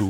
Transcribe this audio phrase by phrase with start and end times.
[0.00, 0.04] Die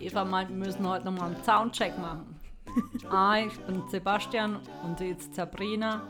[0.00, 2.38] Eva meint, wir müssen heute nochmal einen Soundcheck machen.
[3.10, 6.02] Ah, ich bin Sebastian und sie ist Sabrina.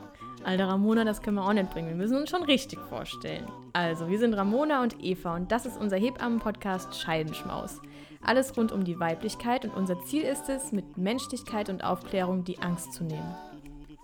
[0.43, 1.87] Alter Ramona, das können wir auch nicht bringen.
[1.87, 3.47] Wir müssen uns schon richtig vorstellen.
[3.73, 7.81] Also, wir sind Ramona und Eva und das ist unser Hebammen-Podcast Scheidenschmaus.
[8.21, 12.59] Alles rund um die Weiblichkeit und unser Ziel ist es, mit Menschlichkeit und Aufklärung die
[12.59, 13.35] Angst zu nehmen.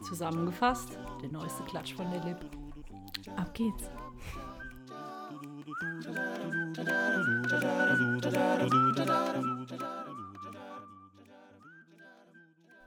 [0.02, 2.38] Zusammengefasst, der neueste Klatsch von der Lip.
[3.36, 3.89] Ab geht's.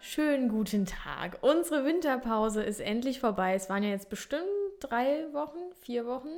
[0.01, 1.39] Schönen guten Tag.
[1.43, 3.55] Unsere Winterpause ist endlich vorbei.
[3.55, 4.43] Es waren ja jetzt bestimmt
[4.81, 6.29] drei Wochen, vier Wochen.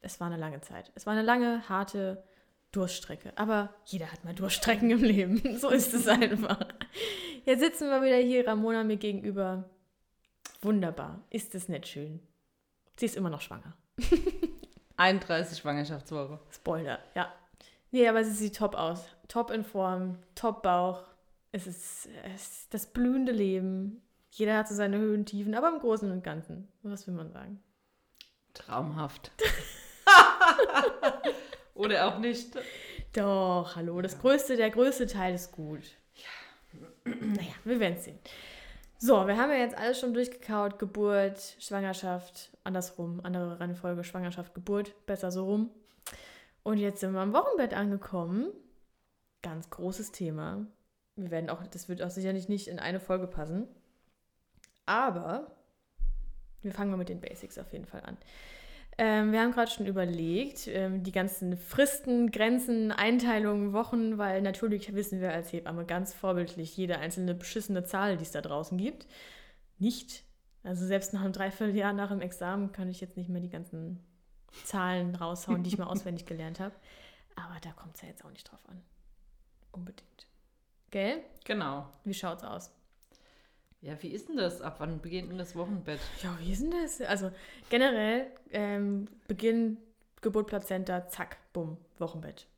[0.00, 0.92] Es war eine lange Zeit.
[0.94, 2.24] Es war eine lange, harte
[2.72, 3.32] Durststrecke.
[3.36, 5.42] Aber jeder hat mal Durststrecken im Leben.
[5.58, 6.58] So ist es einfach.
[7.44, 9.64] Jetzt sitzen wir wieder hier, Ramona mir gegenüber.
[10.60, 11.22] Wunderbar.
[11.30, 12.20] Ist es nicht schön?
[12.96, 13.76] Sie ist immer noch schwanger.
[14.96, 16.40] 31 Schwangerschaftswoche.
[16.50, 17.32] Spoiler, ja.
[17.90, 19.04] Nee, aber sie sieht top aus.
[19.28, 21.04] Top in Form, top Bauch.
[21.52, 24.02] Es ist, es ist das blühende Leben.
[24.30, 26.68] Jeder hat so seine Höhen, Tiefen, aber im Großen und Ganzen.
[26.82, 27.62] Was will man sagen?
[28.52, 29.30] Traumhaft.
[31.78, 32.58] Oder auch nicht.
[33.12, 34.02] Doch, hallo.
[34.02, 35.82] Das größte, der größte Teil ist gut.
[36.14, 36.82] Ja.
[37.04, 38.18] Naja, wir werden es sehen.
[38.98, 40.80] So, wir haben ja jetzt alles schon durchgekaut.
[40.80, 45.70] Geburt, Schwangerschaft, andersrum, andere Reihenfolge, Schwangerschaft, Geburt, besser so rum.
[46.64, 48.48] Und jetzt sind wir am Wochenbett angekommen.
[49.42, 50.66] Ganz großes Thema.
[51.14, 53.68] Wir werden auch, das wird auch sicherlich nicht in eine Folge passen.
[54.84, 55.52] Aber
[56.62, 58.16] wir fangen mal mit den Basics auf jeden Fall an.
[59.00, 64.92] Ähm, wir haben gerade schon überlegt, ähm, die ganzen Fristen, Grenzen, Einteilungen, Wochen, weil natürlich
[64.92, 69.06] wissen wir als Hebamme ganz vorbildlich jede einzelne beschissene Zahl, die es da draußen gibt,
[69.78, 70.24] nicht.
[70.64, 74.04] Also selbst nach einem Dreivierteljahr nach dem Examen kann ich jetzt nicht mehr die ganzen
[74.64, 76.74] Zahlen raushauen, die ich mal auswendig gelernt habe.
[77.36, 78.82] Aber da kommt es ja jetzt auch nicht drauf an.
[79.70, 80.26] Unbedingt.
[80.90, 81.22] Gell?
[81.44, 81.88] Genau.
[82.02, 82.72] Wie schaut's aus?
[83.80, 84.60] Ja, wie ist denn das?
[84.60, 86.00] Ab wann beginnt denn das Wochenbett?
[86.22, 87.00] Ja, wie ist denn das?
[87.00, 87.30] Also
[87.70, 89.78] generell ähm, Beginn
[90.20, 92.48] Geburt Plazenta, zack, bumm, Wochenbett.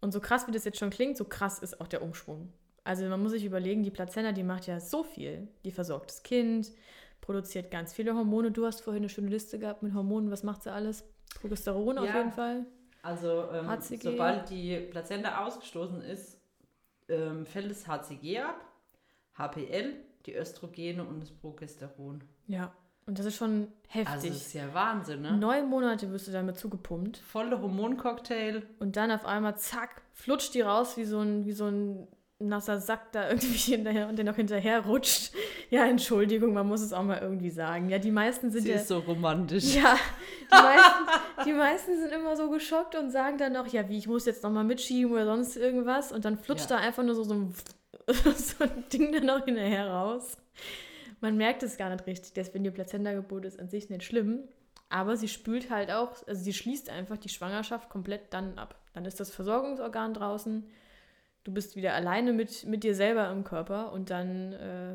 [0.00, 2.52] Und so krass wie das jetzt schon klingt, so krass ist auch der Umschwung.
[2.84, 5.48] Also man muss sich überlegen, die Plazenta, die macht ja so viel.
[5.64, 6.70] Die versorgt das Kind,
[7.20, 8.52] produziert ganz viele Hormone.
[8.52, 10.30] Du hast vorhin eine schöne Liste gehabt mit Hormonen.
[10.30, 11.04] Was macht sie alles?
[11.40, 12.18] Progesteron auf Ja.
[12.18, 12.66] jeden Fall.
[13.02, 14.02] Also, ähm, HCG.
[14.02, 16.38] sobald die Plazenta ausgestoßen ist,
[17.08, 18.60] ähm, fällt das HCG ab,
[19.36, 19.94] HPL,
[20.26, 22.22] die Östrogene und das Progesteron.
[22.46, 22.72] Ja.
[23.06, 24.30] Und das ist schon Also, heftig.
[24.30, 25.36] das ist ja Wahnsinn, ne?
[25.36, 27.18] Neun Monate wirst du damit zugepumpt.
[27.18, 28.62] Volle Hormoncocktail.
[28.78, 32.08] Und dann auf einmal, zack, flutscht die raus wie so ein, wie so ein
[32.38, 35.32] nasser Sack da irgendwie hinterher und der noch hinterher rutscht.
[35.68, 37.90] Ja, Entschuldigung, man muss es auch mal irgendwie sagen.
[37.90, 38.76] Ja, die meisten sind Sie ja.
[38.76, 39.74] ist so romantisch.
[39.74, 39.96] Ja,
[40.50, 44.08] die meisten, die meisten sind immer so geschockt und sagen dann noch, ja, wie, ich
[44.08, 46.10] muss jetzt nochmal mitschieben oder sonst irgendwas.
[46.10, 46.78] Und dann flutscht Ja.
[46.78, 47.54] da einfach nur so, so, ein,
[48.36, 50.36] so ein Ding dann noch hinterher raus.
[51.20, 52.32] Man merkt es gar nicht richtig.
[52.34, 54.48] Deswegen die Plazenta-Geburt ist an sich nicht schlimm.
[54.90, 58.78] Aber sie spült halt auch, also sie schließt einfach die Schwangerschaft komplett dann ab.
[58.92, 60.64] Dann ist das Versorgungsorgan draußen.
[61.42, 64.94] Du bist wieder alleine mit, mit dir selber im Körper und dann äh,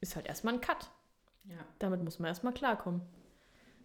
[0.00, 0.90] ist halt erstmal ein Cut.
[1.44, 1.56] Ja.
[1.78, 3.02] Damit muss man erstmal klarkommen.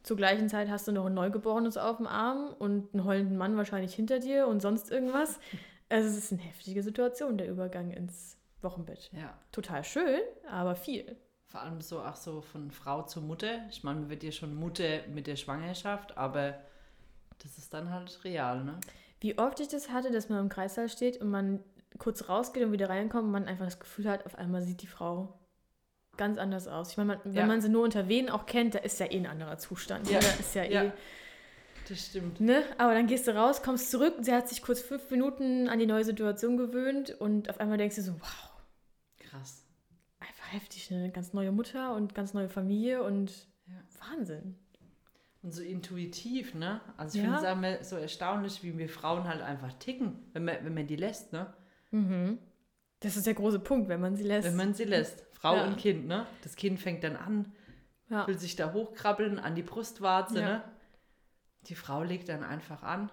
[0.03, 3.55] Zur gleichen Zeit hast du noch ein Neugeborenes auf dem Arm und einen heulenden Mann
[3.55, 5.39] wahrscheinlich hinter dir und sonst irgendwas.
[5.93, 9.11] Also es ist eine heftige Situation, der Übergang ins Wochenbett.
[9.13, 9.37] ja.
[9.51, 11.15] Total schön, aber viel.
[11.47, 13.59] Vor allem so auch so von Frau zu Mutter.
[13.69, 16.55] Ich meine, man wird ja schon Mutter mit der Schwangerschaft, aber
[17.43, 18.79] das ist dann halt real, ne?
[19.19, 21.59] Wie oft ich das hatte, dass man im Kreissaal steht und man
[21.99, 24.87] kurz rausgeht und wieder reinkommt und man einfach das Gefühl hat, auf einmal sieht die
[24.87, 25.37] Frau
[26.17, 26.91] ganz anders aus.
[26.91, 27.45] Ich meine, man, wenn Ja.
[27.45, 30.09] man sie nur unter Wehen auch kennt, da ist ja eh ein anderer Zustand.
[30.09, 30.19] Ja.
[30.19, 30.83] Da ist ja, Ja.
[30.85, 30.91] eh
[31.89, 32.39] Das stimmt.
[32.39, 32.63] Ne?
[32.77, 35.85] Aber dann gehst du raus, kommst zurück, sie hat sich kurz fünf Minuten an die
[35.85, 38.53] neue Situation gewöhnt und auf einmal denkst du so, wow,
[39.19, 39.65] Krass.
[40.19, 41.09] einfach heftig, ne?
[41.11, 43.31] Ganz neue Mutter und ganz neue Familie und
[43.67, 43.73] Ja.
[44.11, 44.55] Wahnsinn.
[45.41, 46.79] Und so intuitiv, ne?
[46.95, 47.37] Also ich Ja.
[47.39, 50.95] finde es so erstaunlich, wie wir Frauen halt einfach ticken, wenn man, wenn man die
[50.95, 51.53] lässt, ne?
[51.91, 52.39] Mhm.
[53.01, 54.47] Das ist der große Punkt, wenn man sie lässt.
[54.47, 55.25] Wenn man sie lässt.
[55.33, 55.65] Frau Ja.
[55.67, 56.25] und Kind, ne?
[56.43, 57.51] Das Kind fängt dann an,
[58.09, 58.25] ja.
[58.27, 60.45] will sich da hochkrabbeln an die Brustwarze, Ja.
[60.47, 60.63] ne?
[61.67, 63.09] Die Frau legt dann einfach an,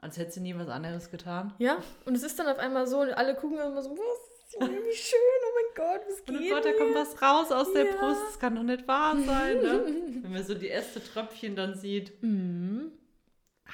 [0.00, 1.52] als hätte sie nie was anderes getan.
[1.58, 4.94] ja, und es ist dann auf einmal so, und alle gucken immer so, was, wie
[4.94, 7.86] schön, oh mein Gott, was Und geht oh Gott, da kommt was raus aus der
[7.86, 7.96] Ja.
[7.96, 8.20] Brust.
[8.28, 9.84] Das kann doch nicht wahr sein, ne?
[10.22, 12.22] Wenn man so die erste Tröpfchen dann sieht.
[12.22, 12.92] Mhm.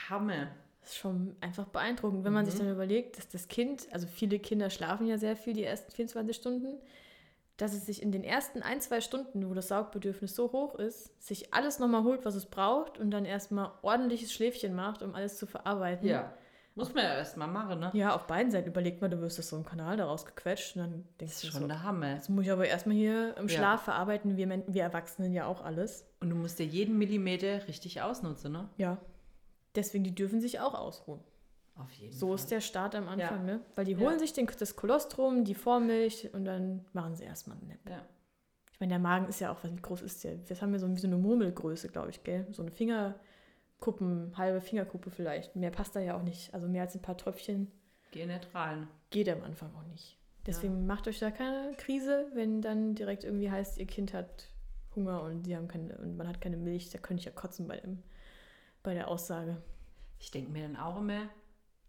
[0.08, 0.48] Hammer.
[0.80, 2.58] Das ist schon einfach beeindruckend, wenn man sich Mhm.
[2.58, 6.36] dann überlegt, dass das Kind, also viele Kinder schlafen ja sehr viel die ersten 24
[6.36, 6.78] Stunden,
[7.56, 11.10] dass es sich in den ersten ein, zwei Stunden, wo das Saugbedürfnis so hoch ist,
[11.24, 15.36] sich alles nochmal holt, was es braucht und dann erstmal ordentliches Schläfchen macht, um alles
[15.38, 16.08] zu verarbeiten.
[16.08, 16.34] Ja.
[16.76, 17.92] Muss man ja erstmal machen, ne?
[17.94, 18.66] Ja, auf beiden Seiten.
[18.68, 21.46] Überlegt mal, du wirst aus so einem Kanal daraus gequetscht und dann denkst Das du
[21.46, 22.16] ist schon so, der Hammer.
[22.16, 23.54] das muss ich aber erstmal hier im Ja.
[23.56, 26.04] Schlaf verarbeiten, wir, wir Erwachsenen ja auch alles.
[26.18, 28.68] Und du musst dir jeden Millimeter richtig ausnutzen, ne?
[28.76, 28.98] Ja.
[29.76, 31.20] Deswegen, die dürfen sich auch ausruhen.
[31.76, 32.34] Auf jeden So Fall.
[32.36, 33.54] ist der Start am Anfang, Ja.
[33.54, 33.60] ne?
[33.74, 33.98] Weil die Ja.
[33.98, 37.78] holen sich den, das Kolostrum, die Vormilch und dann machen sie erstmal einen Nap.
[37.88, 38.02] Ja.
[38.72, 40.36] Ich meine, der Magen ist ja auch, wie groß ist der?
[40.36, 42.46] Das haben wir so wie so eine Murmelgröße, glaube ich, gell?
[42.52, 42.70] So eine
[43.80, 45.56] Fingerkuppen, halbe Fingerkuppe vielleicht.
[45.56, 46.52] Mehr passt da ja auch nicht.
[46.54, 47.70] Also mehr als ein paar Tröpfchen
[48.10, 48.88] Geh nicht rein.
[49.10, 50.16] geht am Anfang auch nicht.
[50.46, 54.50] Deswegen macht euch da keine Krise, wenn dann direkt irgendwie heißt, ihr Kind hat
[54.94, 56.90] Hunger und sie haben keine und man hat keine Milch.
[56.90, 58.02] Da könnte ich ja kotzen bei, dem,
[58.82, 59.56] bei der Aussage.
[60.20, 61.28] Ich denke mir dann auch immer,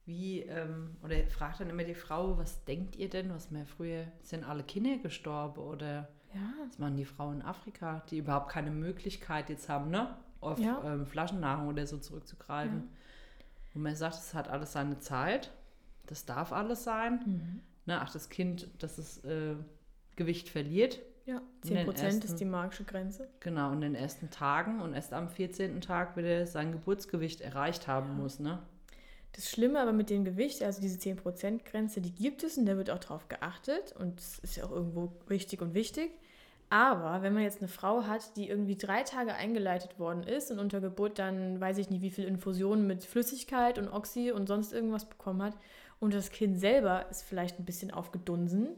[0.06, 4.06] wie, ähm, oder fragt dann immer die Frau, was denkt ihr denn, was mir früher,
[4.22, 8.70] sind alle Kinder gestorben oder Ja, was machen die Frauen in Afrika, die überhaupt keine
[8.72, 10.82] Möglichkeit jetzt haben, ne, auf Ja.
[10.86, 12.90] ähm, Flaschennahrung oder so zurückzugreifen.
[13.74, 15.52] Und man sagt, es hat alles seine Zeit,
[16.08, 17.20] das darf alles sein.
[17.26, 17.62] Mhm.
[17.88, 19.56] Ne, ach, das Kind, das es äh,
[20.16, 21.38] Gewicht verliert, ja.
[21.38, 23.28] In den 10 Prozent ist die magische Grenze.
[23.40, 25.82] genau, in den ersten Tagen und erst am 14.
[25.82, 28.14] Tag wieder sein Geburtsgewicht erreicht haben Ja.
[28.14, 28.60] muss, ne?
[29.36, 32.90] Das Schlimme aber mit dem Gewicht, also diese 10%-Grenze, die gibt es und da wird
[32.90, 36.12] auch drauf geachtet und das ist ja auch irgendwo richtig und wichtig.
[36.70, 40.60] Aber wenn man jetzt eine Frau hat, die irgendwie drei Tage eingeleitet worden ist und
[40.60, 44.72] unter Geburt dann weiß ich nicht, wie viel Infusionen mit Flüssigkeit und Oxy und sonst
[44.72, 45.58] irgendwas bekommen hat
[46.00, 48.70] und das Kind selber ist vielleicht ein bisschen aufgedunsen,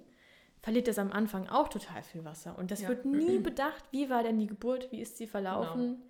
[0.61, 2.57] verliert das am Anfang auch total viel Wasser.
[2.57, 2.89] Und das Ja.
[2.89, 6.01] wird nie bedacht, wie war denn die Geburt, wie ist sie verlaufen.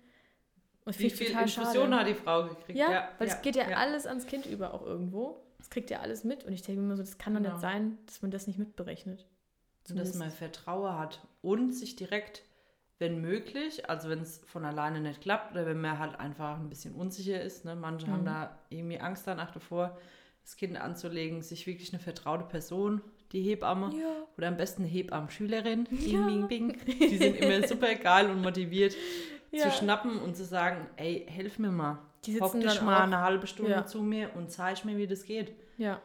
[0.88, 2.78] Und Wie viel Infusion hat die Frau gekriegt?
[2.78, 5.36] Ja, weil es geht ja, alles ans Kind über auch irgendwo.
[5.58, 6.44] Das kriegt ja alles mit.
[6.44, 7.52] Und ich denke mir immer so, das kann doch Genau.
[7.52, 9.26] nicht sein, dass man das nicht mitberechnet.
[9.90, 12.42] Und dass man Vertrauen hat und sich direkt,
[12.98, 16.70] wenn möglich, also wenn es von alleine nicht klappt oder wenn man halt einfach ein
[16.70, 17.76] bisschen unsicher ist, ne?
[17.76, 18.26] manche haben Mhm.
[18.26, 19.98] da irgendwie Angst danach davor,
[20.42, 23.02] das Kind anzulegen, sich wirklich eine vertraute Person,
[23.32, 24.26] die Hebamme Ja.
[24.38, 26.26] oder am besten eine Hebammenschülerin, bing, Ja.
[26.26, 28.94] bing, bing, die sind immer super geil und motiviert
[29.50, 29.64] Ja.
[29.64, 32.98] zu schnappen und zu sagen, ey, helf mir mal, Die hock sitzen dich dann mal
[32.98, 33.86] auch- eine halbe Stunde Ja.
[33.86, 35.54] zu mir und zeig mir, wie das geht.
[35.78, 36.00] Ja.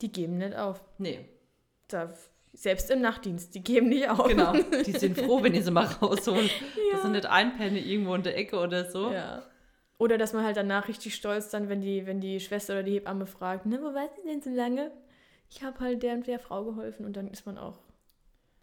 [0.00, 0.82] Die geben nicht auf.
[0.98, 1.28] Nee,
[1.88, 2.12] Da,
[2.52, 4.26] selbst im Nachtdienst, die geben nicht auf.
[4.28, 4.52] Genau,
[4.86, 6.48] die sind froh, wenn ihr sie mal rausholen.
[6.92, 9.10] Dass sie nicht einpennen irgendwo in der Ecke oder so.
[9.12, 9.42] Ja.
[9.98, 12.94] Oder dass man halt danach richtig stolz dann, wenn die, wenn die Schwester oder die
[12.94, 14.90] Hebamme fragt, ne, wo warst du denn so lange?
[15.50, 17.78] Ich habe halt der und der Frau geholfen und dann ist man auch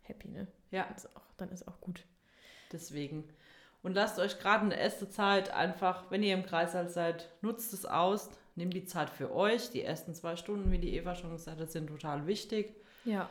[0.02, 0.48] happy, ne?
[0.72, 2.04] Ja, Dann ist auch, dann ist auch gut.
[2.74, 3.24] deswegen.
[3.84, 7.74] Und lasst euch gerade in der ersten Zeit einfach, wenn ihr im Kreißsaal seid, nutzt
[7.74, 8.30] es aus.
[8.56, 9.72] Nehmt die Zeit für euch.
[9.72, 12.76] Die ersten zwei Stunden, wie die Eva schon gesagt hat, sind total wichtig.
[13.06, 13.30] Ja.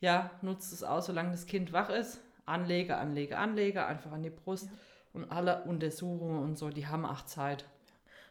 [0.00, 2.20] Ja, nutzt es aus, solange das Kind wach ist.
[2.46, 4.66] Anlege, Anlege, Anlege, einfach an die Brust.
[4.66, 4.72] Ja.
[5.12, 7.64] Und alle Untersuchungen und so, die haben auch Zeit.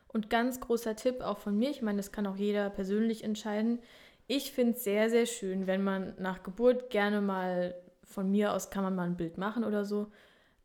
[0.07, 3.79] Und ganz großer Tipp auch von mir, ich meine, das kann auch jeder persönlich entscheiden.
[4.27, 8.69] Ich finde es sehr, sehr schön, wenn man nach Geburt gerne mal, von mir aus
[8.69, 10.11] kann man mal ein Bild machen oder so.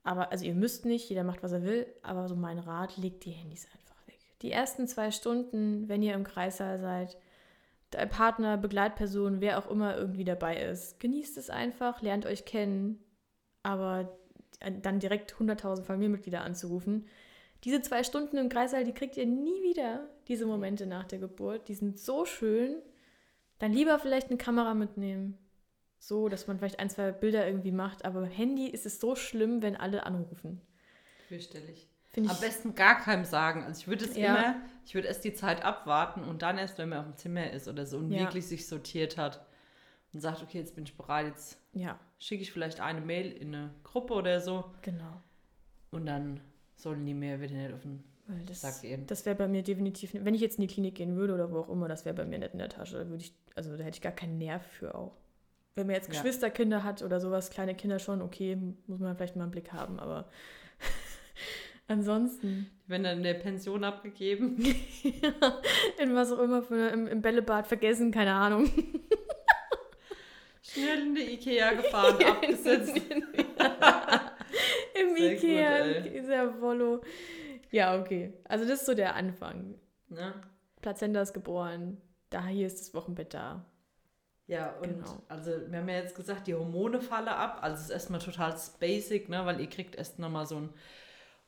[0.04, 3.24] Aber, also ihr müsst nicht, jeder macht, was er will, aber so mein Rat, legt
[3.24, 4.20] die Handys einfach weg.
[4.42, 7.16] Die ersten zwei Stunden, wenn ihr im Kreissaal seid,
[7.92, 13.02] der Partner, Begleitperson, wer auch immer irgendwie dabei ist, genießt es einfach, lernt euch kennen,
[13.62, 14.16] aber
[14.82, 17.06] dann direkt 100.000 Familienmitglieder anzurufen,
[17.64, 21.68] diese zwei Stunden im Kreissaal, die kriegt ihr nie wieder, diese Momente nach der Geburt.
[21.68, 22.76] Die sind so schön.
[23.58, 25.38] Dann lieber vielleicht eine Kamera mitnehmen.
[26.06, 28.04] So, dass man vielleicht ein, zwei Bilder irgendwie macht.
[28.04, 30.60] Aber Handy ist es so schlimm, wenn alle anrufen.
[31.28, 31.88] Fürchterlich.
[32.10, 33.64] Finde Am besten gar keinem sagen.
[33.64, 34.36] Also ich würde es Ja.
[34.36, 37.50] immer, ich würde erst die Zeit abwarten und dann erst, wenn man auf dem Zimmer
[37.50, 38.20] ist oder so und Ja.
[38.20, 39.46] wirklich sich sortiert hat
[40.12, 43.54] und sagt, okay, jetzt bin ich bereit, jetzt Ja, schicke ich vielleicht eine Mail in
[43.54, 45.22] eine Gruppe oder so genau.
[45.90, 46.40] und dann
[46.76, 49.06] sollen die mir wieder nicht auf den Weil das, Sack gehen.
[49.06, 51.58] das wäre bei mir definitiv, wenn ich jetzt in die Klinik gehen würde oder wo
[51.60, 53.08] auch immer, das wäre bei mir nicht in der Tasche.
[53.08, 55.16] Würde ich, also da hätte ich gar keinen Nerv für auch.
[55.74, 56.14] Wenn man jetzt Ja.
[56.20, 59.98] Geschwisterkinder hat oder sowas, kleine Kinder schon, okay, muss man vielleicht mal einen Blick haben,
[59.98, 60.28] aber
[61.88, 62.70] ansonsten.
[62.84, 64.56] Die werden dann in der Pension abgegeben.
[65.98, 68.70] in was auch immer für im, im Bällebad vergessen, keine Ahnung.
[70.62, 72.96] Schnell in die Ikea gefahren, abgesetzt.
[74.94, 76.10] Im Sehr gut, Ikea, ey.
[76.10, 77.00] dieser Volo.
[77.70, 78.32] Ja, okay.
[78.44, 79.74] Also das ist so der Anfang.
[80.08, 80.32] Ne?
[80.80, 82.00] Plazenta ist geboren,
[82.30, 83.64] da hier ist das Wochenbett da.
[84.46, 85.22] Ja, und Genau.
[85.28, 87.58] also wir haben ja jetzt gesagt, die Hormone fallen ab.
[87.62, 89.44] Also es ist erstmal total basic, ne?
[89.46, 90.74] weil ihr kriegt erst nochmal so einen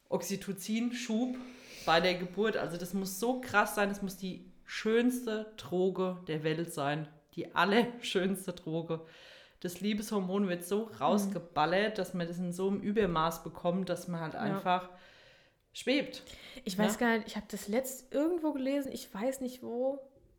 [0.09, 1.37] Oxytocin-Schub
[1.85, 2.57] bei der Geburt.
[2.57, 7.09] Also das muss so krass sein, das muss die schönste Droge der Welt sein.
[7.35, 9.01] Die allerschönste Droge.
[9.61, 14.21] das Liebeshormon wird so rausgeballert, dass man das in so einem Übermaß bekommt, dass man
[14.21, 14.41] halt Ja.
[14.41, 14.91] einfach
[15.73, 16.23] schwebt.
[16.65, 17.01] Ich weiß Ja.
[17.01, 19.99] gar nicht, ich habe das letzt irgendwo gelesen, ich weiß nicht wo.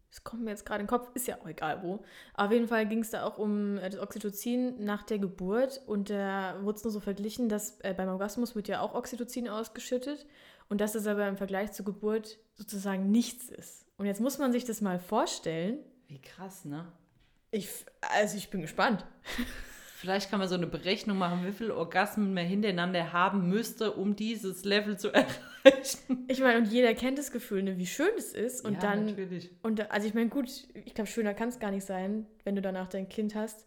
[0.10, 2.04] Es kommt mir jetzt gerade in den Kopf, ist ja auch egal wo.
[2.34, 6.10] Auf jeden Fall ging es da auch um äh, das Oxytocin nach der Geburt und
[6.10, 10.26] da wurde es nur so verglichen, dass äh, beim Orgasmus wird ja auch Oxytocin ausgeschüttet
[10.70, 13.86] und dass das aber im Vergleich zur Geburt sozusagen nichts ist.
[13.98, 15.80] Und jetzt muss man sich das mal vorstellen.
[16.08, 16.92] Wie krass, ne?
[17.52, 17.70] Ich,
[18.02, 19.06] also ich bin gespannt.
[20.00, 24.16] Vielleicht kann man so eine Berechnung machen, wie viele Orgasmen man hintereinander haben müsste, um
[24.16, 26.24] dieses Level zu erreichen.
[26.28, 28.64] Ich meine, und jeder kennt das Gefühl, ne, wie schön es ist.
[28.64, 29.50] Und ja, dann natürlich.
[29.64, 32.62] Und also ich meine, gut, ich glaube, schöner kann es gar nicht sein, wenn du
[32.62, 33.66] danach dein Kind hast.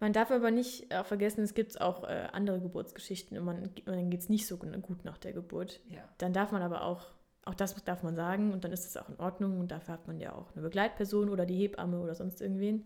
[0.00, 4.10] Man darf aber nicht auch vergessen, es gibt auch äh, andere Geburtsgeschichten und man, dann
[4.10, 5.80] geht es nicht so gut nach der Geburt.
[5.90, 6.02] Ja.
[6.18, 7.06] Dann darf man aber auch,
[7.44, 10.08] auch das darf man sagen und dann ist es auch in Ordnung und dafür hat
[10.08, 12.84] man ja auch eine Begleitperson oder die Hebamme oder sonst irgendwen.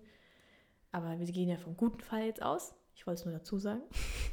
[0.90, 2.74] Aber wir gehen ja vom guten Fall jetzt aus.
[2.94, 3.82] Ich wollte es nur dazu sagen.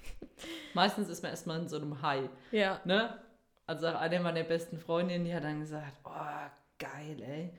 [0.73, 2.29] Meistens ist man erstmal in so einem High.
[2.51, 2.79] Ja.
[2.85, 3.17] Ne?
[3.65, 6.49] Also auch eine meiner besten Freundinnen, die hat dann gesagt, oh,
[6.79, 7.53] geil, ey.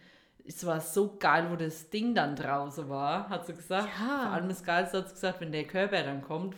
[0.46, 3.88] Es war so geil, wo das Ding dann draußen war, hat sie gesagt.
[4.00, 4.22] Ja.
[4.22, 6.56] Vor allem das Geilste hat sie gesagt, wenn der Körper dann kommt.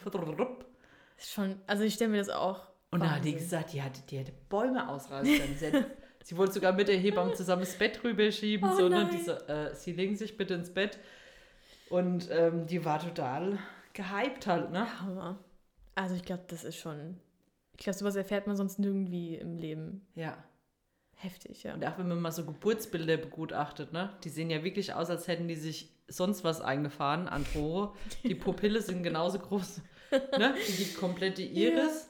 [1.18, 2.61] Ist schon, also ich stelle mir das auch.
[2.90, 5.56] Und dann hat die gesagt, die, hat, die hätte Bäume ausreißen können.
[5.58, 5.87] Sie, hätte,
[6.37, 8.70] wollte sogar mit der Hebamme zusammen das Bett rüberschieben.
[8.70, 9.08] Oh so, ne?
[9.12, 10.99] Diese, äh, sie legen sich bitte ins Bett.
[11.88, 13.58] Und ähm, die war total
[13.94, 15.00] gehypt halt, ne?
[15.00, 15.38] Hammer.
[15.94, 17.18] Also ich glaube, das ist schon.
[17.76, 20.06] Ich glaube, sowas erfährt man sonst nirgendwie im Leben.
[20.14, 20.37] Ja.
[21.14, 21.75] Heftig, ja.
[21.75, 24.11] Und auch wenn man mal so Geburtsbilder begutachtet, ne?
[24.25, 27.94] Die sehen ja wirklich aus, als hätten die sich sonst was eingefahren an Tore.
[28.25, 29.82] Die Pupille sind genauso groß,
[30.38, 30.54] ne?
[30.66, 32.08] Wie die komplette Iris.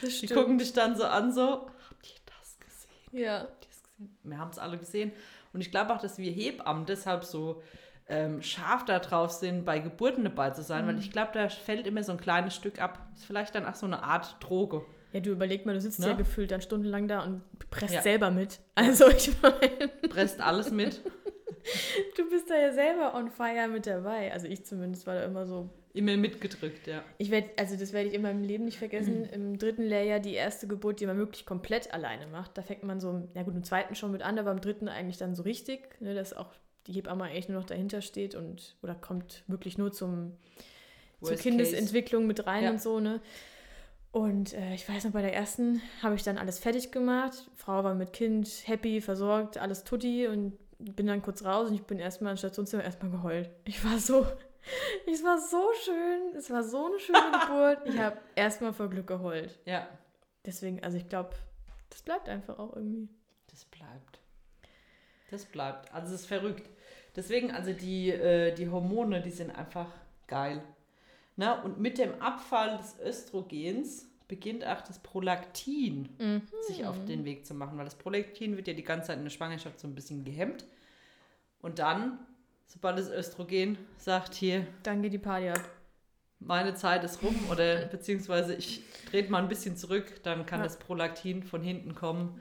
[0.00, 3.24] Das Die gucken dich dann so an, so, habt ihr das gesehen?
[3.24, 3.40] Ja.
[3.40, 4.18] Habt ihr das gesehen?
[4.22, 5.12] Wir haben es alle gesehen.
[5.52, 7.62] Und ich glaube auch, dass wir Hebammen deshalb so
[8.08, 10.88] ähm, scharf da drauf sind, bei Geburten dabei zu sein, Mhm.
[10.88, 13.06] weil ich glaube, da fällt immer so ein kleines Stück ab.
[13.14, 14.82] Ist vielleicht dann auch so eine Art Droge.
[15.12, 16.08] Ja, du überleg mal, du sitzt Ne?
[16.08, 18.02] ja gefühlt dann stundenlang da und presst Ja.
[18.02, 18.60] selber mit.
[18.74, 21.00] Also ich meine, Presst alles mit.
[22.16, 24.32] du bist da ja selber on fire mit dabei.
[24.32, 25.68] Also ich zumindest war da immer so.
[25.94, 27.02] Immer mitgedrückt, ja.
[27.16, 29.24] Ich werde, also das werde ich in meinem Leben nicht vergessen.
[29.32, 32.56] Im dritten Lehrjahr die erste Geburt, die man wirklich komplett alleine macht.
[32.56, 35.16] Da fängt man so, ja gut, im zweiten schon mit an, aber im dritten eigentlich
[35.16, 36.52] dann so richtig, ne, dass auch
[36.88, 40.32] die Hebamme eigentlich nur noch dahinter steht und oder kommt wirklich nur zum
[41.20, 42.70] zur Worst Kindesentwicklung mit rein Ja.
[42.70, 43.20] und so, ne?
[44.10, 47.50] Und äh, ich weiß noch, bei der ersten habe ich dann alles fertig gemacht.
[47.54, 51.82] Frau war mit Kind happy, versorgt, alles tutti und bin dann kurz raus und ich
[51.82, 53.50] bin erstmal im Stationszimmer erstmal geheult.
[53.64, 54.26] Ich war so,
[55.12, 57.78] es war so schön, es war so eine schöne Geburt.
[57.86, 59.48] Ich habe erstmal vor Glück geheult.
[59.48, 59.60] Case.
[59.66, 59.88] Ja,
[60.46, 61.30] Deswegen, also ich glaube,
[61.90, 63.08] das bleibt einfach auch irgendwie.
[63.50, 64.20] das bleibt.
[65.30, 65.92] Das bleibt.
[65.92, 66.66] Also es ist verrückt.
[67.18, 69.88] Deswegen, also die, äh, die Hormone, die sind einfach
[70.28, 70.62] geil.
[71.34, 76.08] Na, und mit dem Abfall des Östrogens beginnt auch das Prolaktin
[76.68, 79.24] sich auf den Weg zu machen, weil das Prolaktin wird ja die ganze Zeit in
[79.24, 80.64] der Schwangerschaft so ein bisschen gehemmt.
[81.60, 82.20] Und dann,
[82.68, 85.60] sobald das Östrogen sagt, hier, Dann geht die Party ab.
[86.38, 90.64] meine Zeit ist rum oder beziehungsweise ich drehe mal ein bisschen zurück, dann kann Ja.
[90.64, 92.40] das Prolaktin von hinten kommen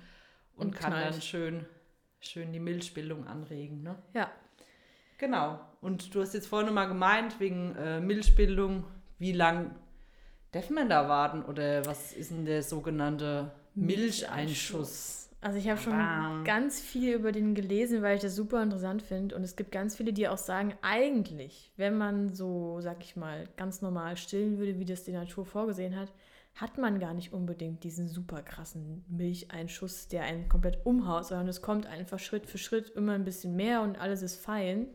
[0.55, 1.13] und, Und kann knallt.
[1.15, 1.65] dann schön,
[2.19, 3.81] schön die Milchbildung anregen.
[3.81, 3.96] Ne?
[4.13, 4.29] Ja.
[5.18, 5.60] Genau.
[5.82, 8.84] Und du hast jetzt vorhin mal gemeint, wegen äh, Milchbildung,
[9.20, 9.76] wie lang
[10.52, 15.30] darf man da warten oder was ist denn der sogenannte Milcheinschuss?
[15.40, 16.44] Also ich habe schon Bam.
[16.44, 19.36] ganz viel über den gelesen, weil ich das super interessant finde.
[19.36, 23.48] Und es gibt ganz viele, die auch sagen, eigentlich, wenn man so, sag ich mal,
[23.56, 26.12] ganz normal stillen würde, wie das die Natur vorgesehen hat,
[26.56, 31.62] hat man gar nicht unbedingt diesen super krassen Milcheinschuss, der einen komplett umhaut, sondern es
[31.62, 34.88] kommt einfach Schritt für Schritt immer ein bisschen mehr und alles ist fein.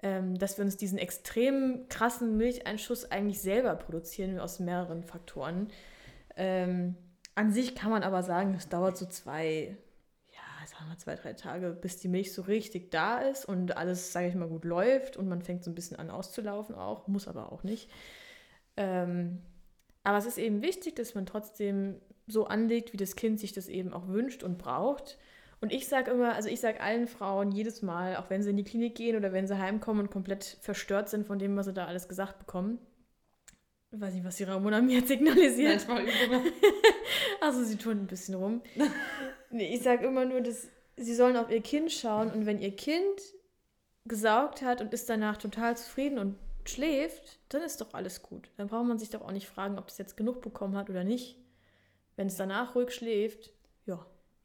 [0.00, 5.68] Ähm, dass wir uns diesen extrem krassen Milcheinschuss eigentlich selber produzieren aus mehreren Faktoren.
[6.36, 6.94] Ähm,
[7.34, 9.76] an sich kann man aber sagen, es dauert so zwei,
[10.30, 14.12] ja, sagen wir zwei, drei Tage, bis die Milch so richtig da ist und alles,
[14.12, 17.26] sage ich mal, gut läuft und man fängt so ein bisschen an auszulaufen auch, muss
[17.26, 17.90] aber auch nicht.
[18.76, 19.42] Ähm,
[20.04, 23.68] aber es ist eben wichtig, dass man trotzdem so anlegt, wie das Kind sich das
[23.68, 25.18] eben auch wünscht und braucht.
[25.60, 28.56] Und ich sage immer, also ich sage allen Frauen jedes Mal, auch wenn sie in
[28.56, 31.72] die Klinik gehen oder wenn sie heimkommen und komplett verstört sind von dem, was sie
[31.72, 32.78] da alles gesagt bekommen.
[33.90, 35.86] Ich weiß nicht, was die Ramona mir jetzt signalisiert.
[37.40, 38.62] Also sie tun ein bisschen rum.
[39.50, 42.74] nee, ich sage immer nur, dass sie sollen auf ihr Kind schauen und wenn ihr
[42.74, 43.20] Kind
[44.04, 46.36] gesaugt hat und ist danach total zufrieden und
[46.66, 48.50] schläft, dann ist doch alles gut.
[48.56, 51.04] Dann braucht man sich doch auch nicht fragen, ob das jetzt genug bekommen hat oder
[51.04, 51.38] nicht.
[52.16, 53.52] Wenn es danach ruhig schläft,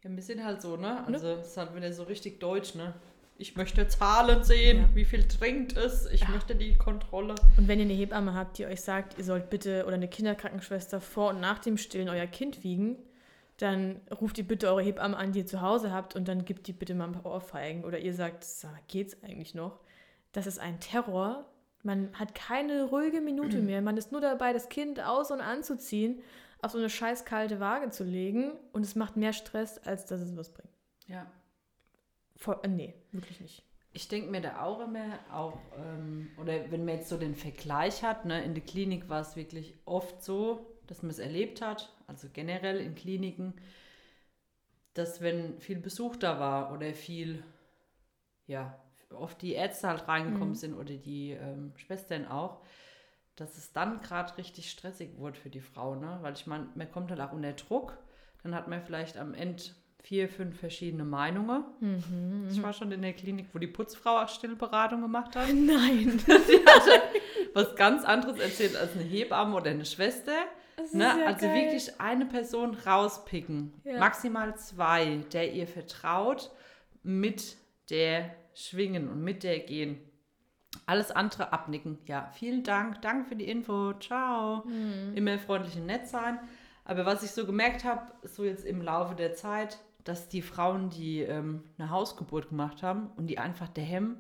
[0.03, 0.09] ja.
[0.09, 1.05] Ja, wir sind halt so, ne?
[1.07, 2.93] Also es ist halt wieder so richtig deutsch, ne?
[3.35, 4.89] ich möchte Zahlen sehen, Ja.
[4.95, 7.33] wie viel trinkt es, ich möchte die Kontrolle.
[7.57, 11.01] Und wenn ihr eine Hebamme habt, die euch sagt, ihr sollt bitte oder eine Kinderkrankenschwester
[11.01, 12.95] vor und nach dem Stillen euer Kind wiegen,
[13.57, 16.67] dann ruft ihr bitte eure Hebamme an, die ihr zu Hause habt und dann gibt
[16.67, 17.83] die bitte mal ein paar Ohrfeigen.
[17.83, 19.79] Oder ihr sagt, sag geht's eigentlich noch?
[20.31, 21.45] Das ist ein Terror.
[21.81, 23.81] Man hat keine ruhige Minute mehr.
[23.81, 26.21] Man ist nur dabei, das Kind aus- und anzuziehen,
[26.63, 30.21] auf so eine scheiß kalte Waage zu legen und es macht mehr Stress, als dass
[30.21, 30.73] es was bringt.
[31.07, 31.29] Ja.
[32.37, 33.63] Voll, äh, nee, wirklich nicht.
[33.91, 38.01] Ich denke mir da auch immer, auch, ähm, oder wenn man jetzt so den Vergleich
[38.03, 41.93] hat, ne, in der Klinik war es wirklich oft so, dass man es erlebt hat,
[42.07, 43.53] also generell in Kliniken,
[44.93, 47.43] dass wenn viel Besuch da war oder viel,
[48.47, 48.79] ja,
[49.11, 50.55] oft die Ärzte halt reingekommen Mhm.
[50.55, 52.61] sind oder die ähm, Schwestern auch,
[53.35, 56.19] dass es dann gerade richtig stressig wurde für die Frau, ne?
[56.21, 57.97] Weil ich meine, man kommt halt auch unter Druck,
[58.43, 59.63] dann hat man vielleicht am Ende
[60.01, 61.63] vier, fünf verschiedene Meinungen.
[61.79, 62.47] Mhm.
[62.51, 65.47] Ich war schon in der Klinik, wo die Putzfrau auch Stillberatung gemacht hat.
[65.53, 66.19] Nein.
[66.25, 67.01] Sie hatte
[67.53, 70.33] was ganz anderes erzählt als eine Hebamme oder eine Schwester.
[70.91, 71.03] Ne?
[71.03, 71.55] ja also geil.
[71.55, 73.99] wirklich eine Person rauspicken, Ja.
[73.99, 76.49] maximal zwei, der ihr vertraut,
[77.03, 77.55] mit
[77.91, 79.99] der schwingen und mit der gehen.
[80.85, 81.97] Alles andere abnicken.
[82.05, 84.63] Ja, vielen Dank, danke für die Info, ciao.
[84.65, 85.15] Mhm.
[85.15, 86.39] Immer freundlich und nett sein.
[86.85, 90.89] Aber was ich so gemerkt habe, so jetzt im Laufe der Zeit, dass die Frauen,
[90.89, 94.17] die ähm, eine Hausgeburt gemacht haben und die einfach daheim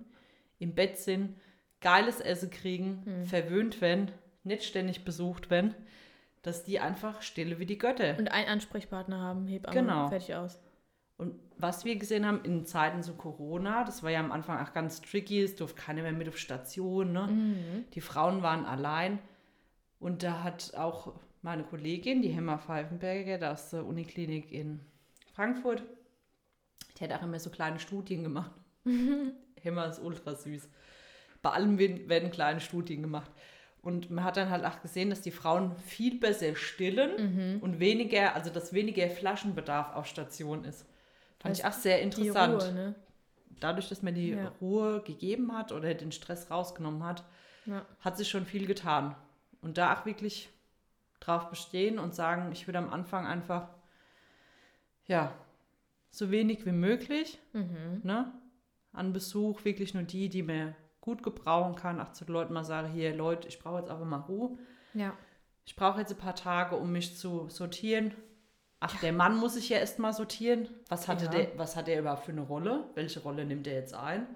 [0.59, 1.35] im Bett sind,
[1.81, 3.25] geiles Essen kriegen, Hm.
[3.25, 4.11] verwöhnt werden,
[4.45, 5.73] nicht ständig besucht werden,
[6.41, 8.17] dass die einfach stille wie die Götter.
[8.17, 10.07] Und einen Ansprechpartner haben, Hebamme, Genau.
[10.07, 10.61] fertig aus.
[11.17, 14.73] Und was wir gesehen haben in Zeiten zu Corona, das war ja am Anfang auch
[14.73, 17.27] ganz tricky, es durfte keiner mehr mit auf Station, ne?
[17.27, 17.85] Mhm.
[17.93, 19.19] Die Frauen waren allein.
[19.99, 24.81] Und da hat auch meine Kollegin, die Hemmer Pfeifenberger, da aus der Uniklinik in
[25.33, 25.83] Frankfurt,
[26.99, 28.51] die hat auch immer so kleine Studien gemacht.
[29.61, 30.69] Hemmer ist ultra süß.
[31.41, 33.31] Bei allem werden werden kleine Studien gemacht.
[33.81, 38.33] Und man hat dann halt auch gesehen, dass die Frauen viel besser stillen und weniger,
[38.35, 40.85] also dass weniger Flaschenbedarf auf Station ist.
[41.43, 42.63] Fand ich auch sehr interessant.
[42.63, 42.95] Ruhe, ne?
[43.59, 44.51] Dadurch, dass man die Ja.
[44.59, 47.23] Ruhe gegeben hat oder den Stress rausgenommen hat,
[47.65, 47.85] Ja.
[47.99, 49.15] hat sich schon viel getan.
[49.61, 50.49] Und da auch wirklich
[51.19, 53.69] drauf bestehen und sagen, ich würde am Anfang einfach,
[55.07, 55.33] ja,
[56.11, 58.01] so wenig wie möglich Mhm.
[58.03, 58.31] ne,
[58.91, 61.99] an Besuch, wirklich nur die, die man gut gebrauchen kann.
[61.99, 64.57] Auch zu den Leuten mal sagen, hier Leute, ich brauche jetzt einfach mal Ruhe.
[64.93, 65.13] Ja.
[65.65, 68.13] Ich brauche jetzt ein paar Tage, um mich zu sortieren.
[68.85, 70.67] Ach, der Mann muss sich ja erst mal sortieren.
[70.89, 71.31] Was, hatte Ja.
[71.31, 72.83] der, was hat er überhaupt für eine Rolle?
[72.95, 74.27] Welche Rolle nimmt er jetzt ein?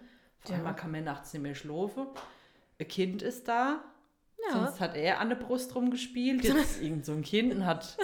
[0.43, 0.55] Auf Ja.
[0.55, 2.07] einmal kann man nachts nicht mehr schlafen.
[2.79, 3.81] Ein Kind ist da.
[4.47, 4.53] Ja.
[4.53, 6.43] Sonst hat er an der Brust rumgespielt.
[6.45, 7.97] Jetzt ist irgend so ein Kind und hat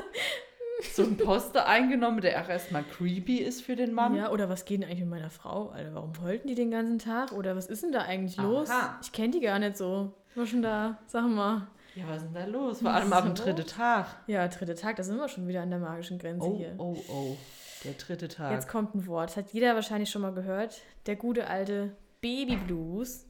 [0.94, 4.16] so einen Poster eingenommen, der auch erstmal creepy ist für den Mann.
[4.16, 5.70] Ja, oder was geht denn eigentlich mit meiner Frau?
[5.70, 7.32] Alter, warum wollten die den ganzen Tag?
[7.32, 8.70] Oder was ist denn da eigentlich los?
[8.70, 9.00] Aha.
[9.02, 10.12] Ich kenne die gar nicht so.
[10.36, 11.68] War schon da, sag mal.
[11.96, 12.80] Ja, was ist denn da los?
[12.82, 13.68] Vor allem dem da dritten?
[13.68, 14.08] Tag.
[14.28, 16.74] Ja, dritter Tag, da sind wir schon wieder an der magischen Grenze Oh, hier.
[16.78, 17.38] oh, oh.
[17.84, 18.52] Der dritte Tag.
[18.52, 19.30] Jetzt kommt ein Wort.
[19.32, 20.82] Das hat jeder wahrscheinlich schon mal gehört.
[21.06, 23.26] Der gute alte Baby Blues.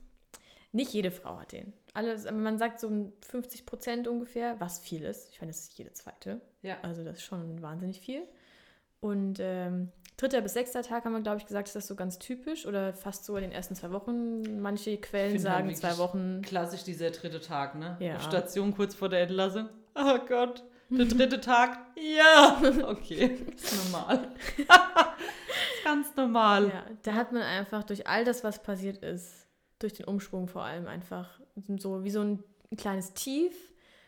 [0.71, 1.73] Nicht jede Frau hat den.
[1.93, 5.29] Alles, man sagt so 50 Prozent ungefähr, was viel ist.
[5.31, 6.41] Ich meine, das ist jede zweite.
[6.61, 6.77] Ja.
[6.81, 8.23] Also das ist schon wahnsinnig viel.
[9.03, 12.19] Und ähm, dritter bis sechster Tag haben wir, glaube ich, gesagt, ist das so ganz
[12.19, 14.61] typisch oder fast so in den ersten zwei Wochen.
[14.61, 16.41] Manche Quellen halt sagen zwei Wochen.
[16.41, 17.97] Klassisch dieser dritte Tag, ne?
[17.99, 18.17] Ja.
[18.21, 19.67] Station kurz vor der Entlassung.
[19.93, 21.79] Oh Gott, der dritte Tag.
[21.97, 24.29] Ja, okay, ist normal.
[24.57, 26.69] ist ganz normal.
[26.69, 30.63] Ja, da hat man einfach durch all das, was passiert ist, durch den Umschwung vor
[30.63, 31.41] allem einfach
[31.77, 32.41] so wie so ein
[32.77, 33.53] kleines Tief.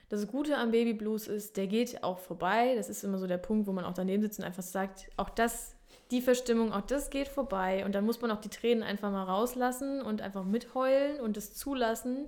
[0.09, 2.75] Das Gute am Baby Blues ist, der geht auch vorbei.
[2.75, 5.29] Das ist immer so der Punkt, wo man auch daneben sitzt und einfach sagt, auch
[5.29, 5.75] das,
[6.11, 7.83] die Verstimmung, auch das geht vorbei.
[7.85, 11.55] Und dann muss man auch die Tränen einfach mal rauslassen und einfach mitheulen und es
[11.55, 12.27] zulassen.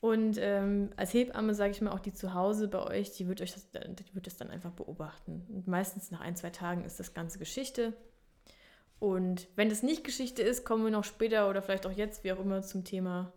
[0.00, 3.42] Und ähm, als Hebamme, sage ich mal, auch die zu Hause bei euch, die wird
[3.42, 5.46] euch das, die wird das dann einfach beobachten.
[5.50, 7.92] Und meistens nach ein, zwei Tagen ist das Ganze Geschichte.
[8.98, 12.32] Und wenn das nicht Geschichte ist, kommen wir noch später oder vielleicht auch jetzt, wie
[12.32, 13.32] auch immer, zum Thema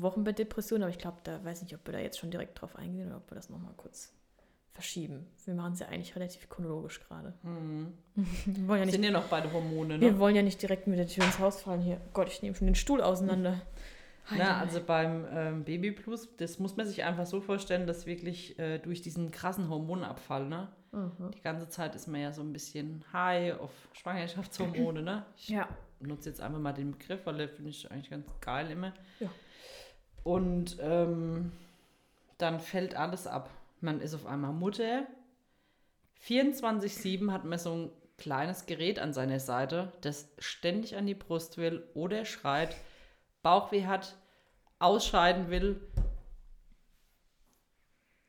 [0.00, 0.82] Wochenbettdepression.
[0.82, 3.16] Aber ich glaube, da weiß nicht, ob wir da jetzt schon direkt drauf eingehen oder
[3.18, 4.12] ob wir das nochmal kurz
[4.74, 5.26] verschieben.
[5.44, 7.34] Wir machen es ja eigentlich relativ chronologisch gerade.
[7.42, 7.92] Hm.
[8.14, 10.18] Wir wollen ja Wir nicht sind ja noch beide Hormone, wir ne?
[10.20, 12.00] wollen ja nicht direkt mit der Tür ins Haus fallen hier.
[12.12, 13.60] Gott, ich nehme schon den Stuhl auseinander.
[14.30, 18.58] Na, also beim ähm, Baby Plus, das muss man sich einfach so vorstellen, dass wirklich
[18.58, 20.68] äh, durch diesen krassen Hormonabfall, ne?
[20.92, 21.30] Mhm.
[21.34, 25.24] Die ganze Zeit ist man ja so ein bisschen high auf Schwangerschaftshormone, ne?
[25.36, 25.66] Ich Ja.
[26.00, 28.92] nutze jetzt einfach mal den Begriff, weil der finde ich eigentlich ganz geil immer.
[29.18, 29.30] Ja.
[30.28, 31.52] Und ähm,
[32.36, 33.48] dann fällt alles ab.
[33.80, 35.06] Man ist auf einmal Mutter.
[36.22, 41.56] 24-7 hat man so ein kleines Gerät an seiner Seite, das ständig an die Brust
[41.56, 42.76] will oder schreit,
[43.42, 44.16] Bauchweh hat,
[44.80, 45.80] ausscheiden will,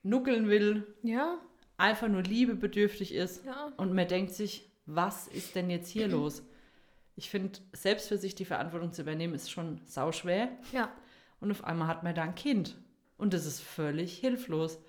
[0.03, 1.37] nuckeln will, Ja,
[1.77, 3.45] einfach nur liebebedürftig ist.
[3.45, 3.73] ja.
[3.77, 6.43] Und man denkt sich, was ist denn jetzt hier los?
[7.15, 10.47] Ich finde, selbst für sich die Verantwortung zu übernehmen, ist schon sauschwer.
[10.71, 10.89] Ja.
[11.39, 12.77] Und auf einmal hat man da ein Kind.
[13.17, 14.79] Und das ist völlig hilflos.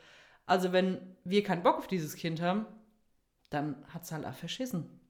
[0.46, 2.66] Also wenn wir keinen Bock auf dieses Kind haben,
[3.50, 4.88] dann hat es halt auch verschissen.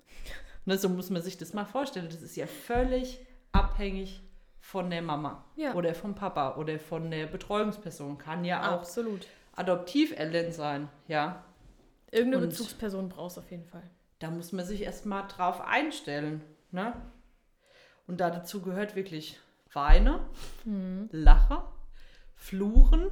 [0.67, 2.11] Ne, so muss man sich das mal vorstellen.
[2.11, 3.19] Das ist ja völlig
[3.51, 4.23] abhängig
[4.61, 5.73] von der Mama Ja.
[5.75, 8.19] oder vom Papa oder von der Betreuungsperson.
[8.19, 9.27] Kann ja auch Absolut.
[9.57, 11.43] Adoptiveltern sein, ja.
[12.11, 13.83] Irgendeine Und- Bezugsperson brauchst du auf jeden Fall.
[14.19, 16.43] Da muss man sich erstmal drauf einstellen.
[16.73, 16.93] Ne?
[18.07, 19.41] Und da dazu gehört wirklich
[19.73, 20.21] Weine,
[20.65, 21.09] Mhm.
[21.13, 21.63] Lache,
[22.35, 23.07] Fluchen.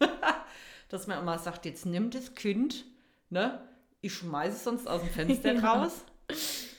[0.88, 2.84] Dass man immer sagt, jetzt nimm das Kind,
[3.30, 3.60] ne?
[4.00, 5.72] ich schmeiße es sonst aus dem Fenster Ja.
[5.74, 6.04] raus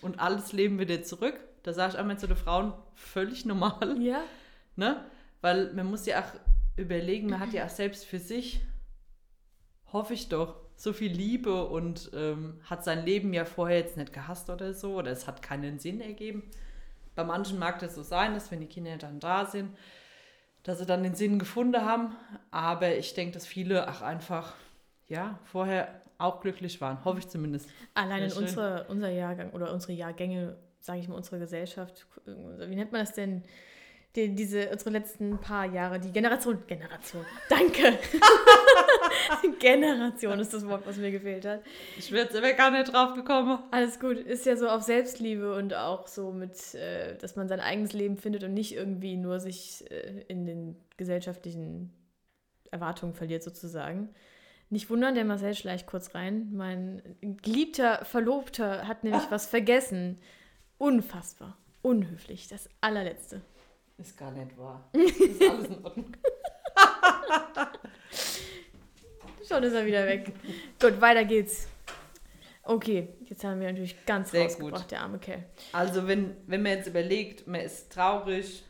[0.01, 1.39] und alles Leben wieder zurück.
[1.63, 4.01] Da sage ich einmal zu den Frauen, völlig normal.
[4.01, 4.21] Ja.
[4.75, 5.03] Ne?
[5.41, 6.31] Weil man muss ja auch
[6.77, 8.61] überlegen, man hat ja auch selbst für sich,
[9.91, 14.13] hoffe ich doch, so viel Liebe und ähm, hat sein Leben ja vorher jetzt nicht
[14.13, 16.43] gehasst oder so, oder es hat keinen Sinn ergeben.
[17.19, 19.75] Bei manchen mag das so sein, dass wenn die Kinder dann da sind,
[20.63, 22.15] dass sie dann den Sinn gefunden haben.
[22.49, 24.55] Aber ich denke, dass viele auch einfach,
[25.09, 27.03] ja, vorher auch glücklich waren.
[27.03, 27.69] Hoffe ich zumindest.
[27.93, 32.93] Allein in unsere, unser Jahrgang oder unsere Jahrgänge, sage ich mal, unsere Gesellschaft, wie nennt
[32.93, 33.43] man das denn?
[34.15, 37.99] Die, diese, unsere letzten paar Jahre, die Generation, Generation, danke!
[39.59, 41.61] Generation ist das Wort, was mir gefehlt hat.
[41.95, 43.59] Ich wäre jetzt gar nicht drauf gekommen.
[43.69, 47.59] Alles gut, ist ja so auf Selbstliebe und auch so mit, äh, dass man sein
[47.59, 51.93] eigenes Leben findet und nicht irgendwie nur sich äh, in den gesellschaftlichen
[52.71, 54.09] Erwartungen verliert sozusagen.
[54.71, 56.49] Nicht wundern, der Marcel schleicht kurz rein.
[56.51, 60.19] Mein geliebter Verlobter hat nämlich was vergessen.
[60.77, 61.57] Unfassbar.
[61.81, 62.47] Unhöflich.
[62.47, 63.41] Das allerletzte.
[63.99, 64.89] Ist gar nicht wahr.
[64.93, 66.11] Ist alles in Ordnung.
[69.47, 70.31] Schon ist er wieder weg.
[70.79, 71.67] gut, weiter geht's.
[72.63, 74.91] Okay, jetzt haben wir natürlich ganz Sehr rausgebracht, gut.
[74.91, 75.43] der arme Kerl.
[75.73, 78.63] Also wenn, wenn man jetzt überlegt, man ist traurig,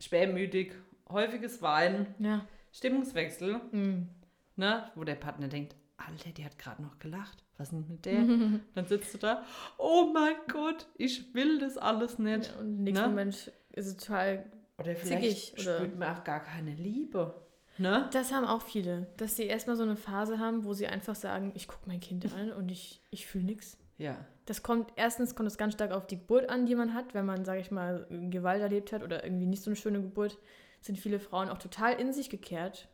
[0.00, 0.72] schwermütig,
[1.08, 2.44] häufiges Weinen, Ja.
[2.72, 4.08] Stimmungswechsel, Mm.
[4.56, 7.44] ne, wo der Partner denkt, Alter, die hat gerade noch gelacht.
[7.56, 8.22] Was ist denn mit der?
[8.74, 9.44] Dann sitzt du da,
[9.78, 12.54] oh mein Gott, ich will das alles nicht.
[12.58, 13.08] Und im nächsten Ne?
[13.08, 17.34] Moment ist es total Oder vielleicht Zickig, spürt man auch gar keine Liebe.
[17.78, 18.08] Ne?
[18.12, 21.52] Das haben auch viele, dass sie erstmal so eine Phase haben, wo sie einfach sagen,
[21.54, 23.76] ich gucke mein Kind an und ich, ich fühle nichts.
[23.98, 24.16] Ja.
[24.46, 27.14] Das kommt, erstens kommt es ganz stark auf die Geburt an, die man hat.
[27.14, 30.38] Wenn man, sage ich mal, Gewalt erlebt hat oder irgendwie nicht so eine schöne Geburt,
[30.80, 32.88] sind viele Frauen auch total in sich gekehrt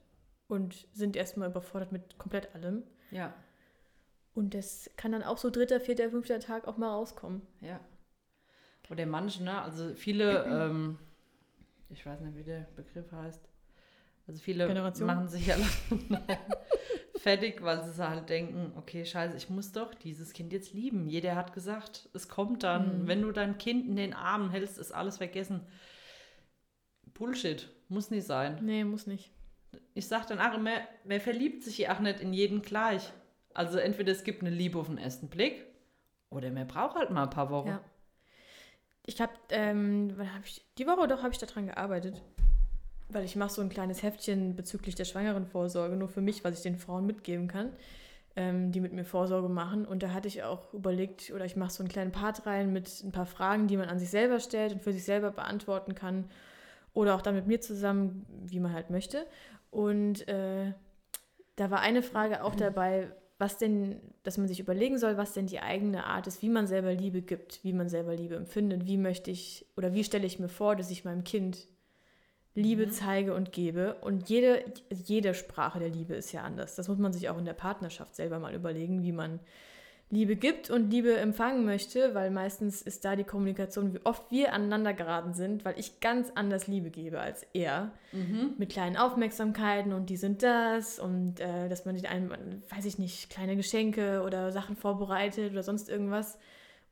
[0.49, 2.83] und sind erstmal überfordert mit komplett allem.
[3.11, 3.35] Ja.
[4.35, 7.43] Und das kann dann auch so dritter, vierter, fünfter Tag auch mal rauskommen.
[7.61, 7.81] Ja.
[8.91, 9.63] Oder manche, ne?
[9.63, 10.99] Also viele, ähm,
[11.95, 13.49] ich weiß nicht, wie der Begriff heißt.
[14.27, 15.07] Also viele Generation?
[15.07, 15.57] machen sich ja
[17.17, 21.07] fertig, weil sie halt denken, okay, scheiße, ich muss doch dieses Kind jetzt lieben.
[21.07, 23.03] Jeder hat gesagt, es kommt dann.
[23.03, 23.07] Mhm.
[23.07, 25.61] Wenn du dein Kind in den Armen hältst, ist alles vergessen.
[27.13, 27.69] Bullshit.
[27.89, 28.59] Muss nicht sein.
[28.63, 29.31] Nee, muss nicht.
[29.95, 33.13] Ich sag dann auch immer, man verliebt sich ja auch nicht in jeden gleich.
[33.53, 35.65] Also entweder es gibt eine Liebe auf den ersten Blick
[36.31, 37.69] oder man braucht halt mal ein paar Wochen.
[37.69, 37.85] Ja.
[39.07, 42.23] Ich habe, ähm, hab ich, die Woche doch habe ich daran gearbeitet.
[43.11, 46.63] Weil ich mache so ein kleines Heftchen bezüglich der Schwangerenvorsorge, nur für mich, was ich
[46.63, 47.71] den Frauen mitgeben kann,
[48.35, 49.85] ähm, die mit mir Vorsorge machen.
[49.85, 53.05] Und da hatte ich auch überlegt, oder ich mache so einen kleinen Part rein mit
[53.05, 56.31] ein paar Fragen, die man an sich selber stellt und für sich selber beantworten kann.
[56.95, 59.27] Oder auch dann mit mir zusammen, wie man halt möchte.
[59.71, 60.73] Und äh,
[61.57, 65.47] da war eine Frage auch dabei, was denn, dass man sich überlegen soll, was denn
[65.47, 68.97] die eigene Art ist, wie man selber Liebe gibt, wie man selber Liebe empfindet, wie
[68.97, 71.69] möchte ich oder wie stelle ich mir vor, dass ich meinem Kind
[72.55, 72.91] Liebe Mhm.
[72.91, 73.95] zeige und gebe.
[73.95, 76.77] Und jede, jede Sprache der Liebe ist ja anders.
[76.77, 79.41] Das muss man sich auch in der Partnerschaft selber mal überlegen, wie man
[80.11, 84.53] Liebe gibt und Liebe empfangen möchte, weil meistens ist da die Kommunikation, wie oft wir
[84.53, 88.53] aneinander geraten sind, weil ich ganz anders Liebe gebe als er Mhm.
[88.59, 92.99] mit kleinen Aufmerksamkeiten und die sind das und äh, dass man den einen, weiß ich
[92.99, 96.39] nicht, kleine Geschenke oder Sachen vorbereitet oder sonst irgendwas.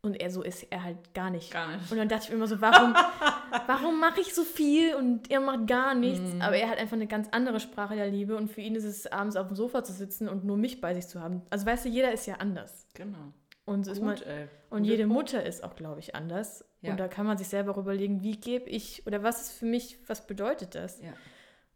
[0.05, 1.53] Und er so ist er halt gar nicht.
[1.53, 1.91] Gar nicht.
[1.93, 2.93] Und dann dachte ich mir immer so, warum,
[3.69, 6.35] warum mache ich so viel und er macht gar nichts?
[6.35, 6.43] Mhm.
[6.43, 9.07] Aber er hat einfach eine ganz andere Sprache der Liebe und für ihn ist es
[9.07, 11.43] abends auf dem Sofa zu sitzen und nur mich bei sich zu haben.
[11.51, 12.89] Also weißt du, jeder ist ja anders.
[12.95, 13.33] Genau.
[13.65, 14.49] Und, so ist man, Gut, ey.
[14.71, 15.15] und jede Punkt.
[15.15, 16.65] Mutter ist auch, glaube ich, anders.
[16.81, 16.91] Ja.
[16.91, 19.99] Und da kann man sich selber überlegen, wie gebe ich oder was ist für mich,
[20.09, 21.01] was bedeutet das?
[21.01, 21.13] Ja.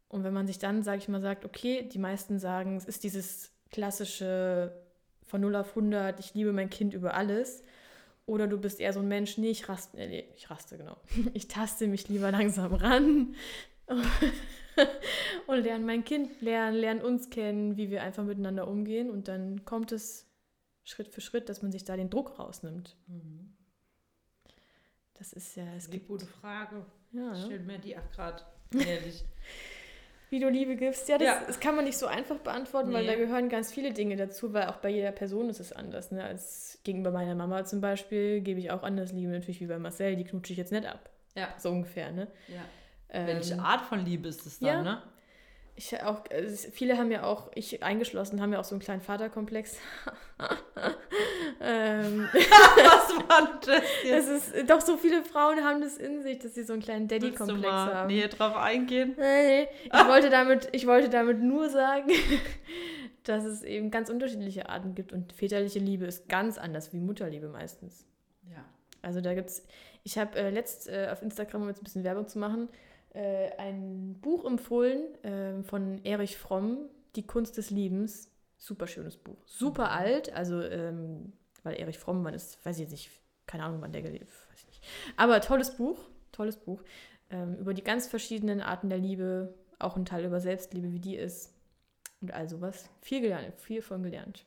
[0.09, 3.05] Und wenn man sich dann, sage ich mal, sagt, okay, die meisten sagen, es ist
[3.05, 4.73] dieses klassische
[5.27, 7.63] von 0 auf 100, ich liebe mein Kind über alles.
[8.27, 10.97] Oder du bist eher so ein Mensch, nee, ich raste, nee, ich raste, genau.
[11.35, 13.37] Ich taste mich lieber langsam ran
[15.47, 19.11] und lerne mein Kind lernen, lernen uns kennen, wie wir einfach miteinander umgehen.
[19.11, 20.27] Und dann kommt es
[20.83, 22.97] Schritt für Schritt, dass man sich da den Druck rausnimmt.
[23.07, 23.57] Mhm.
[25.15, 26.11] Das ist ja, es ist gibt...
[26.11, 26.85] Eine gute Frage.
[27.13, 29.25] Ja, ich stelle mir die auch gerade ehrlich.
[30.31, 31.09] Wie du Liebe gibst.
[31.09, 31.43] Ja das, ja.
[31.47, 32.95] das kann man nicht so einfach beantworten, nee.
[32.95, 36.11] weil da gehören ganz viele Dinge dazu, weil auch bei jeder Person ist es anders.
[36.11, 36.25] Ne?
[36.25, 40.17] Als gegenüber meiner Mama zum Beispiel gebe ich auch anders Liebe, natürlich wie bei Marcel,
[40.17, 41.11] die knutsche ich jetzt nicht ab.
[41.35, 41.49] Ja.
[41.59, 42.29] So ungefähr, ne?
[42.49, 42.63] Ja.
[43.11, 44.83] Ähm, Welche Art von Liebe ist es dann, ja.
[44.83, 45.03] ne?
[45.79, 49.03] Ich auch, also viele haben ja auch, ich eingeschlossen, haben ja auch so einen kleinen
[49.03, 49.79] Vaterkomplex.
[51.61, 54.29] ähm, Was war das jetzt?
[54.29, 57.09] Das ist, doch, so viele Frauen haben das in sich, dass sie so einen kleinen
[57.09, 58.09] Daddy-Komplex haben.
[58.09, 59.15] näher drauf eingehen?
[59.19, 62.11] Nee, ich, wollte damit, ich wollte damit nur sagen,
[63.25, 67.49] dass es eben ganz unterschiedliche Arten gibt und väterliche Liebe ist ganz anders wie Mutterliebe
[67.49, 68.07] meistens.
[68.51, 68.65] Ja.
[69.03, 69.67] Also da gibt es,
[70.05, 72.69] ich habe äh, letzt äh, auf Instagram, um jetzt ein bisschen Werbung zu machen,
[73.15, 76.79] äh, ein Buch empfohlen äh, von Erich Fromm,
[77.17, 78.31] Die Kunst des Liebens.
[78.59, 79.37] Super schönes Buch.
[79.47, 79.91] Super mhm.
[79.91, 83.11] alt, also ähm, weil Erich Fromm, man ist, weiß ich jetzt nicht,
[83.47, 84.85] keine Ahnung, wann der gelebt weiß ich nicht.
[85.17, 85.99] Aber tolles Buch,
[86.33, 86.83] tolles Buch.
[87.31, 91.17] Ähm, über die ganz verschiedenen Arten der Liebe, auch ein Teil über Selbstliebe, wie die
[91.17, 91.53] ist.
[92.21, 92.89] Und all sowas.
[93.03, 94.45] Viel gelernt, viel von gelernt.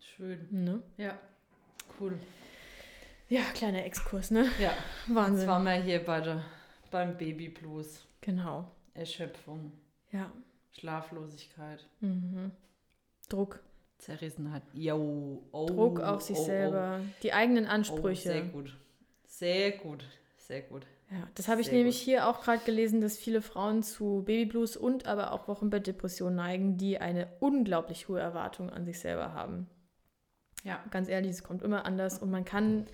[0.00, 0.48] Schön.
[0.50, 0.82] Ne?
[0.96, 1.18] Ja,
[2.00, 2.18] cool.
[3.28, 4.46] Ja, kleiner Exkurs, ne?
[4.58, 4.72] Ja.
[5.06, 5.36] Wahnsinn.
[5.36, 6.44] Jetzt waren wir hier bei der
[6.90, 8.04] beim Babyblues.
[8.20, 8.70] Genau.
[8.94, 9.72] Erschöpfung.
[10.10, 10.32] Ja.
[10.72, 11.86] Schlaflosigkeit.
[12.00, 12.50] Mhm.
[13.32, 13.60] Druck.
[13.98, 14.62] Zerrissenheit.
[14.72, 15.42] Jo.
[15.52, 16.44] Oh, Druck auf sich oh, oh.
[16.44, 17.00] selber.
[17.00, 17.06] Oh.
[17.22, 18.28] Die eigenen Ansprüche.
[18.28, 18.76] Oh, sehr gut.
[19.26, 20.04] Sehr gut.
[20.36, 20.86] Sehr gut.
[21.10, 22.04] Ja, das habe ich Sehr nämlich gut.
[22.04, 26.98] hier auch gerade gelesen, dass viele Frauen zu Babyblues und aber auch Wochenbettdepressionen neigen, die
[26.98, 29.68] eine unglaublich hohe Erwartung an sich selber haben.
[30.62, 32.86] Ja, ganz ehrlich, es kommt immer anders und man kann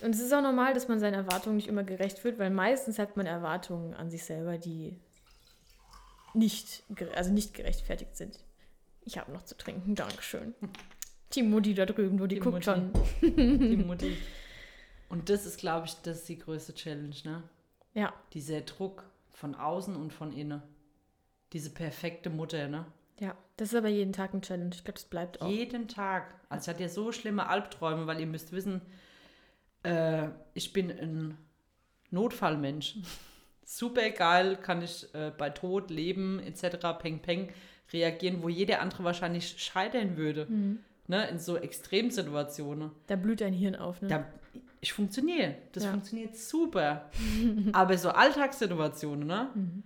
[0.00, 2.98] und es ist auch normal, dass man seinen Erwartungen nicht immer gerecht wird, weil meistens
[2.98, 4.96] hat man Erwartungen an sich selber, die
[6.34, 8.38] nicht, also nicht gerechtfertigt sind.
[9.08, 10.54] Ich habe noch zu trinken, Dankeschön.
[11.32, 12.64] Die Mutti da drüben, wo die, die guckt Mutti.
[12.64, 12.92] schon.
[13.20, 14.18] Die Mutti.
[15.08, 17.42] Und das ist, glaube ich, das ist die größte Challenge, ne?
[17.94, 18.12] Ja.
[18.34, 20.62] Dieser Druck von außen und von innen.
[21.54, 22.84] Diese perfekte Mutter, ne?
[23.18, 24.74] Ja, das ist aber jeden Tag ein Challenge.
[24.74, 25.48] Ich glaube, das bleibt auch.
[25.48, 26.34] Jeden Tag.
[26.50, 28.82] Also ich hatte ja so schlimme Albträume, weil ihr müsst wissen,
[29.84, 31.38] äh, ich bin ein
[32.10, 32.96] Notfallmensch.
[33.64, 36.98] Super geil, kann ich äh, bei Tod, Leben etc.
[36.98, 37.50] Peng Peng
[37.92, 40.46] reagieren, wo jeder andere wahrscheinlich scheitern würde.
[40.46, 40.80] Mhm.
[41.10, 42.90] Ne, in so Extremsituationen.
[43.06, 44.08] Da blüht dein Hirn auf, ne?
[44.08, 44.26] Da,
[44.82, 45.54] ich funktioniere.
[45.72, 45.90] Das ja.
[45.90, 47.10] funktioniert super.
[47.72, 49.48] Aber so Alltagssituationen, ne?
[49.54, 49.82] Mhm.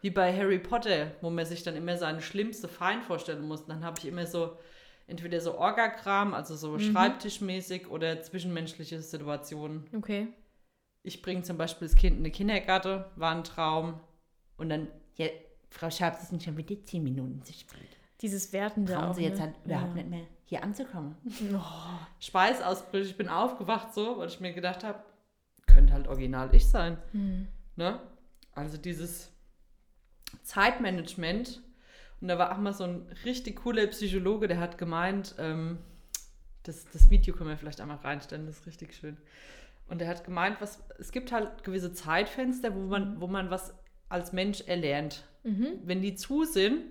[0.00, 3.64] Wie bei Harry Potter, wo man sich dann immer seine schlimmste Feind vorstellen muss.
[3.66, 4.58] dann habe ich immer so
[5.06, 6.80] entweder so Orgakram, also so mhm.
[6.80, 9.84] schreibtischmäßig oder zwischenmenschliche Situationen.
[9.96, 10.28] Okay.
[11.02, 14.00] Ich bringe zum Beispiel das Kind in den Kindergarten, war ein Traum.
[14.56, 15.26] Und dann, ja,
[15.74, 17.80] Frau Schabs, es sind schon wieder zehn Minuten zu spät.
[18.20, 19.42] Dieses Wertende Trauen auch, Sie jetzt ne?
[19.42, 20.02] halt überhaupt ja.
[20.02, 21.16] nicht mehr hier anzukommen.
[21.52, 21.60] Oh.
[22.20, 25.02] Schweißausbrüche, ich bin aufgewacht so, weil ich mir gedacht habe,
[25.66, 26.96] könnte halt original ich sein.
[27.12, 27.48] Mhm.
[27.76, 27.98] Ne?
[28.54, 29.32] Also dieses
[30.44, 31.60] Zeitmanagement
[32.20, 35.78] und da war auch mal so ein richtig cooler Psychologe, der hat gemeint, ähm,
[36.62, 39.16] das, das Video können wir vielleicht einmal reinstellen, das ist richtig schön.
[39.88, 43.74] Und der hat gemeint, was, es gibt halt gewisse Zeitfenster, wo man, wo man was
[44.08, 45.26] als Mensch erlernt.
[45.44, 45.80] Mhm.
[45.84, 46.82] Wenn die zu sind,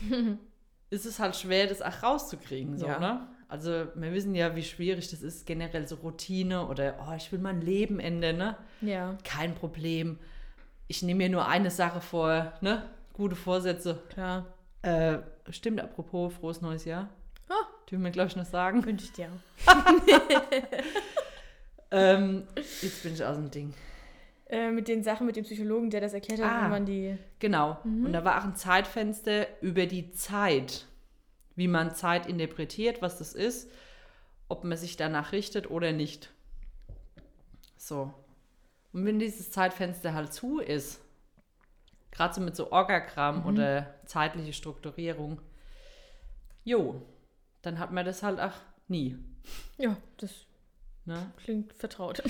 [0.90, 2.76] ist es halt schwer, das auch rauszukriegen.
[2.76, 2.98] So, ja.
[2.98, 3.28] ne?
[3.48, 7.38] Also wir wissen ja, wie schwierig das ist, generell so Routine oder oh, ich will
[7.38, 8.56] mein Leben ändern, ne?
[8.80, 9.18] Ja.
[9.24, 10.18] Kein Problem.
[10.88, 12.82] Ich nehme mir nur eine Sache vor, ne?
[13.12, 14.02] Gute Vorsätze.
[14.08, 14.46] Klar.
[14.82, 15.18] Äh,
[15.50, 17.08] stimmt, apropos frohes neues Jahr.
[17.50, 17.64] Oh.
[17.90, 18.84] Dürfen wir, glaube ich, noch sagen.
[18.84, 19.28] Wünsche ich dir
[21.90, 22.44] ähm,
[22.80, 23.74] jetzt bin ich aus dem Ding.
[24.52, 27.18] Äh, mit den Sachen mit dem Psychologen, der das erklärt hat, ah, wie man die.
[27.40, 27.78] Genau.
[27.82, 28.06] Mhm.
[28.06, 30.86] Und da war auch ein Zeitfenster über die Zeit.
[31.56, 33.70] Wie man Zeit interpretiert, was das ist,
[34.48, 36.30] ob man sich danach richtet oder nicht.
[37.76, 38.14] So.
[38.92, 41.02] Und wenn dieses Zeitfenster halt zu ist,
[42.12, 43.46] Gerade so mit so Orgakram mhm.
[43.46, 45.40] oder zeitliche Strukturierung.
[46.62, 47.02] Jo,
[47.62, 48.52] dann hat man das halt auch
[48.86, 49.16] nie.
[49.78, 50.30] Ja, das
[51.06, 51.32] ne?
[51.38, 52.22] klingt vertraut.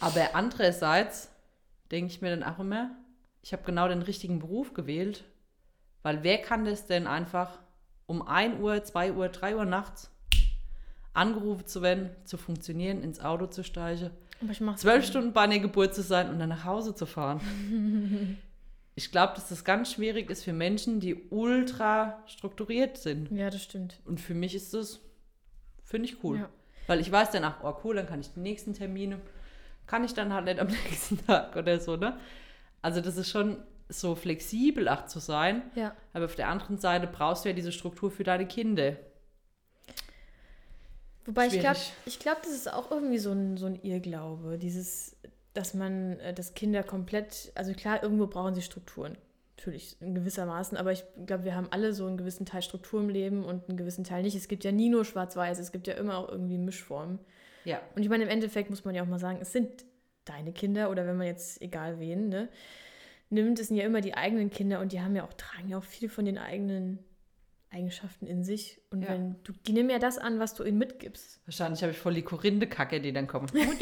[0.00, 1.30] Aber andererseits
[1.90, 2.90] denke ich mir dann auch immer,
[3.42, 5.24] ich habe genau den richtigen Beruf gewählt,
[6.02, 7.58] weil wer kann das denn einfach
[8.06, 10.10] um 1 Uhr, 2 Uhr, 3 Uhr nachts
[11.12, 14.10] angerufen zu werden, zu funktionieren, ins Auto zu steigen,
[14.76, 17.40] zwölf Stunden bei einer Geburt zu sein und dann nach Hause zu fahren.
[18.94, 23.30] ich glaube, dass das ganz schwierig ist für Menschen, die ultra strukturiert sind.
[23.32, 24.00] Ja, das stimmt.
[24.04, 25.00] Und für mich ist das,
[25.84, 26.38] finde ich cool.
[26.38, 26.48] Ja.
[26.86, 29.20] Weil ich weiß danach, oh cool, dann kann ich die nächsten Termine,
[29.88, 32.16] kann ich dann halt nicht am nächsten Tag oder so, ne?
[32.80, 33.56] Also das ist schon
[33.88, 35.62] so flexibel auch zu sein.
[35.74, 35.96] Ja.
[36.12, 38.96] Aber auf der anderen Seite brauchst du ja diese Struktur für deine Kinder.
[41.24, 41.92] Wobei ich glaube, Schwierig.
[42.06, 45.16] ich glaube, das ist auch irgendwie so ein, so ein Irrglaube, dieses,
[45.52, 49.18] dass man, äh, dass Kinder komplett, also klar, irgendwo brauchen sie Strukturen,
[49.56, 53.10] natürlich in gewissermaßen, aber ich glaube, wir haben alle so einen gewissen Teil Struktur im
[53.10, 54.36] Leben und einen gewissen Teil nicht.
[54.36, 57.18] Es gibt ja nie nur Schwarz-Weiß, es gibt ja immer auch irgendwie Mischformen.
[57.68, 57.80] Ja.
[57.94, 59.84] Und ich meine, im Endeffekt muss man ja auch mal sagen, es sind
[60.24, 62.48] deine Kinder oder wenn man jetzt, egal wen, ne,
[63.30, 65.78] nimmt, es sind ja immer die eigenen Kinder und die haben ja auch, tragen ja
[65.78, 66.98] auch viel von den eigenen
[67.70, 68.80] Eigenschaften in sich.
[68.90, 69.10] Und Ja.
[69.10, 71.40] wenn du, die nehmen ja das an, was du ihnen mitgibst.
[71.44, 73.52] Wahrscheinlich habe ich voll die Korinde-Kacke, die dann kommt.
[73.54, 73.78] Mutter,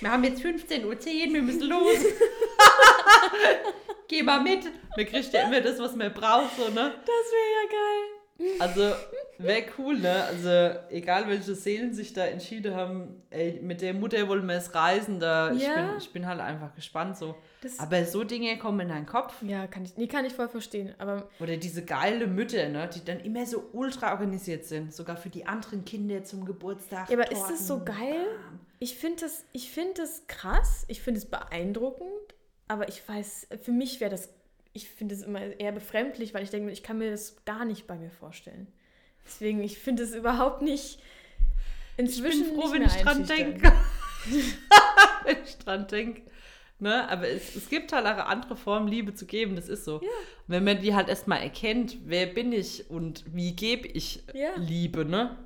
[0.00, 0.94] wir haben jetzt 15.10 Uhr,
[1.34, 1.98] wir müssen los.
[4.08, 4.64] Geh mal mit.
[4.96, 6.92] Man kriegt ja immer das, was man braucht, so, ne?
[7.04, 8.60] Das wäre ja geil.
[8.60, 8.94] Also,
[9.38, 10.24] wäre cool, ne?
[10.24, 14.74] Also, egal welche Seelen sich da entschieden haben, ey, mit der Mutter wollen wir es
[14.74, 15.74] reisen, da ich, Ja.
[15.74, 17.34] bin, ich bin halt einfach gespannt, so.
[17.60, 19.34] Das, Aber so Dinge kommen in deinen Kopf.
[19.42, 20.94] ja, kann ich, nee, kann ich voll verstehen.
[20.98, 25.30] Aber Oder diese geile Mütter, ne, die dann immer so ultra organisiert sind, sogar für
[25.30, 27.08] die anderen Kinder zum Geburtstag.
[27.10, 28.26] Ja, aber ist das so Torten, geil?
[28.44, 28.60] bam.
[28.80, 32.08] ich finde das, ich find das krass, ich finde es beeindruckend,
[32.68, 34.28] aber ich weiß, für mich wäre das,
[34.72, 37.86] ich finde es immer eher befremdlich, weil ich denke, ich kann mir das gar nicht
[37.86, 38.66] bei mir vorstellen.
[39.26, 40.98] Deswegen, ich finde es überhaupt nicht.
[41.96, 43.72] Ich Inzwischen bin froh, wenn ich dran denke.
[45.24, 46.22] wenn ich dran denke.
[46.80, 47.08] Ne?
[47.08, 50.00] Aber es, es gibt halt auch andere Form, Liebe zu geben, das ist so.
[50.02, 50.08] Ja.
[50.48, 54.50] Wenn man die halt erstmal erkennt, wer bin ich und wie gebe ich Ja.
[54.56, 55.38] Liebe, ne?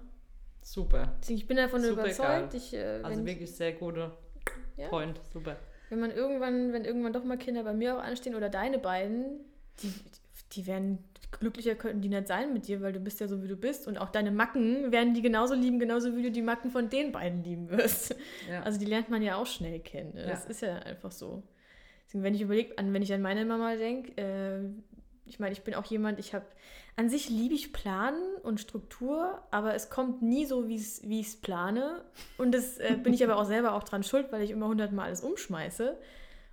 [0.63, 1.17] Super.
[1.29, 4.17] Ich bin davon Super überzeugt, ich, äh, Also wirklich sehr guter
[4.77, 4.89] Ja.
[4.89, 5.57] Point, super.
[5.91, 9.41] wenn man irgendwann, wenn irgendwann doch mal Kinder bei mir auch anstehen oder deine beiden,
[9.83, 9.93] die,
[10.53, 10.99] die werden
[11.31, 13.87] glücklicher könnten die nicht sein mit dir, weil du bist ja so wie du bist
[13.87, 17.13] und auch deine Macken werden die genauso lieben, genauso wie du die Macken von den
[17.13, 18.15] beiden lieben wirst.
[18.51, 18.63] Ja.
[18.63, 20.15] Also die lernt man ja auch schnell kennen.
[20.15, 20.25] Ne?
[20.27, 20.51] Das Ja.
[20.51, 21.43] ist ja einfach so.
[22.07, 24.61] Deswegen, wenn ich überlege, an wenn ich an meine Mama denke, äh,
[25.27, 26.47] ich meine, ich bin auch jemand, ich habe
[26.97, 31.37] an sich liebe ich Planen und Struktur, aber es kommt nie so, wie ich es
[31.37, 32.03] plane.
[32.39, 35.07] Und das äh, bin ich aber auch selber auch dran schuld, weil ich immer hundertmal
[35.07, 35.97] alles umschmeiße.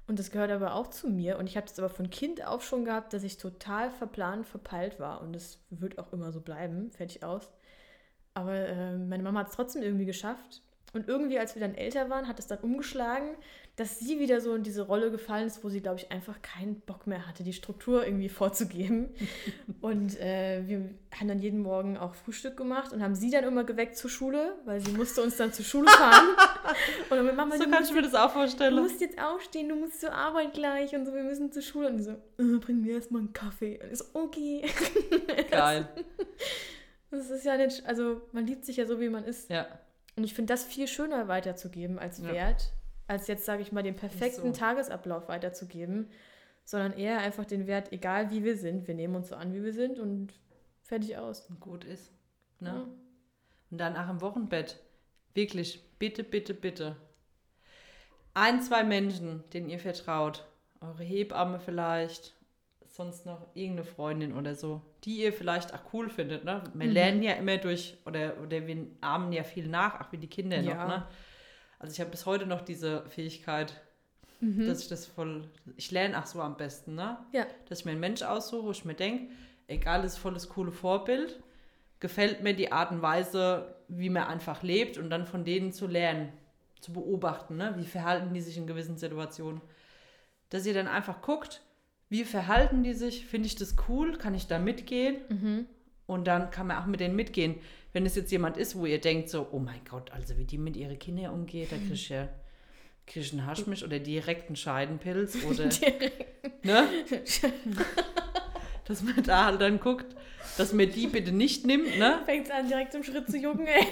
[0.07, 1.37] Und das gehört aber auch zu mir.
[1.37, 4.99] Und ich habe das aber von Kind auf schon gehabt, dass ich total verplant, verpeilt
[4.99, 5.21] war.
[5.21, 7.51] Und das wird auch immer so bleiben, fertig aus.
[8.33, 10.61] Aber äh, meine Mama hat es trotzdem irgendwie geschafft.
[10.93, 13.35] Und irgendwie, als wir dann älter waren, hat es dann umgeschlagen,
[13.75, 16.79] dass sie wieder so in diese Rolle gefallen ist, wo sie, glaube ich, einfach keinen
[16.81, 19.09] Bock mehr hatte, die Struktur irgendwie vorzugeben.
[19.81, 23.65] und äh, wir haben dann jeden Morgen auch Frühstück gemacht und haben sie dann immer
[23.65, 26.25] geweckt zur Schule, weil sie musste uns dann zur Schule fahren.
[27.09, 28.75] und dann mit Mama, So du kann musst ich mir das auch du vorstellen.
[28.75, 31.89] musst jetzt aufstehen, du musst zur Arbeit gleich und so, wir müssen zur Schule.
[31.89, 33.79] Und so, äh, bring mir erstmal einen Kaffee.
[33.83, 34.63] Und ich so, okay.
[35.51, 35.89] Geil.
[37.11, 39.49] Das ist ja nicht, also man liebt sich ja so, wie man ist.
[39.49, 39.67] Ja.
[40.15, 42.31] Und ich finde das viel schöner weiterzugeben als Ja.
[43.07, 44.59] Als jetzt, sage ich mal, den perfekten so.
[44.59, 46.09] Tagesablauf weiterzugeben,
[46.63, 49.63] sondern eher einfach den Wert, egal wie wir sind, wir nehmen uns so an, wie
[49.63, 50.33] wir sind und
[50.83, 51.47] fertig aus.
[51.59, 52.11] Gut ist.
[52.59, 52.69] Ne?
[52.69, 52.87] Ja.
[53.71, 54.79] Und dann auch im Wochenbett.
[55.35, 56.95] Wirklich, bitte, bitte, bitte.
[58.33, 60.45] Ein, zwei Menschen, denen ihr vertraut.
[60.81, 62.33] Eure Hebamme vielleicht.
[62.87, 66.45] Sonst noch irgendeine Freundin oder so, die ihr vielleicht auch cool findet.
[66.45, 66.63] Ne?
[66.73, 66.93] Wir Mhm.
[66.93, 70.61] lernen ja immer durch, oder, oder wir ahmen ja viel nach, auch wie die Kinder
[70.61, 70.75] Ja.
[70.75, 70.87] noch.
[70.87, 71.07] Ne?
[71.79, 73.81] Also ich habe bis heute noch diese Fähigkeit,
[74.41, 74.67] Mhm.
[74.67, 77.17] dass ich das voll, ich lerne auch so am besten, ne?
[77.31, 77.45] Ja.
[77.69, 79.31] Dass ich mir einen Mensch aussuche, wo ich mir denke,
[79.67, 81.39] egal, ist voll das coole Vorbild,
[82.01, 85.87] gefällt mir die Art und Weise, wie man einfach lebt und dann von denen zu
[85.87, 86.33] lernen,
[86.81, 87.75] zu beobachten, ne?
[87.77, 89.61] Wie verhalten die sich in gewissen Situationen.
[90.49, 91.61] Dass ihr dann einfach guckt,
[92.09, 95.65] wie verhalten die sich, finde ich das cool, kann ich da mitgehen Mhm.
[96.07, 97.55] Und dann kann man auch mit denen mitgehen.
[97.93, 100.57] Wenn es jetzt jemand ist, wo ihr denkt so, oh mein Gott, also wie die
[100.57, 102.27] mit ihren Kindern umgeht, da krieg ich ja
[103.07, 105.69] krieg ich einen Haschmisch oder direkt einen Scheidenpilz oder,
[106.63, 106.87] ne?
[108.85, 110.15] Dass man da halt dann guckt,
[110.57, 112.19] dass man die bitte nicht nimmt, ne?
[112.25, 113.87] Fängt an, direkt im Schritt zu jucken, ey.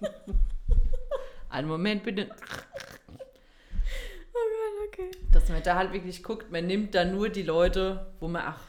[1.48, 2.28] Einen Moment bitte.
[4.32, 5.10] Oh Gott, okay.
[5.32, 8.60] Dass man da halt wirklich guckt, man nimmt da nur die Leute, wo man auch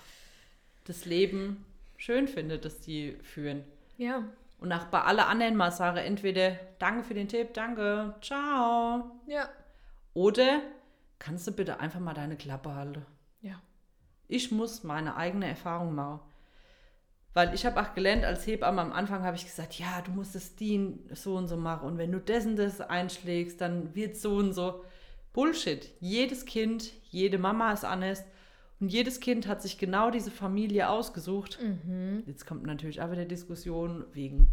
[0.85, 1.65] das Leben
[1.97, 3.63] schön findet, dass die führen.
[3.97, 4.23] Ja.
[4.59, 9.11] Und auch bei alle anderen mal sage, entweder danke für den Tipp, danke, ciao.
[9.27, 9.49] Ja.
[10.13, 10.61] Oder
[11.19, 13.05] kannst du bitte einfach mal deine Klappe halten?
[13.41, 13.61] Ja.
[14.27, 16.21] Ich muss meine eigene Erfahrung machen.
[17.33, 20.35] Weil ich habe auch gelernt, als Hebamme am Anfang habe ich gesagt, ja, du musst
[20.35, 21.87] es die so und so machen.
[21.87, 24.83] Und wenn du das und das einschlägst, dann wird so und so.
[25.33, 25.91] Bullshit.
[25.99, 28.23] Jedes Kind, jede Mama ist anders.
[28.79, 31.57] Und jedes Kind hat sich genau diese Familie ausgesucht.
[31.61, 32.23] Mhm.
[32.27, 34.47] Jetzt kommt natürlich auch wieder Diskussion wegen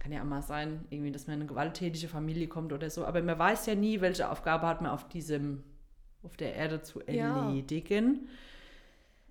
[0.00, 3.04] kann ja auch mal sein, irgendwie, dass man in eine gewalttätige Familie kommt oder so.
[3.04, 5.62] Aber man weiß ja nie, welche Aufgabe hat man auf diesem,
[6.22, 7.44] auf der Erde zu Ja.
[7.46, 8.26] erledigen.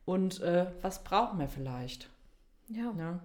[0.06, 2.10] Und äh, was braucht man vielleicht?
[2.68, 2.94] Ja.
[2.98, 3.20] Ja.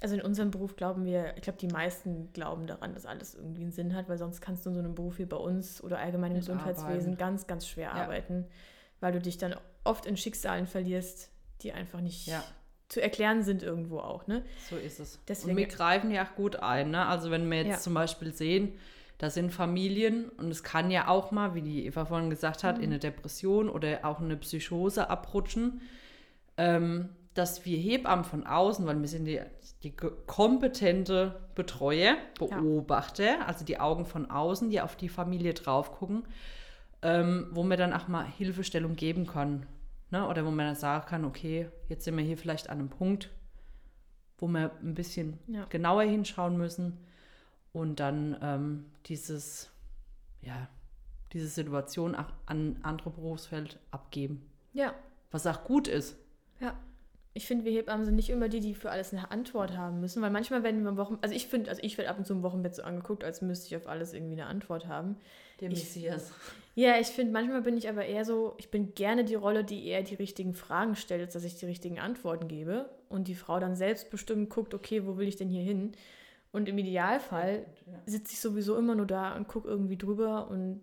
[0.00, 3.62] Also in unserem Beruf glauben wir, ich glaube, die meisten glauben daran, dass alles irgendwie
[3.62, 5.98] einen Sinn hat, weil sonst kannst du in so einem Beruf wie bei uns oder
[5.98, 7.16] allgemein im Gesundheitswesen arbeiten.
[7.16, 8.04] ganz, ganz schwer Ja.
[8.04, 8.46] arbeiten,
[9.00, 11.30] weil du dich dann oft in Schicksalen verlierst,
[11.62, 12.42] die einfach nicht Ja.
[12.88, 14.44] zu erklären sind irgendwo auch, ne?
[14.70, 15.18] So ist es.
[15.28, 16.90] Deswegen- und wir greifen ja auch gut ein.
[16.90, 17.06] Ne?
[17.06, 17.78] Also wenn wir jetzt Ja.
[17.78, 18.72] zum Beispiel sehen,
[19.18, 22.78] da sind Familien und es kann ja auch mal, wie die Eva vorhin gesagt hat,
[22.78, 22.84] Mhm.
[22.84, 25.80] in eine Depression oder auch in eine Psychose abrutschen,
[26.56, 29.40] ähm, dass wir Hebammen von außen, weil wir sind die,
[29.82, 36.24] die kompetente Betreuer, Beobachter, also die Augen von außen, die auf die Familie drauf gucken,
[37.02, 39.66] ähm, wo man dann auch mal Hilfestellung geben kann.
[40.10, 40.26] Ne?
[40.26, 43.30] Oder wo man dann sagen kann, okay, jetzt sind wir hier vielleicht an einem Punkt,
[44.38, 45.64] wo wir ein bisschen Ja.
[45.66, 46.98] genauer hinschauen müssen
[47.72, 49.70] und dann ähm, dieses,
[50.42, 50.68] ja,
[51.32, 54.48] diese Situation auch an andere Berufsfeld abgeben.
[54.72, 54.94] Ja,
[55.30, 56.16] Was auch gut ist.
[56.60, 56.74] ja.
[57.34, 60.20] Ich finde, wir Hebammen sind nicht immer die, die für alles eine Antwort haben müssen,
[60.22, 62.42] weil manchmal werden wir Wochen, also ich finde, also ich werde ab und zu im
[62.42, 65.16] Wochenbett so angeguckt, als müsste ich auf alles irgendwie eine Antwort haben.
[65.60, 66.32] Der Ich- Messias.
[66.74, 69.84] Ja, ich finde, manchmal bin ich aber eher so, ich bin gerne die Rolle, die
[69.86, 73.58] eher die richtigen Fragen stellt, als dass ich die richtigen Antworten gebe und die Frau
[73.58, 75.92] dann selbstbestimmt guckt, okay, wo will ich denn hier hin?
[76.52, 77.66] Und im Idealfall
[78.06, 80.80] sitze ich sowieso immer nur da und gucke irgendwie drüber und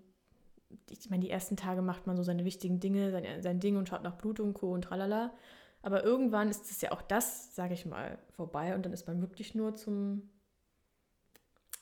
[0.89, 3.87] ich meine, die ersten Tage macht man so seine wichtigen Dinge, sein, sein Ding und
[3.87, 4.73] schaut nach Blut und Co.
[4.73, 5.33] und tralala.
[5.81, 9.21] Aber irgendwann ist es ja auch das, sage ich mal, vorbei und dann ist man
[9.21, 10.29] wirklich nur zum,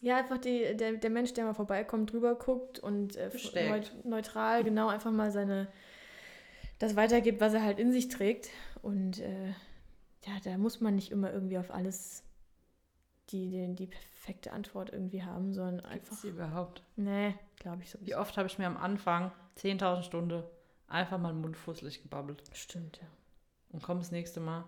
[0.03, 3.31] ja, einfach die, der, der Mensch, der mal vorbeikommt, drüber guckt und äh,
[4.03, 5.67] neutral genau einfach mal seine,
[6.79, 8.49] das weitergibt, was er halt in sich trägt.
[8.81, 9.47] Und äh,
[10.25, 12.23] ja, da muss man nicht immer irgendwie auf alles
[13.29, 16.83] die, die, die perfekte Antwort irgendwie haben, sondern einfach, Einfach überhaupt.
[16.97, 18.17] nee, glaube ich Wie sowieso.
[18.17, 20.43] oft habe ich mir am Anfang 10.000 Stunden
[20.87, 23.07] einfach mal mundfusselig gebabbelt Stimmt, ja.
[23.71, 24.65] und komm das nächste Mal.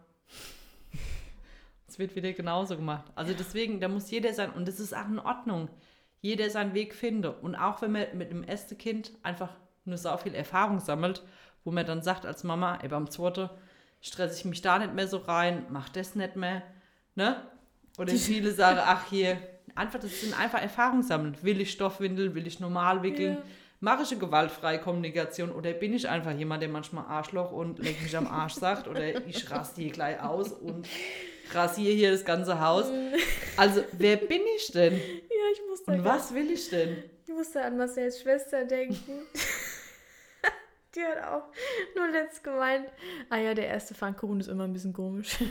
[1.87, 3.05] Es wird wieder genauso gemacht.
[3.15, 5.69] Also deswegen, da muss jeder sein, und das ist auch in Ordnung,
[6.21, 7.31] jeder seinen Weg finde.
[7.31, 9.51] Und auch wenn man mit einem ersten Kind einfach
[9.85, 11.23] nur so viel Erfahrung sammelt,
[11.63, 13.49] wo man dann sagt als Mama, ey, beim zweiten
[14.01, 16.63] stresse ich mich da nicht mehr so rein, mach das nicht mehr,
[17.15, 17.41] ne?
[17.97, 19.37] Oder viele sagen, ach hier,
[19.73, 21.37] einfach, das sind einfach Erfahrungen sammeln.
[21.41, 23.35] Will ich Stoffwindel, will ich normal wickeln?
[23.35, 23.43] Ja.
[23.79, 28.01] Mache ich eine gewaltfreie Kommunikation oder bin ich einfach jemand, der manchmal Arschloch und leck
[28.01, 30.87] mich am Arsch sagt oder ich raste hier gleich aus und
[31.53, 32.85] rasiere hier das ganze Haus.
[33.57, 34.93] Also, wer bin ich denn?
[34.97, 37.01] Ja, ich musste, Und was will ich denn?
[37.25, 39.21] ich musste an Marcells Schwester denken.
[40.95, 41.43] Die hat auch
[41.95, 42.87] nur letzt gemeint,
[43.29, 45.37] ah ja, der erste Pfannkuchen ist immer ein bisschen komisch.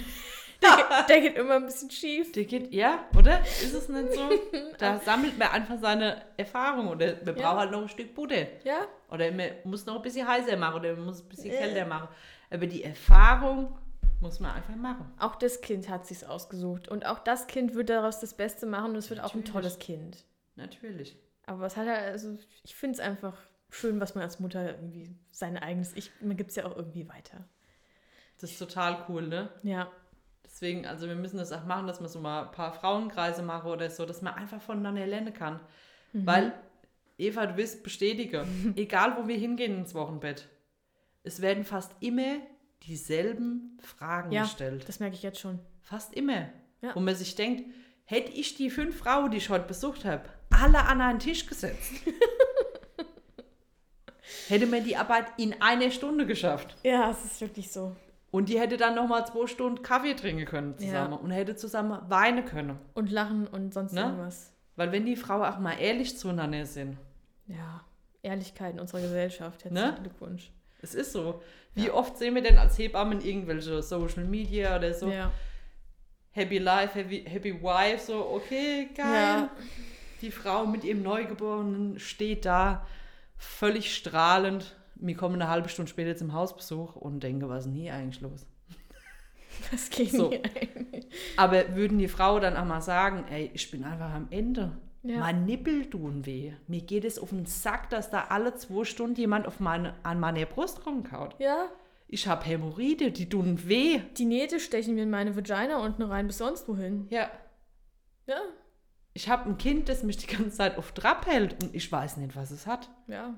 [0.62, 2.32] Der, geht- der geht immer ein bisschen schief.
[2.32, 3.40] Der geht, ja, oder?
[3.40, 4.30] Ist es nicht so?
[4.78, 7.42] Da sammelt man einfach seine Erfahrung oder man Ja.
[7.42, 8.47] braucht halt noch ein Stück Butter.
[8.64, 11.84] Ja, Oder man muss noch ein bisschen heißer machen oder man muss ein bisschen kälter
[11.84, 12.09] machen.
[12.51, 13.76] Aber die Erfahrung
[14.25, 15.12] muss man einfach machen.
[15.18, 16.89] auch das Kind hat sich's ausgesucht.
[16.89, 19.53] Und auch das Kind wird daraus das Beste machen und es wird auch ein Natürlich.
[19.53, 20.25] tolles Kind.
[20.57, 21.16] Natürlich.
[21.47, 23.37] Aber was hat er, also ich finde es einfach
[23.70, 27.09] schön, was man als Mutter irgendwie sein eigenes Ich, man gibt es ja auch irgendwie
[27.09, 27.45] weiter.
[28.41, 29.51] Das ist total cool, ne?
[29.62, 29.91] Ja,
[30.55, 33.70] Deswegen, also wir müssen das auch machen, dass man so mal ein paar Frauenkreise machen
[33.70, 35.59] oder so, dass man einfach voneinander lernen kann.
[36.12, 36.27] Mhm.
[36.27, 36.53] Weil,
[37.18, 40.49] Eva, du wirst bestätigen, egal wo wir hingehen ins Wochenbett,
[41.25, 42.37] es werden fast immer
[42.87, 44.43] dieselben Fragen Ja.
[44.43, 44.89] gestellt.
[44.89, 45.59] das merke ich jetzt schon.
[45.82, 46.49] Fast immer.
[46.80, 46.95] Ja.
[46.95, 47.64] Wo man sich denkt,
[48.05, 51.93] hätte ich die fünf Frauen, die ich heute besucht habe, alle an einen Tisch gesetzt,
[54.49, 56.76] hätte man die Arbeit in einer Stunde geschafft.
[56.82, 57.95] Ja, es ist wirklich so.
[58.30, 61.18] Und die hätte dann nochmal zwei Stunden Kaffee trinken können zusammen Ja.
[61.18, 62.78] und hätte zusammen weinen können.
[62.95, 64.01] Und lachen und sonst Ne?
[64.03, 64.53] irgendwas.
[64.76, 66.97] Weil wenn die Frauen auch mal ehrlich zueinander sind,
[67.47, 67.85] Ja,
[68.22, 69.64] Ehrlichkeit in unserer Gesellschaft.
[69.64, 69.99] Herzlichen Ne?
[70.01, 70.51] Glückwunsch.
[70.82, 71.43] es ist so.
[71.75, 71.95] Wie Ja.
[71.95, 75.31] oft sehen wir denn als Hebammen irgendwelche Social Media oder so, Ja.
[76.31, 79.07] Happy Life, Happy, Happy Wife, so, okay, geil.
[79.14, 79.51] Ja.
[80.20, 82.87] Die Frau mit ihrem Neugeborenen steht da,
[83.37, 84.77] völlig strahlend.
[84.97, 88.20] Wir kommen eine halbe Stunde später zum Hausbesuch und denken, was ist denn hier eigentlich
[88.20, 88.47] los?
[89.70, 90.31] Das geht So.
[90.31, 91.05] nie ein.
[91.37, 94.72] Aber würden die Frau dann auch mal sagen, ey, ich bin einfach am Ende.
[95.07, 95.18] Ja.
[95.20, 96.55] Mein Nippel tun weh.
[96.66, 100.18] Mir geht es auf den Sack, dass da alle zwei Stunden jemand auf meine, an
[100.18, 101.36] meine Brust rumkaut.
[101.38, 101.68] Ja,
[102.09, 104.00] Ich habe Hämorrhoide, die tun veh.
[104.16, 107.07] die Nähte stechen mir in meine Vagina unten rein bis sonst wohin.
[107.11, 107.28] Ja,
[108.26, 108.38] Ja,
[109.12, 112.16] ich habe ein Kind, das mich die ganze Zeit auf Trab hält und ich weiß
[112.16, 112.88] nicht, was es hat.
[113.07, 113.34] ja.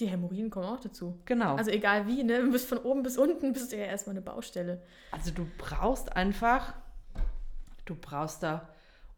[0.00, 1.18] Die Hämorrhoiden kommen auch dazu.
[1.24, 1.56] Genau.
[1.56, 2.40] Also egal wie, ne?
[2.44, 4.80] Du bist von oben bis unten, bist du ja erstmal eine Baustelle.
[5.10, 6.72] Also du brauchst einfach,
[7.84, 8.68] du brauchst da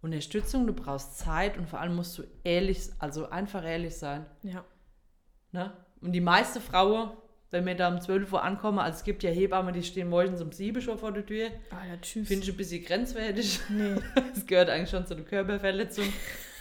[0.02, 4.24] Unterstützung, du brauchst Zeit und vor allem musst du ehrlich, also einfach ehrlich sein.
[4.42, 4.64] Ja.
[5.52, 5.72] Ne?
[6.00, 7.10] Und die meiste Frauen,
[7.50, 10.40] wenn wir da um 12 Uhr ankommen, also es gibt ja Hebammen, die stehen morgens
[10.40, 11.50] um 7 schon vor der Tür.
[11.70, 12.28] Alter, tschüss.
[12.28, 13.60] Finde ich ein bisschen grenzwertig.
[13.68, 13.96] Nee.
[14.34, 16.06] Das gehört eigentlich schon zu einer Körperverletzung.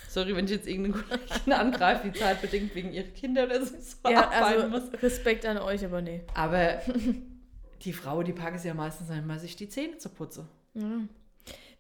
[0.10, 3.76] Sorry, wenn ich jetzt irgendeine Kollegin angreife, die zeitbedingt wegen ihrer Kinder oder so,
[4.10, 5.04] Ja, arbeiten also muss.
[5.04, 6.24] Respekt an euch, aber nee.
[6.34, 6.82] Aber
[7.84, 10.48] die Frau, die packt es ja meistens einmal, sich die Zähne zu putzen.
[10.74, 11.02] Ja.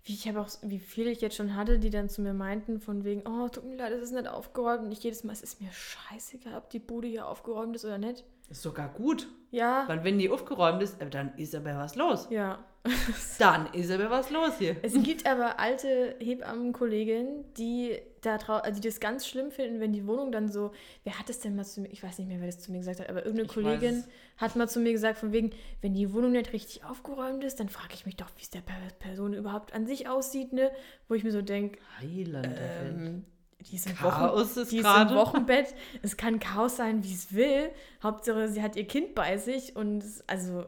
[0.03, 2.79] Wie ich habe auch, wie viele ich jetzt schon hatte, die dann zu mir meinten,
[2.79, 4.83] von wegen, oh, tut mir leid, es ist nicht aufgeräumt.
[4.83, 7.97] Und ich jedes Mal, es ist mir scheißegal, ob die Bude hier aufgeräumt ist oder
[7.97, 8.23] nicht.
[8.49, 9.27] Ist sogar gut.
[9.51, 9.83] Ja.
[9.87, 12.27] Weil wenn die aufgeräumt ist, äh, dann ist aber was los.
[12.29, 12.63] Ja.
[13.39, 14.77] Dann ist aber was los hier.
[14.81, 20.05] Es gibt aber alte Hebammenkolleginnen, die da also die das ganz schlimm finden, wenn die
[20.05, 20.71] Wohnung dann so,
[21.03, 22.79] wer hat es denn mal zu mir, ich weiß nicht mehr, wer das zu mir
[22.79, 24.03] gesagt hat, aber irgendeine Ich Kollegin
[24.37, 25.51] hat mal zu mir gesagt, von wegen,
[25.81, 28.61] wenn die Wohnung nicht richtig aufgeräumt ist, dann frage ich mich doch, wie es der
[28.61, 30.71] Per- Person überhaupt an sich aussieht, ne?
[31.07, 33.25] Wo ich mir so denke, Heiland ähm,
[33.69, 35.75] die ist, im Chaos Wochen, ist die ist im Wochenbett.
[36.01, 37.69] Es kann Chaos sein, wie es will.
[38.03, 40.65] Hauptsache, sie hat ihr Kind bei sich und es, also.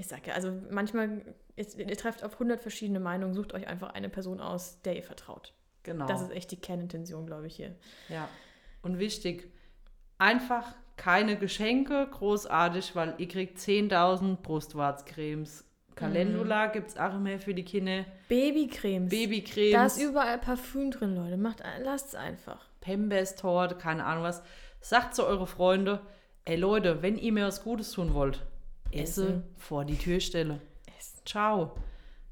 [0.00, 1.20] Ich sag ja, also manchmal,
[1.56, 5.02] ihr, ihr trefft auf 100 verschiedene Meinungen, sucht euch einfach eine Person aus, der ihr
[5.02, 5.52] vertraut.
[5.82, 6.06] Genau.
[6.06, 7.76] Das ist echt die Kernintention, glaube ich, hier.
[8.08, 8.26] Ja.
[8.80, 9.52] Und wichtig,
[10.16, 15.66] einfach keine Geschenke, großartig, weil ihr kriegt 10.000 Brustwarzcremes.
[15.96, 16.72] Calendula Mhm.
[16.72, 18.06] gibt es auch mehr für die Kinder.
[18.28, 19.10] Babycremes.
[19.10, 21.36] Babycremes, Da ist überall Parfüm drin, Leute.
[21.36, 22.64] Macht, lasst es einfach.
[22.80, 24.42] Pembes-Torte, keine Ahnung was.
[24.80, 26.00] Sagt zu eure Freunde,
[26.46, 28.46] ey Leute, wenn ihr mir was Gutes tun wollt,
[28.92, 29.42] esse Essen.
[29.56, 30.60] vor die Tür stelle.
[30.98, 31.20] Essen.
[31.24, 31.72] Ciao.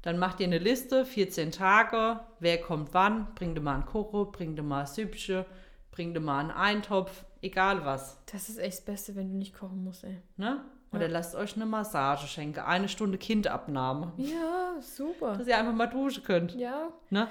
[0.01, 4.25] Dann macht ihr eine Liste, 14 Tage, wer kommt wann, bringt ihr mal einen Koche,
[4.31, 5.43] bringt ihr mal Süppchen,
[5.91, 8.17] bringt ihr mal einen Eintopf, egal was.
[8.31, 10.17] Das ist echt das Beste, wenn du nicht kochen musst, ey.
[10.37, 10.63] Ne?
[10.93, 11.11] Oder Ja.
[11.11, 15.35] lasst euch eine Massage schenken, eine Stunde Kindabnahme, Ja, super.
[15.35, 16.55] dass ihr einfach mal duschen könnt.
[16.55, 17.27] Ja, Ne?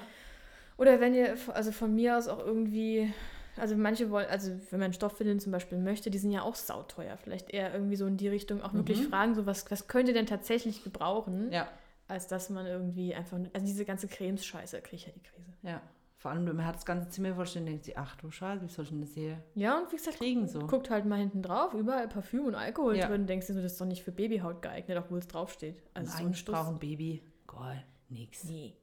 [0.77, 3.11] Oder wenn ihr, also von mir aus auch irgendwie,
[3.59, 7.17] also manche wollen, also wenn man Stoffwindeln zum Beispiel möchte, die sind ja auch sauteuer.
[7.17, 9.09] Vielleicht eher irgendwie so in die Richtung auch wirklich Mhm.
[9.09, 11.67] fragen, so was, was könnt ihr denn tatsächlich gebrauchen, Ja,
[12.07, 15.51] als dass man irgendwie einfach, also diese ganze Cremes-Scheiße, kriege ich ja die Krise.
[15.63, 15.81] ja.
[16.21, 18.83] Vor allem, man hat das ganze Zimmer vorstellen, denkt sich, ach du Scheiße, wie soll
[18.83, 20.59] ich denn das hier Ja, und wie gesagt, kriegen so?
[20.67, 23.07] guckt halt mal hinten drauf, überall Parfüm und Alkohol Ja.
[23.07, 25.81] drin, denkst du so, das ist doch nicht für Babyhaut geeignet, obwohl es draufsteht.
[25.93, 28.43] Also Und so ein ein Baby Goal, nix.
[28.43, 28.75] Nee.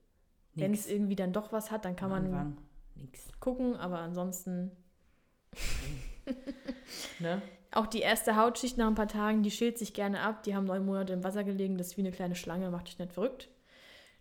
[0.55, 2.57] Wenn es irgendwie dann doch was hat, dann kann man
[2.97, 3.29] Nix.
[3.41, 4.71] gucken, aber ansonsten
[7.21, 7.41] Ne?
[7.73, 10.43] Auch die erste Hautschicht nach ein paar Tagen, die schält sich gerne ab.
[10.45, 11.77] Die haben neun Monate im Wasser gelegen.
[11.79, 13.49] Das ist wie eine kleine Schlange, macht dich nicht verrückt.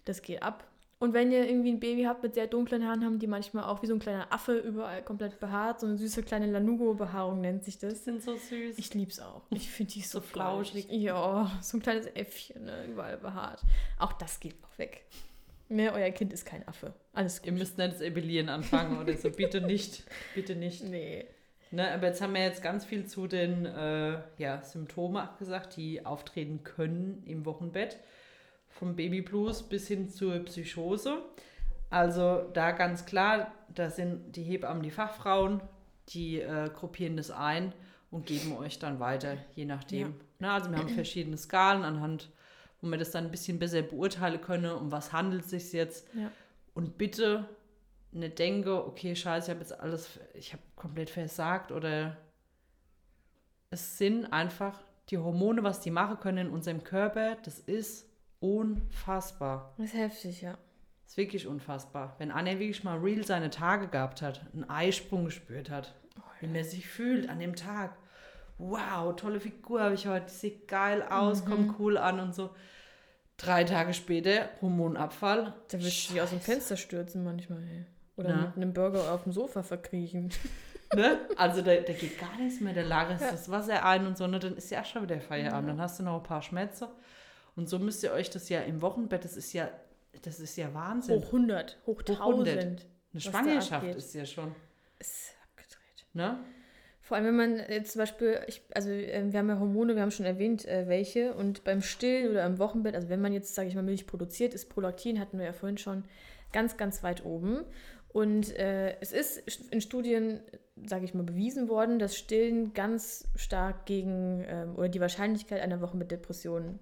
[0.05, 0.67] Das geht ab.
[0.97, 3.81] Und wenn ihr irgendwie ein Baby habt mit sehr dunklen Haaren, haben die manchmal auch
[3.81, 5.79] wie so ein kleiner Affe überall komplett behaart.
[5.81, 8.03] So eine süße kleine Lanugo-Behaarung nennt sich Das das.
[8.05, 8.77] sind so süß.
[8.77, 9.43] Ich lieb's auch.
[9.51, 10.85] Ich finde die so, So flauschig.
[10.85, 11.01] flauschig.
[11.01, 12.85] Ja, so ein kleines Äffchen, ne?
[12.85, 13.61] überall behaart.
[13.99, 15.05] Auch das geht auch weg.
[15.67, 16.93] Ne, euer Kind ist kein Affe.
[17.13, 17.47] Alles gut.
[17.47, 19.29] Ihr müsst nicht das Ebellieren anfangen oder so.
[19.35, 20.03] Bitte nicht.
[20.35, 20.83] Bitte nicht.
[20.83, 21.25] Nee.
[21.71, 26.05] Ne, aber jetzt haben wir jetzt ganz viel zu den äh, ja, Symptomen abgesagt, die
[26.05, 27.97] auftreten können im Wochenbett.
[28.69, 31.23] Vom Babyblues bis hin zur Psychose.
[31.89, 35.61] Also da ganz klar, da sind die Hebammen die Fachfrauen,
[36.09, 37.73] die äh, gruppieren das ein
[38.11, 40.07] und geben euch dann weiter, je nachdem.
[40.07, 40.13] Ja.
[40.39, 42.29] Na, also wir haben verschiedene Skalen anhand,
[42.85, 46.07] wo wir das dann ein bisschen besser beurteilen können, um was handelt es sich jetzt.
[46.13, 46.31] Ja.
[46.73, 47.49] Und bitte
[48.11, 52.15] nicht denke, okay, scheiße, ich habe jetzt alles, ich habe komplett versagt oder
[53.69, 58.07] es sind einfach die Hormone, was die machen können in unserem Körper, das ist
[58.39, 59.73] unfassbar.
[59.77, 60.57] Das ist heftig, ja.
[61.03, 62.15] Das ist wirklich unfassbar.
[62.17, 65.93] Wenn Anna wirklich mal real seine Tage gehabt hat, einen Eisprung gespürt hat,
[66.39, 67.95] wie man sich fühlt an dem Tag.
[68.57, 71.49] Wow, tolle Figur habe ich heute, sieht geil aus, Mhm.
[71.49, 72.55] kommt cool an und so.
[73.37, 75.53] Drei Tage später, Hormonabfall.
[75.69, 76.39] Da wirst du dich aus dem.
[76.39, 77.59] Fenster stürzen manchmal.
[77.63, 77.85] Ey.
[78.15, 78.41] Oder Na.
[78.47, 80.29] mit einem Burger auf dem Sofa verkriechen.
[80.93, 81.19] Ne?
[81.35, 83.31] Also da, da geht gar nichts mehr, da lagert Ja.
[83.31, 84.37] das Wasser ein und so, ne?
[84.39, 86.87] dann ist ja auch schon wieder Feierabend, dann hast du noch ein paar Schmerzen.
[87.55, 89.67] Und so müsst ihr euch das ja im Wochenbett, das ist ja,
[90.21, 91.19] das ist ja Wahnsinn.
[91.19, 92.47] Hoch 100, hoch Hoch 100.
[92.57, 92.85] 1000.
[93.13, 94.55] Eine Schwangerschaft ist ja schon.
[94.99, 96.05] Ist abgedreht.
[96.13, 96.37] Ne?
[97.05, 100.01] Vor allem, wenn man jetzt zum Beispiel, ich, also ähm, wir haben ja Hormone, wir
[100.01, 101.35] haben schon erwähnt, äh, welche.
[101.35, 104.55] Und beim Stillen oder im Wochenbett, also wenn man jetzt, sage ich mal, Milch produziert,
[104.55, 106.03] ist Prolaktin, hatten wir ja vorhin schon,
[106.51, 107.63] ganz, ganz weit oben.
[108.07, 110.39] Und äh, es ist in Studien,
[110.83, 115.81] sage ich mal, bewiesen worden, dass Stillen ganz stark gegen ähm, oder die Wahrscheinlichkeit einer
[115.81, 116.79] Wochenbettdepression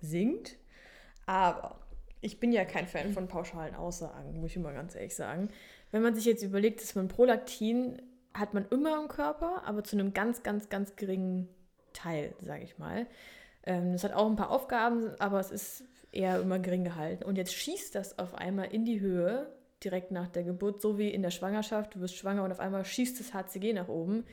[0.00, 0.56] sinkt.
[1.26, 1.78] Aber
[2.20, 5.50] ich bin ja kein Fan von pauschalen Aussagen, muss ich immer ganz ehrlich sagen.
[5.92, 8.02] Wenn man sich jetzt überlegt, dass man Prolaktin
[8.34, 11.48] hat man immer im Körper, aber zu einem ganz, ganz, ganz geringen
[11.92, 13.06] Teil, sage ich mal.
[13.64, 17.24] Ähm, das hat auch ein paar Aufgaben, aber es ist eher immer gering gehalten.
[17.24, 19.52] Und jetzt schießt das auf einmal in die Höhe,
[19.82, 21.94] direkt nach der Geburt, so wie in der Schwangerschaft.
[21.94, 24.24] Du wirst schwanger und auf einmal schießt das HCG nach oben.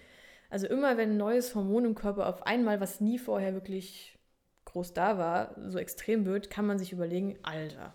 [0.50, 4.18] Also immer wenn ein neues Hormon im Körper auf einmal, was nie vorher wirklich
[4.66, 7.93] groß da war, so extrem wird, kann man sich überlegen, Alter,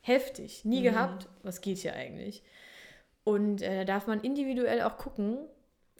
[0.00, 0.84] heftig, nie mhm.
[0.84, 2.42] gehabt, was geht hier eigentlich?
[3.28, 5.36] Und äh, da darf man individuell auch gucken,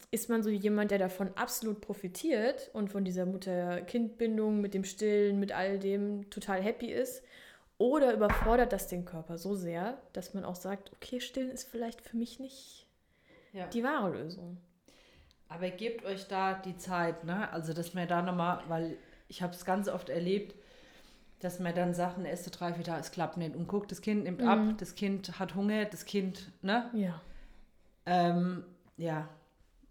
[0.09, 5.39] ist man so jemand, der davon absolut profitiert und von dieser Mutter-Kind-Bindung mit dem Stillen,
[5.39, 7.23] mit all dem total happy ist?
[7.77, 12.01] Oder überfordert das den Körper so sehr, dass man auch sagt, okay, Stillen ist vielleicht
[12.01, 12.87] für mich nicht
[13.53, 13.67] ja.
[13.67, 14.57] die wahre Lösung.
[15.49, 17.51] Aber gebt euch da die Zeit, ne?
[17.51, 20.55] Also, dass mir da nochmal, weil ich habe es ganz oft erlebt,
[21.39, 23.55] dass man dann sagt, eine erste drei, vier Tage, es klappt nicht.
[23.55, 24.47] Und guckt, das Kind nimmt mhm.
[24.47, 26.89] ab, das Kind hat Hunger, das Kind, ne?
[26.93, 27.21] Ja.
[28.05, 28.63] Ähm,
[28.97, 29.29] ja,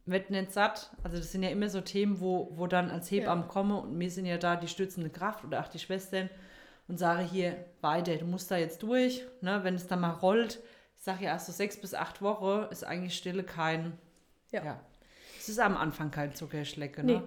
[0.04, 0.90] wird nicht satt.
[1.02, 3.48] Also das sind ja immer so Themen, wo, wo dann als Hebamme ja.
[3.48, 6.28] komme und wir sind ja da die stützende Kraft oder auch die Schwestern
[6.88, 9.24] und sage hier weiter, du musst da jetzt durch.
[9.40, 9.60] Ne?
[9.62, 10.60] Wenn es dann mal rollt,
[10.98, 13.98] ich sage ja erst so sechs bis acht Wochen ist eigentlich Stille kein,
[14.50, 14.64] ja.
[14.64, 14.80] ja.
[15.38, 17.04] Es ist am Anfang kein Zuckerschlecke.
[17.04, 17.12] Ne?
[17.12, 17.22] Nee.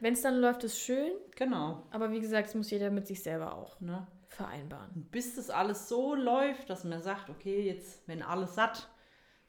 [0.00, 1.12] Wenn es dann läuft, ist schön.
[1.36, 1.82] Genau.
[1.90, 4.06] Aber wie gesagt, es muss jeder mit sich selber auch ne?
[4.28, 5.08] vereinbaren.
[5.10, 8.88] Bis das alles so läuft, dass man sagt, okay, jetzt, wenn alles satt.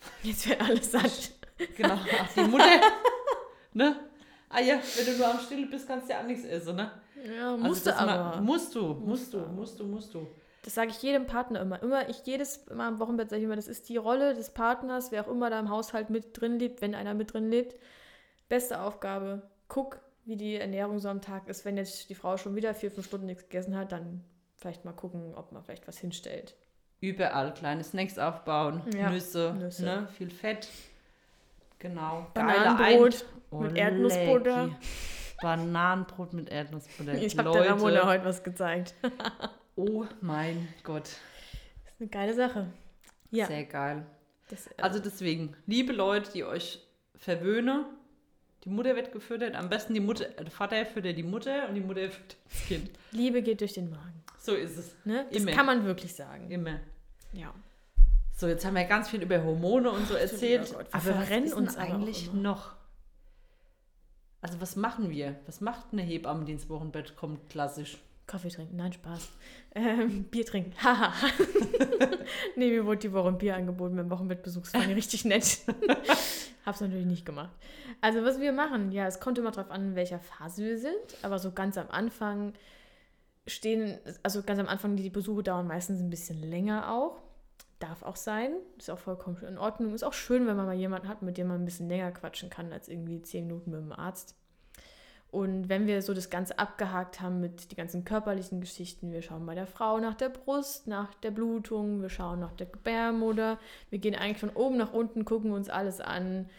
[0.24, 1.32] Jetzt wird alles satt.
[1.76, 2.80] Genau, ach, die Mutter.
[3.74, 4.00] ne?
[4.48, 6.90] Ah ja, wenn du nur am Stille bist, kannst du ja auch nichts essen, ne?
[7.22, 8.24] Ja, also musst also du aber.
[8.38, 10.28] Mal, musst du, musst du, musst du, musst du.
[10.64, 11.82] Das sage ich jedem Partner immer.
[11.82, 15.12] Immer, ich jedes Mal am Wochenbett sage ich immer, das ist die Rolle des Partners,
[15.12, 17.76] wer auch immer da im Haushalt mit drin lebt, wenn einer mit drin lebt.
[18.48, 19.42] Beste Aufgabe.
[19.68, 21.66] Guck, wie die Ernährung so am Tag ist.
[21.66, 24.24] Wenn jetzt die Frau schon wieder vier, fünf Stunden nichts gegessen hat, dann
[24.56, 26.56] vielleicht mal gucken, ob man vielleicht was hinstellt.
[27.02, 29.86] Überall kleine Snacks aufbauen, ja, Nüsse, Nüsse.
[29.86, 30.08] Ne?
[30.18, 30.68] viel Fett.
[31.80, 32.28] Genau.
[32.34, 34.78] Bananenbrot oh, mit Erdnussbutter.
[35.42, 37.14] Bananenbrot mit Erdnussbutter.
[37.14, 38.96] Ich habe der Ramona heute was gezeigt.
[39.78, 41.04] oh mein Gott.
[41.04, 42.68] Das ist eine geile Sache.
[43.32, 43.46] Ja.
[43.46, 44.06] Sehr geil.
[44.50, 47.86] Das, äh, also deswegen, liebe Leute, die euch verwöhnen,
[48.66, 49.56] die Mutter wird gefüttert.
[49.56, 52.92] Am besten die Mutter, der Vater füttert die Mutter und die Mutter füttert das Kind.
[53.12, 54.24] Liebe geht durch den Magen.
[54.38, 54.96] So ist es.
[55.06, 55.26] Ne?
[55.32, 55.52] Das Immer.
[55.52, 56.50] kann man wirklich sagen.
[56.50, 56.80] Immer.
[57.34, 57.54] Ja.
[58.36, 60.74] So, jetzt haben wir ganz viel über Hormone und so erzählt.
[60.74, 62.74] Oh aber was ist uns eigentlich noch?
[64.42, 65.36] Also was machen wir?
[65.46, 67.98] Was macht eine Hebamme, die ins Wochenbett kommt, klassisch?
[68.28, 69.28] Kaffee trinken, nein, Spaß.
[69.76, 71.14] Ähm, Bier trinken, haha.
[72.56, 74.62] nee, mir wurde die Woche ein Bier angeboten beim Wochenbettbesuch.
[74.62, 75.60] Das fand ich richtig nett.
[76.66, 77.52] Hab's natürlich nicht gemacht.
[78.02, 80.94] Also, was wir machen, ja, es kommt immer darauf an, in welcher Phase wir sind.
[81.24, 82.54] Aber so ganz am Anfang
[83.48, 87.22] stehen, also ganz am Anfang, die Besuche dauern meistens ein bisschen länger auch.
[87.80, 88.52] Darf auch sein.
[88.78, 89.94] Ist auch vollkommen in Ordnung.
[89.94, 92.50] Ist auch schön, wenn man mal jemanden hat, mit dem man ein bisschen länger quatschen
[92.50, 94.36] kann, als irgendwie zehn Minuten mit dem Arzt.
[95.32, 99.46] Und wenn wir so das Ganze abgehakt haben mit den ganzen körperlichen Geschichten, wir schauen
[99.46, 103.60] bei der Frau nach der Brust, nach der Blutung, wir schauen nach der Gebärmutter,
[103.92, 106.50] wir gehen eigentlich von oben nach unten, gucken uns alles an,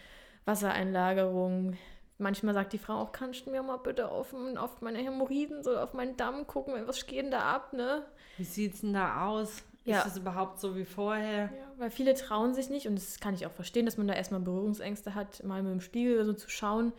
[0.45, 1.77] Wassereinlagerung.
[2.17, 5.75] Manchmal sagt die Frau auch, kannst du mir mal bitte auf, auf meine Hämorrhoiden, so
[5.77, 8.05] auf meinen Damm gucken, was geht denn da ab, ne?
[8.37, 9.63] Wie sieht es denn da aus?
[9.83, 9.99] Ja.
[9.99, 11.45] Ist es überhaupt so wie vorher?
[11.45, 14.13] Ja, weil viele trauen sich nicht und das kann ich auch verstehen, dass man da
[14.13, 16.93] erstmal Berührungsängste hat, mal mit dem Spiegel so zu schauen.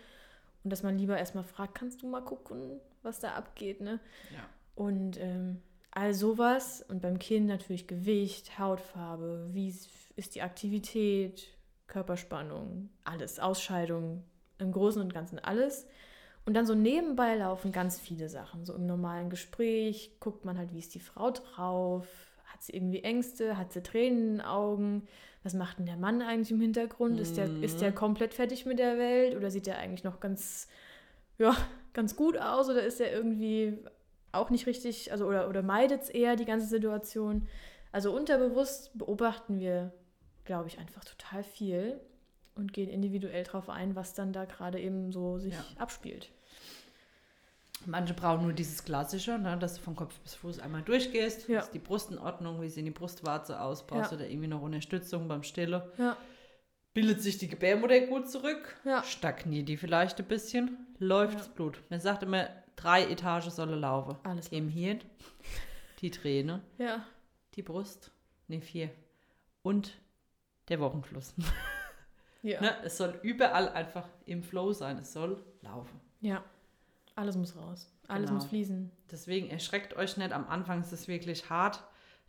[0.64, 4.00] Und dass man lieber erstmal fragt, kannst du mal gucken, was da abgeht, ne?
[4.32, 4.48] Ja.
[4.74, 5.60] Und ähm,
[5.90, 9.74] all sowas und beim Kind natürlich Gewicht, Hautfarbe, wie
[10.16, 11.48] ist die Aktivität,
[11.86, 14.24] Körperspannung, alles, Ausscheidung,
[14.58, 15.86] im Großen und Ganzen alles.
[16.44, 18.64] Und dann so nebenbei laufen ganz viele Sachen.
[18.64, 22.06] So im normalen Gespräch guckt man halt, wie ist die Frau drauf,
[22.46, 25.06] hat sie irgendwie Ängste, hat sie Tränen in den Augen,
[25.42, 27.18] was macht denn der Mann eigentlich im Hintergrund?
[27.18, 27.94] Ist der, ist der mhm.
[27.96, 30.68] komplett fertig mit der Welt oder sieht der eigentlich noch ganz,
[31.38, 31.56] ja,
[31.92, 33.78] ganz gut aus oder ist er irgendwie
[34.30, 37.48] auch nicht richtig, also oder, oder meidet es eher die ganze Situation?
[37.90, 39.92] Also unterbewusst beobachten wir,
[40.44, 42.00] glaube ich, einfach total viel
[42.54, 45.64] und gehen individuell darauf ein, was dann da gerade eben so sich ja.
[45.76, 46.30] abspielt.
[47.86, 51.48] Manche brauchen nur dieses Klassische, ne, dass du von Kopf bis Fuß einmal durchgehst.
[51.48, 51.60] Ja.
[51.60, 52.60] Ist die Brust in Ordnung?
[52.60, 53.86] Wie sehen die Brustwarze aus?
[53.86, 54.16] Brauchst ja.
[54.16, 55.92] du da irgendwie noch Unterstützung beim Stille?
[55.98, 56.16] Ja.
[56.94, 58.76] Bildet sich die Gebärmutter gut zurück?
[58.84, 59.02] Ja.
[59.02, 60.76] Stagniert die vielleicht ein bisschen?
[60.98, 61.82] Läuft das Blut?
[61.88, 64.16] Man sagt immer, drei Etagen solle laufen.
[64.24, 65.00] Alles Im Hirn,
[66.00, 67.04] die Träne, ja.
[67.54, 68.10] die Brust,
[68.48, 68.90] ne vier.
[69.62, 69.98] Und
[70.68, 71.34] der Wochenfluss.
[71.38, 71.42] Ja.
[72.44, 74.98] Ne, es soll überall einfach im Flow sein.
[74.98, 76.00] Es soll laufen.
[76.20, 76.42] Ja.
[77.14, 77.92] Alles muss raus.
[78.08, 78.40] Alles genau.
[78.40, 78.90] muss fließen.
[79.10, 80.32] Deswegen erschreckt euch nicht.
[80.32, 81.82] Am Anfang ist es wirklich hart.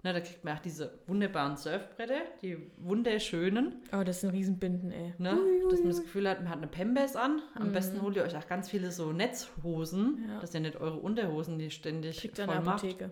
[0.03, 3.81] Ne, da kriegt man auch diese wunderbaren Surfbretter, die wunderschönen.
[3.93, 5.13] Oh, das sind Riesenbinden, ey.
[5.17, 5.33] Ne?
[5.33, 7.41] Ui, ui, dass man das Gefühl hat, man hat eine Pembes an.
[7.55, 7.71] Am mm.
[7.71, 10.25] besten holt ihr euch auch ganz viele so Netzhosen.
[10.27, 10.41] Ja.
[10.41, 12.83] Das sind ja nicht eure Unterhosen, die ständig Kriegt voll macht.
[12.83, 13.11] Apotheke.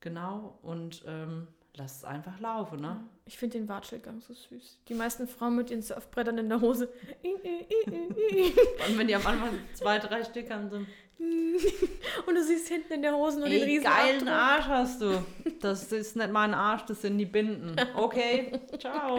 [0.00, 0.58] Genau.
[0.62, 1.48] Und ähm,
[1.78, 3.00] lass es einfach laufen, ne?
[3.24, 4.78] Ich finde den Watschelgang so süß.
[4.88, 6.88] Die meisten Frauen mit ihren Surfbrettern in der Hose.
[7.22, 10.76] Und wenn die am Anfang zwei, drei Stück haben, so.
[12.26, 14.32] Und du siehst hinten in der Hose nur den riesen geilen Abdruck.
[14.32, 15.24] Arsch hast du.
[15.60, 17.74] Das ist nicht mein Arsch, das sind die Binden.
[17.96, 19.18] Okay, ciao.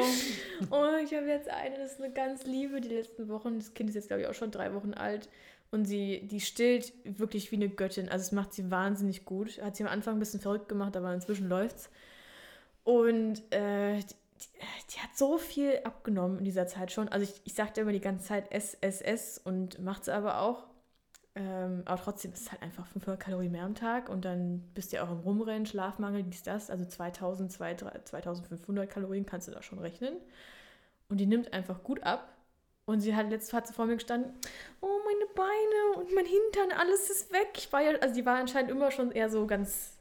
[0.71, 3.59] Oh, ich habe jetzt eine, das ist eine ganz liebe, die letzten Wochen.
[3.59, 5.27] Das Kind ist jetzt, glaube ich, auch schon drei Wochen alt.
[5.71, 8.07] Und sie, die stillt wirklich wie eine Göttin.
[8.07, 9.61] Also es macht sie wahnsinnig gut.
[9.61, 11.89] Hat sie am Anfang ein bisschen verrückt gemacht, aber inzwischen läuft's.
[12.89, 14.15] Und äh, die,
[14.91, 17.07] die, hat so viel abgenommen in dieser Zeit schon.
[17.07, 20.63] Also ich, ich sagte immer die ganze Zeit SSS und macht sie aber auch.
[21.35, 24.91] Ähm, aber trotzdem ist es halt einfach 500 Kalorien mehr am Tag und dann bist
[24.91, 26.71] du ja auch im Rumrennen, Schlafmangel, dies, das.
[26.71, 30.15] Also 2000, 2000, 2500 Kalorien kannst du da schon rechnen.
[31.09, 32.33] Und die nimmt einfach gut ab.
[32.85, 34.33] Und sie hat letztes hat vor mir gestanden,
[34.81, 37.49] oh, meine Beine und mein Hintern, alles ist weg.
[37.55, 39.98] Ich war ja, also die war anscheinend immer schon eher so ganz,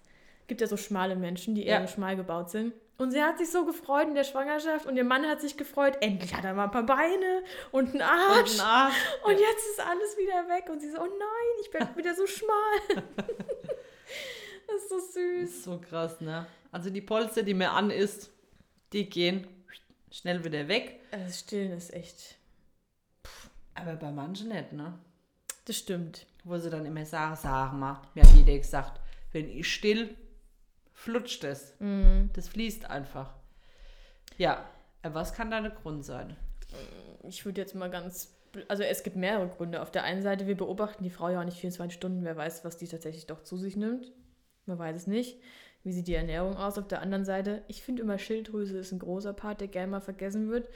[0.49, 1.86] gibt ja so schmale Menschen, die eher Ja.
[1.88, 2.72] schmal gebaut sind.
[2.96, 5.99] Und sie hat sich so gefreut in der Schwangerschaft und ihr Mann hat sich gefreut,
[6.01, 8.55] endlich hat er mal ein paar Beine und einen Arsch.
[8.55, 8.94] Und ein Arsch.
[9.24, 10.68] Und jetzt ist alles wieder weg.
[10.68, 12.78] Und sie so, oh nein, ich werde wieder so schmal.
[14.66, 15.49] das ist so süß.
[15.51, 16.46] ist so krass, ne?
[16.72, 18.30] Also die Polster, die mir an ist,
[18.92, 19.46] die gehen
[20.11, 20.99] schnell wieder weg.
[21.12, 22.36] Das Stillen ist echt.
[23.74, 24.99] Aber bei manchen nicht, ne?
[25.66, 26.26] Das stimmt.
[26.42, 29.01] Wo sie dann immer sagen, sag mal, mir hat jeder gesagt,
[29.32, 30.16] wenn ich still,
[30.99, 31.74] flutscht es.
[31.78, 32.30] Mhm.
[32.32, 33.32] Das fließt einfach.
[34.36, 34.64] Ja,
[35.03, 36.36] aber was kann da der Grund sein?
[37.22, 38.36] Ich würde jetzt mal ganz.
[38.66, 39.80] Also es gibt mehrere Gründe.
[39.80, 42.24] Auf der einen Seite, wir beobachten die Frau ja auch nicht 24 Stunden.
[42.24, 44.12] Wer weiß, was die tatsächlich doch zu sich nimmt.
[44.66, 45.40] Man weiß es nicht.
[45.84, 46.78] Wie sieht die Ernährung aus?
[46.78, 50.01] Auf der anderen Seite, ich finde immer, Schilddrüse ist ein großer Part, der gerne mal
[50.01, 50.68] vergessen wird.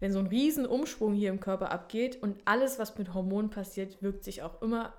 [0.00, 4.02] Wenn so ein riesen Umschwung hier im Körper abgeht und alles, was mit Hormonen passiert,
[4.02, 4.92] wirkt sich auch immer,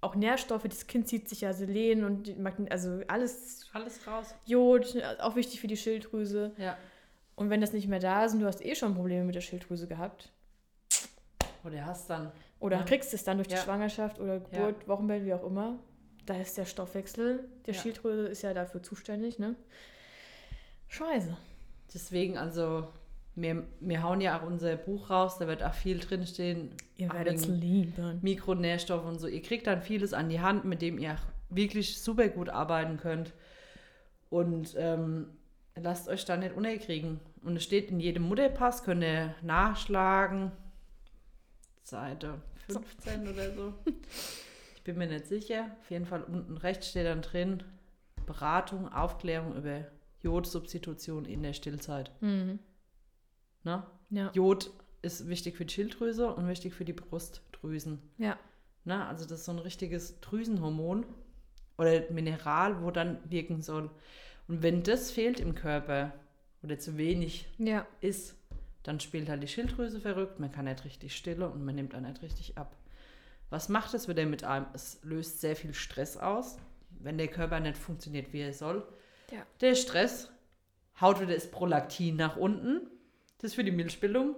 [0.00, 4.34] auch Nährstoffe, das Kind zieht sich ja Selen und die Magn- also alles Alles raus.
[4.46, 6.52] Jod, auch wichtig für die Schilddrüse.
[6.56, 6.76] Ja.
[7.34, 9.40] Und wenn das nicht mehr da ist und du hast eh schon Probleme mit der
[9.40, 10.32] Schilddrüse gehabt,
[11.64, 12.32] Oder hast dann.
[12.60, 12.82] oder Ja.
[12.84, 13.56] kriegst es dann durch Ja.
[13.56, 15.78] die Schwangerschaft oder Geburt, Wochenbett, wie auch immer,
[16.26, 17.80] da ist der Stoffwechsel, der Ja.
[17.80, 19.54] Schilddrüse ist ja dafür zuständig, ne?
[20.88, 21.36] Scheiße.
[21.92, 22.86] Deswegen, also,
[23.40, 26.70] wir, wir hauen ja auch unser Buch raus, da wird auch viel drinstehen.
[26.96, 28.18] Ihr werdet wegen lieben.
[28.22, 29.26] Mikronährstoffe und so.
[29.26, 32.96] Ihr kriegt dann vieles an die Hand, mit dem ihr auch wirklich super gut arbeiten
[32.96, 33.32] könnt.
[34.30, 35.28] Und ähm,
[35.76, 37.20] lasst euch da nicht unterkriegen.
[37.42, 40.52] Und es steht in jedem Mutterpass, könnt ihr nachschlagen.
[41.82, 42.34] Seite
[42.68, 43.74] 15 oder so.
[44.76, 45.66] Ich bin mir nicht sicher.
[45.80, 47.62] Auf jeden Fall unten rechts steht dann drin
[48.24, 49.84] Beratung, Aufklärung über
[50.22, 52.10] Jodsubstitution in der Stillzeit.
[52.22, 52.58] Mhm.
[53.64, 53.84] Ne?
[54.10, 54.30] Ja.
[54.34, 54.70] Jod
[55.02, 58.00] ist wichtig für die Schilddrüse und wichtig für die Brustdrüsen.
[58.18, 58.38] Ja.
[58.84, 59.04] Ne?
[59.06, 61.06] Also das ist so ein richtiges Drüsenhormon
[61.76, 63.90] oder Mineral, wo dann wirken soll.
[64.48, 66.12] Und wenn das fehlt im Körper
[66.62, 67.86] oder zu wenig Ja.
[68.00, 68.34] ist,
[68.82, 72.04] dann spielt halt die Schilddrüse verrückt, man kann nicht richtig stille und man nimmt dann
[72.04, 72.74] nicht richtig ab.
[73.50, 74.66] Was macht es wieder mit einem?
[74.72, 76.56] Es löst sehr viel Stress aus,
[76.90, 78.86] wenn der Körper nicht funktioniert, wie er soll.
[79.30, 79.46] Ja.
[79.60, 80.30] Der Stress
[81.00, 82.90] haut wieder das Prolaktin nach unten,
[83.38, 84.36] das für die Milchbildung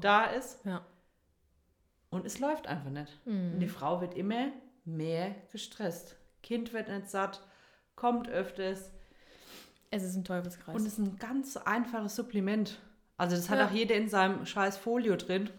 [0.00, 0.58] da ist.
[0.64, 0.84] Ja.
[2.10, 3.18] Und es läuft einfach nicht.
[3.24, 3.70] Und die Mhm.
[3.70, 4.48] Frau wird immer
[4.84, 6.16] mehr gestresst.
[6.42, 7.42] Kind wird nicht satt,
[7.94, 8.90] kommt öfters.
[9.90, 10.74] Es ist ein Teufelskreis.
[10.74, 12.78] Und es ist ein ganz einfaches Supplement.
[13.16, 13.66] Also das hat Ja.
[13.66, 15.50] auch jeder in seinem scheiß Folio drin.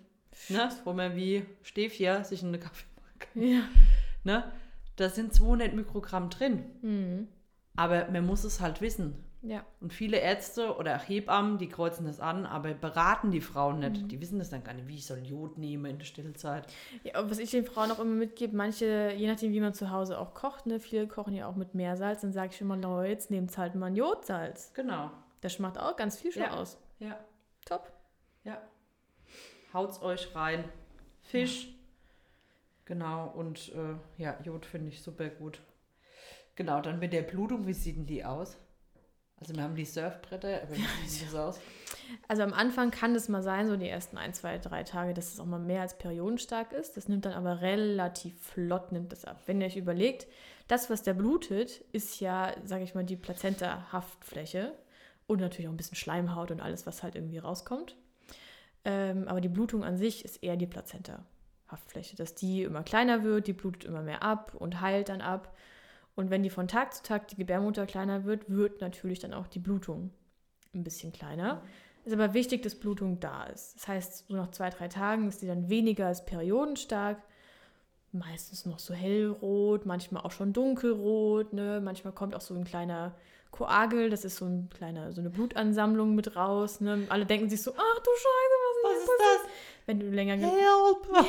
[0.49, 0.69] Ne?
[0.83, 3.41] Wo man wie Stevia sich in eine Kaffee machen kann.
[3.41, 3.61] ja.
[4.23, 4.51] Ne?
[4.95, 6.63] Da sind 200 Mikrogramm drin.
[6.81, 7.27] Mhm.
[7.75, 9.23] Aber man muss es halt wissen.
[9.43, 9.63] Ja.
[9.81, 14.01] Und viele Ärzte oder Hebammen, die kreuzen das an, aber beraten die Frauen nicht.
[14.01, 14.07] Mhm.
[14.07, 16.65] Die wissen das dann gar nicht, wie ich soll Jod nehmen in der Stillzeit.
[17.03, 20.19] Ja, was ich den Frauen auch immer mitgebe, manche, je nachdem, wie man zu Hause
[20.19, 23.29] auch kocht, ne, viele kochen ja auch mit Meersalz, dann sage ich immer, Leute, jetzt
[23.31, 24.73] nehmt halt mal ein Jodsalz.
[24.73, 25.11] Genau.
[25.41, 26.51] Das macht auch ganz viel schon Ja.
[26.57, 26.77] aus.
[26.99, 27.17] Ja.
[27.65, 27.91] Top.
[28.43, 28.59] Ja.
[29.73, 30.63] Haut's euch rein.
[31.21, 31.69] Fisch.
[32.85, 35.59] Genau, und äh, ja, Jod finde ich super gut.
[36.55, 38.57] Genau, dann mit der Blutung, wie sieht denn die aus?
[39.39, 41.59] Also wir haben die Surfbretter, aber wie sieht das aus?
[42.27, 45.33] Also am Anfang kann es mal sein, so die ersten ein, zwei, drei Tage, dass
[45.33, 46.97] es auch mal mehr als periodenstark ist.
[46.97, 49.41] Das nimmt dann aber relativ flott, nimmt das ab.
[49.45, 50.27] Wenn ihr euch überlegt,
[50.67, 54.73] das, was da blutet, ist ja, sage ich mal, die Plazenta-Haftfläche
[55.27, 57.95] und natürlich auch ein bisschen Schleimhaut und alles, was halt irgendwie rauskommt.
[58.85, 63.47] Ähm, aber die Blutung an sich ist eher die Plazenta-Haftfläche, dass die immer kleiner wird,
[63.47, 65.55] die blutet immer mehr ab und heilt dann ab.
[66.17, 69.47] Und wenn die von Tag zu Tag die Gebärmutter kleiner wird, wird natürlich dann auch
[69.47, 70.11] die Blutung
[70.73, 71.61] ein bisschen kleiner.
[72.03, 73.75] Ist aber wichtig, dass Blutung da ist.
[73.75, 77.17] Das heißt, so nach zwei, drei Tagen ist die dann weniger als periodenstark
[78.11, 81.81] meistens noch so hellrot, manchmal auch schon dunkelrot, ne?
[81.83, 83.13] Manchmal kommt auch so ein kleiner
[83.51, 87.05] Koagel, das ist so ein kleiner, so eine Blutansammlung mit raus, ne?
[87.09, 89.51] Alle denken sich so, ach du Scheiße, was, Was ist, das?
[89.85, 91.07] Wenn du länger ge- Help!
[91.13, 91.21] ja,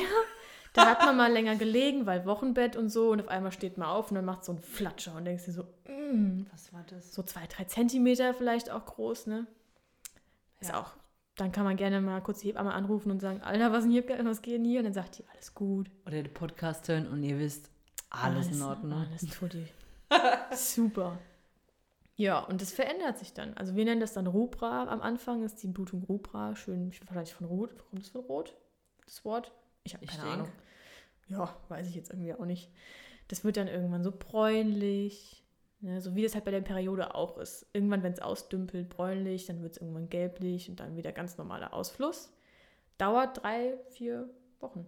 [0.73, 3.87] da hat man mal länger gelegen, weil Wochenbett und so und auf einmal steht man
[3.89, 7.13] auf und dann macht so ein Flatscher und denkst dir so, mm, Was war das?
[7.13, 9.47] so zwei, drei Zentimeter vielleicht auch groß, ne?
[10.59, 10.81] Ist Ja.
[10.81, 10.91] auch,
[11.35, 14.03] dann kann man gerne mal kurz die Hebamme anrufen und sagen, Alter, was, denn hier,
[14.25, 14.79] was geht denn hier?
[14.79, 15.89] Und dann sagt die, alles gut.
[16.05, 17.69] Oder den Podcast hören und ihr wisst,
[18.09, 18.93] alles, in Ordnung.
[19.07, 19.65] Alles tutti.
[20.55, 21.17] Super.
[22.15, 23.53] Ja, und das verändert sich dann.
[23.55, 24.87] Also wir nennen das dann Rubra.
[24.87, 27.77] Am Anfang ist die Blutung Rubra, schön wahrscheinlich von Rot.
[27.89, 28.55] Kommt das von Rot?
[29.05, 29.53] Das Wort?
[29.89, 30.33] Ich habe keine denk.
[30.33, 30.51] Ahnung.
[31.27, 32.71] Ja, weiß ich jetzt irgendwie auch nicht.
[33.27, 35.43] Das wird dann irgendwann so bräunlich.
[35.81, 37.65] Ne, so wie das halt bei der Periode auch ist.
[37.71, 41.73] Irgendwann, wenn es ausdümpelt, bräunlich, dann wird es irgendwann gelblich und dann wieder ganz normaler
[41.73, 42.33] Ausfluss.
[42.97, 44.29] Dauert drei, vier
[44.59, 44.85] Wochen.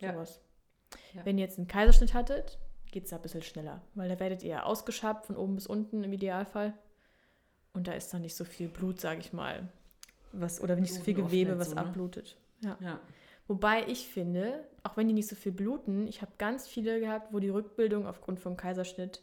[0.00, 0.14] Ja.
[0.14, 0.40] Sowas.
[1.12, 1.26] Ja.
[1.26, 2.58] Wenn ihr jetzt einen Kaiserschnitt hattet,
[2.90, 6.02] geht es da ein bisschen schneller, weil da werdet ihr ausgeschabt von oben bis unten
[6.02, 6.72] im Idealfall.
[7.74, 9.68] Und da ist dann nicht so viel Blut, sage ich mal.
[10.32, 11.80] Was, oder nicht so viel Gewebe, was ne?
[11.80, 12.36] abblutet.
[12.60, 12.78] Ja.
[12.80, 13.00] Ja.
[13.48, 17.32] Wobei ich finde, auch wenn die nicht so viel bluten, ich habe ganz viele gehabt,
[17.32, 19.22] wo die Rückbildung aufgrund vom Kaiserschnitt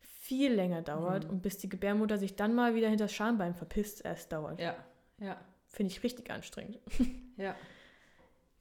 [0.00, 1.30] viel länger dauert Mhm.
[1.30, 4.60] und bis die Gebärmutter sich dann mal wieder hinter das Schambein verpisst, erst dauert.
[4.60, 4.74] Ja.
[5.18, 5.36] Ja.
[5.66, 6.78] Finde ich richtig anstrengend.
[7.36, 7.54] Ja.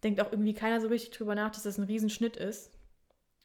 [0.03, 2.71] Denkt auch irgendwie keiner so richtig drüber nach, dass das ein Riesenschnitt ist.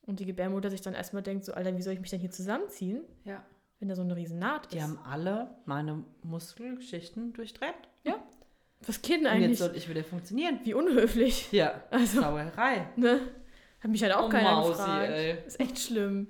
[0.07, 2.31] Und die Gebärmutter sich dann erstmal denkt, so, Alter, wie soll ich mich denn hier
[2.31, 3.43] zusammenziehen, Ja.
[3.81, 4.83] wenn da so eine Riesennaht Die ist?
[4.85, 7.75] haben alle meine Muskelgeschichten durchtrennt.
[8.87, 9.59] Was geht denn Und jetzt eigentlich?
[9.59, 10.61] soll ich wieder funktionieren.
[10.65, 11.51] Wie unhöflich.
[11.53, 11.83] Ja.
[11.91, 12.87] Also, Sauerei.
[12.97, 13.21] ne?
[13.81, 15.11] Hat mich halt auch Oh, keiner Mausi, gefragt.
[15.11, 15.37] ey.
[15.47, 16.29] Ist echt schlimm.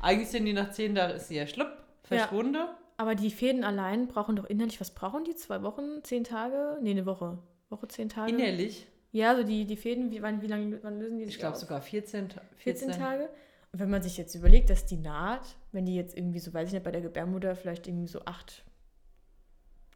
[0.00, 1.72] Eigentlich sind die nach zehn Tagen ist sie ja schlupp,
[2.04, 2.56] verschwunden.
[2.96, 5.34] Aber die Fäden allein brauchen doch innerlich, was brauchen die?
[5.36, 6.02] Zwei Wochen?
[6.02, 6.78] Zehn Tage?
[6.82, 7.38] Nee, eine Woche.
[7.68, 8.32] Woche, zehn Tage?
[8.32, 8.86] Innerlich.
[9.12, 11.56] Ja, so die, die Fäden, wie, wann, wie lange wann lösen die sich Ich glaube
[11.56, 13.28] sogar 14, Ta- 14 14 Tage.
[13.72, 16.68] Und wenn man sich jetzt überlegt, dass die Naht, wenn die jetzt irgendwie so, weiß
[16.68, 18.64] ich nicht, bei der Gebärmutter vielleicht irgendwie so 8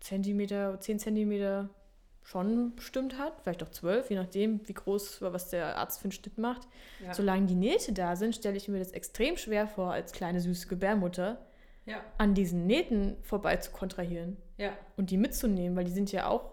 [0.00, 1.70] Zentimeter, 10 Zentimeter
[2.22, 6.12] schon bestimmt hat, vielleicht auch 12, je nachdem, wie groß, was der Arzt für einen
[6.12, 6.68] Schnitt macht.
[7.04, 7.12] Ja.
[7.14, 10.68] Solange die Nähte da sind, stelle ich mir das extrem schwer vor, als kleine süße
[10.68, 11.44] Gebärmutter
[11.84, 11.96] Ja.
[12.18, 14.72] an diesen Nähten vorbei zu kontrahieren Ja.
[14.96, 16.52] und die mitzunehmen, weil die sind ja auch,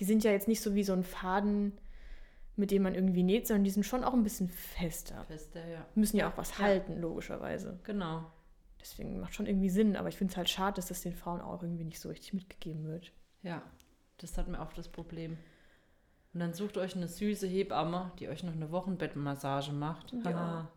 [0.00, 1.78] die sind ja jetzt nicht so wie so ein Faden,
[2.56, 5.22] mit dem man irgendwie näht, sondern die sind schon auch ein bisschen fester.
[5.28, 5.86] Fester, ja.
[5.94, 7.78] Müssen ja auch was halten, logischerweise.
[7.84, 8.24] Genau.
[8.80, 11.40] Deswegen macht schon irgendwie Sinn, aber ich finde es halt schade, dass das den Frauen
[11.40, 13.12] auch irgendwie nicht so richtig mitgegeben wird.
[13.42, 13.62] Ja.
[14.18, 15.38] Das hat mir oft das Problem.
[16.34, 20.12] Und dann sucht euch eine süße Hebamme, die euch noch eine Wochenbettmassage macht.
[20.24, 20.68] Ja.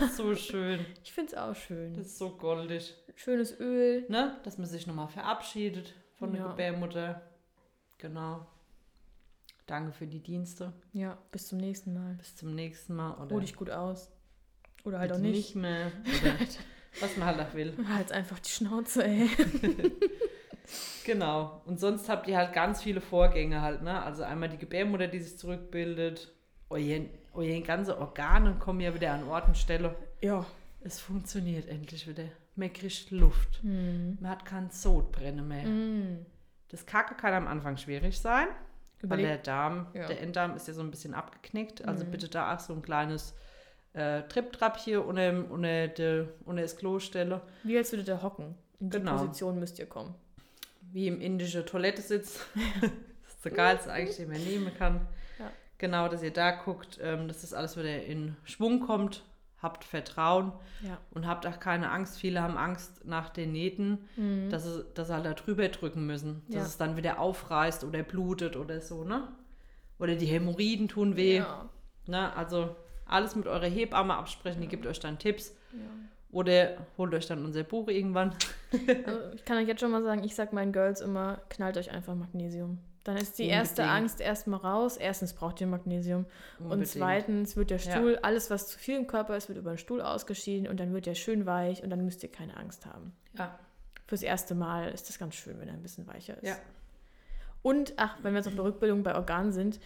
[0.00, 0.84] Das ist so schön.
[1.04, 1.94] Ich finde es auch schön.
[1.94, 2.96] Das ist so goldig.
[3.14, 4.06] Schönes Öl.
[4.08, 4.38] Ne?
[4.44, 6.48] Dass man sich nochmal verabschiedet von der Ja.
[6.48, 7.20] Gebärmutter.
[7.98, 8.46] Genau.
[9.66, 10.72] Danke für die Dienste.
[10.92, 12.14] Ja, bis zum nächsten Mal.
[12.14, 13.14] Bis zum nächsten Mal.
[13.18, 14.10] Oder Ruh dich gut aus.
[14.84, 15.54] Oder halt auch bitte nicht.
[15.54, 15.92] mehr.
[17.00, 17.74] Was man halt auch will.
[17.88, 19.28] Halt einfach die Schnauze, ey.
[21.12, 21.60] Genau.
[21.64, 24.02] Und sonst habt ihr halt ganz viele Vorgänge halt, ne?
[24.02, 26.32] Also einmal die Gebärmutter, die sich zurückbildet.
[26.68, 27.00] Euer,
[27.34, 29.96] euer ganze Organe kommen ja wieder an Ort und Stelle.
[30.20, 30.46] Ja.
[30.82, 32.24] Es funktioniert endlich wieder.
[32.54, 33.60] Man kriegt Luft.
[33.62, 34.18] Hm.
[34.20, 35.66] Man hat kein Sodbrennen mehr.
[35.66, 36.26] Mm.
[36.68, 38.46] Das Kacke kann am Anfang schwierig sein,
[39.02, 39.44] weil der Überleg.
[39.44, 40.06] Darm, Ja.
[40.06, 41.86] der Enddarm ist ja so ein bisschen abgeknickt.
[41.86, 42.10] Also Mhm.
[42.12, 43.34] bitte da auch so ein kleines
[43.92, 47.40] äh, Trip-Trap hier unter, unter, de, unter das Klo stelle.
[47.64, 48.54] Wie als würdet ihr hocken.
[48.78, 49.16] In die Genau.
[49.16, 50.14] Position müsst ihr kommen.
[50.92, 52.40] Wie im indische Toilette sitzt.
[53.42, 55.06] das geilste eigentlich, den man nehmen kann.
[55.38, 55.50] Ja.
[55.78, 59.24] Genau, dass ihr da guckt, ähm, dass das alles wieder in Schwung kommt.
[59.62, 60.96] Habt Vertrauen Ja.
[61.10, 62.18] und habt auch keine Angst.
[62.18, 64.48] Viele haben Angst nach den Nähten, Mhm.
[64.48, 66.42] dass, sie, dass sie halt da drüber drücken müssen.
[66.48, 66.62] Dass Ja.
[66.62, 69.28] es dann wieder aufreißt oder blutet oder so, ne?
[69.98, 71.36] Oder die Hämorrhoiden tun weh.
[71.38, 71.68] Ja.
[72.06, 72.34] Ne?
[72.34, 72.74] Also
[73.04, 75.54] alles mit eurer Hebamme absprechen, die gibt euch dann Tipps.
[76.32, 76.38] Ja.
[76.38, 78.34] Oder holt euch dann unser Buch irgendwann.
[79.04, 81.90] Also ich kann euch jetzt schon mal sagen, ich sag meinen Girls immer, knallt euch
[81.90, 82.78] einfach Magnesium.
[83.04, 84.02] Dann ist die erste Unbedingt.
[84.02, 84.96] Angst erstmal raus.
[84.98, 86.26] Erstens braucht ihr Magnesium.
[86.58, 86.88] Und Unbedingt.
[86.88, 87.92] zweitens wird der Ja.
[87.92, 90.92] Stuhl, alles was zu viel im Körper ist, wird über den Stuhl ausgeschieden und dann
[90.92, 93.12] wird der schön weich und dann müsst ihr keine Angst haben.
[93.38, 93.58] Ja.
[94.06, 96.48] Fürs erste Mal ist das ganz schön, wenn er ein bisschen weicher ist.
[96.48, 96.56] Ja.
[97.62, 99.80] Und, ach, wenn wir jetzt auf der Rückbildung bei Organen sind,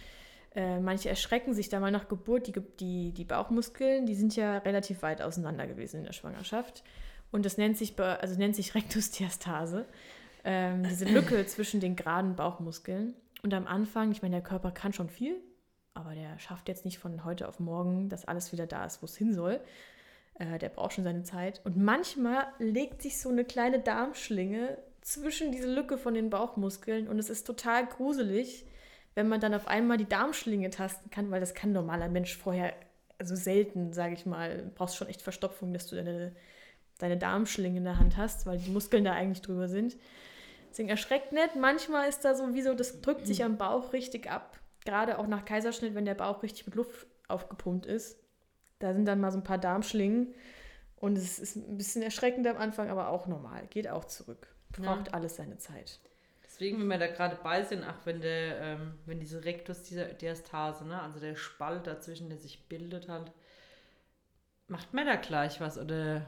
[0.55, 2.47] äh, manche erschrecken sich da mal nach Geburt.
[2.47, 6.83] Die, die, die Bauchmuskeln, die sind ja relativ weit auseinander gewesen in der Schwangerschaft.
[7.31, 9.85] Und das nennt sich, also nennt sich Rektusdiastase.
[10.45, 13.13] Ähm, diese Lücke zwischen den geraden Bauchmuskeln.
[13.43, 15.35] Und am Anfang, ich meine, der Körper kann schon viel,
[15.93, 19.05] aber der schafft jetzt nicht von heute auf morgen, dass alles wieder da ist, wo
[19.05, 19.59] es hin soll.
[20.35, 21.61] Äh, der braucht schon seine Zeit.
[21.65, 27.19] Und manchmal legt sich so eine kleine Darmschlinge zwischen diese Lücke von den Bauchmuskeln und
[27.19, 28.65] es ist total gruselig,
[29.15, 32.37] wenn man dann auf einmal die Darmschlinge tasten kann, weil das kann ein normaler Mensch
[32.37, 32.73] vorher
[33.17, 34.57] also selten, sage ich mal.
[34.57, 36.35] Du brauchst schon echt Verstopfung, dass du deine,
[36.97, 39.95] deine Darmschlinge in der Hand hast, weil die Muskeln da eigentlich drüber sind.
[40.69, 41.55] Deswegen erschreckt nicht.
[41.55, 44.59] Manchmal ist da sowieso, das drückt sich am Bauch richtig ab.
[44.83, 48.19] Gerade auch nach Kaiserschnitt, wenn der Bauch richtig mit Luft aufgepumpt ist.
[48.79, 50.33] Da sind dann mal so ein paar Darmschlingen.
[50.97, 53.67] Und es ist ein bisschen erschreckend am Anfang, aber auch normal.
[53.69, 54.53] Geht auch zurück.
[54.71, 55.13] Braucht ja.
[55.13, 55.99] alles seine Zeit.
[56.55, 60.05] Deswegen, wenn wir da gerade bei sind, ach, wenn der, ähm, wenn diese Rektus dieser
[60.05, 63.29] Diastase, ne, also der Spalt dazwischen, der sich bildet halt,
[64.69, 66.25] macht man da gleich was oder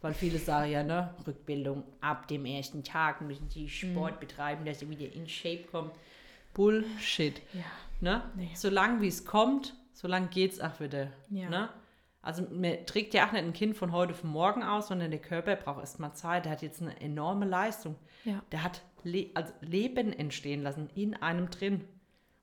[0.00, 4.20] weil viele sagen ja, ne, Rückbildung ab dem ersten Tag müssen sie Sport mhm.
[4.20, 5.90] betreiben, dass sie wieder in Shape kommen.
[6.54, 7.42] Bullshit.
[7.52, 7.64] Ja.
[8.00, 8.22] Ne?
[8.36, 8.50] Nee.
[8.54, 11.08] Solange wie es kommt, solange geht es auch wieder.
[11.30, 11.50] Ja.
[11.50, 11.68] Ne?
[12.28, 15.18] Also man trägt ja auch nicht ein Kind von heute auf morgen aus, sondern der
[15.18, 16.44] Körper braucht erstmal Zeit.
[16.44, 17.96] Der hat jetzt eine enorme Leistung.
[18.26, 18.42] Ja.
[18.52, 21.88] Der hat Le also Leben entstehen lassen in einem drin.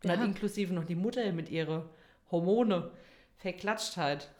[0.03, 0.17] Und ja.
[0.17, 1.83] hat inklusive noch die Mutter mit ihren
[2.31, 2.89] Hormone,
[3.37, 4.31] Verklatschtheit,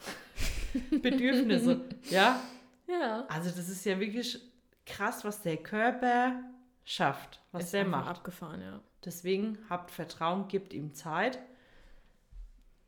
[1.04, 1.80] Bedürfnisse.
[2.10, 2.42] ja?
[2.88, 3.28] Ja.
[3.30, 4.40] Also das ist ja wirklich
[4.88, 6.40] krass, was der Körper
[6.86, 8.10] schafft, was ist der macht.
[8.10, 8.82] abgefahren, ja.
[9.04, 11.38] Deswegen habt Vertrauen, gibt ihm Zeit.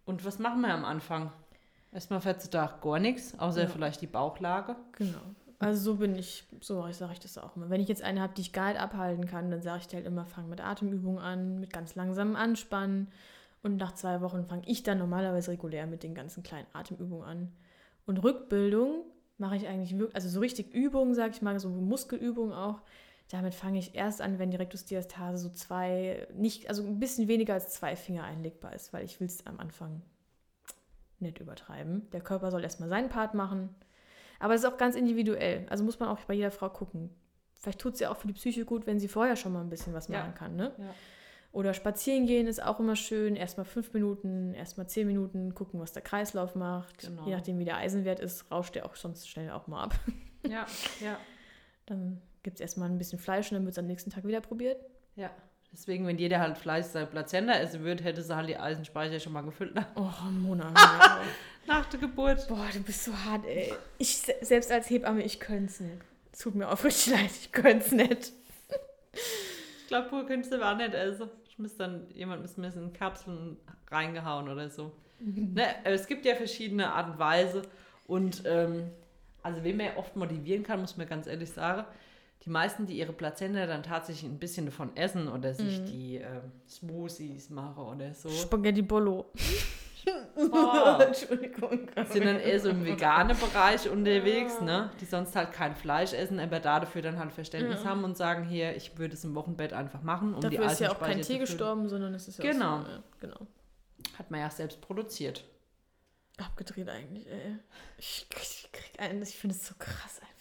[0.05, 1.31] Und was machen wir am Anfang?
[1.91, 2.21] Erstmal
[2.51, 3.67] da gar nichts, außer ja.
[3.67, 4.75] vielleicht die Bauchlage.
[4.93, 5.19] Genau.
[5.59, 7.69] Also so bin ich, so sage ich das auch immer.
[7.69, 9.97] Wenn ich jetzt eine habe, die ich gar nicht abhalten kann, dann sage ich dir
[9.97, 13.07] halt immer, fang mit Atemübungen an, mit ganz langsamem Anspannen.
[13.63, 17.51] Und nach zwei Wochen fange ich dann normalerweise regulär mit den ganzen kleinen Atemübungen an.
[18.05, 19.03] Und Rückbildung
[19.39, 22.81] mache ich eigentlich wirklich, also so richtig Übungen, sage ich mal, so Muskelübungen auch.
[23.29, 27.55] Damit fange ich erst an, wenn die Rektusdiastase so zwei, nicht, also ein bisschen weniger
[27.55, 30.01] als zwei Finger einlegbar ist, weil ich will es am Anfang
[31.21, 32.09] nicht übertreiben.
[32.11, 33.75] Der Körper soll erstmal seinen Part machen.
[34.39, 35.65] Aber es ist auch ganz individuell.
[35.69, 37.09] Also muss man auch bei jeder Frau gucken.
[37.55, 39.69] Vielleicht tut es ja auch für die Psyche gut, wenn sie vorher schon mal ein
[39.69, 40.55] bisschen was machen kann.
[40.55, 40.73] Ne?
[40.77, 40.93] Ja.
[41.51, 43.35] Oder spazieren gehen ist auch immer schön.
[43.35, 46.99] Erstmal fünf Minuten, erstmal zehn Minuten, gucken, was der Kreislauf macht.
[46.99, 47.25] Genau.
[47.25, 49.95] Je nachdem, wie der Eisenwert ist, rauscht der auch sonst schnell auch mal ab.
[50.47, 50.65] Ja,
[51.01, 51.17] ja.
[51.87, 54.39] Dann gibt es erstmal ein bisschen Fleisch und dann wird es am nächsten Tag wieder
[54.39, 54.79] probiert.
[55.15, 55.31] Ja.
[55.77, 59.31] Deswegen, wenn jeder halt Fleisch seine Plazenta essen würde, hätte sie halt die Eisenspeicher schon
[59.31, 59.75] mal gefüllt.
[59.75, 60.73] Nach, oh, Mona.
[61.67, 62.47] nach der Geburt.
[62.47, 63.71] Boah, du bist so hart, ey.
[63.99, 66.01] Ich, selbst als Hebamme, ich könnte es nicht.
[66.37, 68.33] Tut mir auch richtig leid, ich könnte es nicht.
[69.11, 71.29] ich glaube, pur könntest du auch nicht essen.
[71.47, 73.57] Ich müsste dann, jemand müsste mir in Kapseln
[73.91, 74.91] reingehauen oder so.
[75.19, 75.53] Mhm.
[75.53, 77.61] ne, es gibt ja verschiedene Art und Weise.
[78.07, 78.89] Und ähm,
[79.43, 81.85] also, wen man ja oft motivieren kann, muss man ganz ehrlich sagen,
[82.43, 85.85] die meisten, die ihre Plazenta dann tatsächlich ein bisschen davon essen oder sich mhm.
[85.85, 88.29] die äh, Smoothies machen oder so.
[88.29, 89.31] Spaghetti Bolo.
[90.35, 91.01] Oh.
[91.01, 91.89] Entschuldigung.
[92.09, 94.65] Sind dann eher so im veganen Bereich unterwegs, ja.
[94.65, 94.91] ne?
[95.01, 97.89] Die sonst halt kein Fleisch essen, aber dafür dann halt Verständnis ja.
[97.89, 100.79] haben und sagen, hier, ich würde es im Wochenbett einfach machen, um dafür die ist
[100.79, 102.81] ja auch kein Tier gestorben, sondern es ist ja genau.
[102.81, 103.47] So, ja, genau.
[104.17, 105.43] Hat man ja selbst produziert.
[106.37, 107.57] Abgedreht eigentlich, ey.
[107.97, 108.69] Ich, ich,
[109.23, 110.36] ich finde es so krass einfach.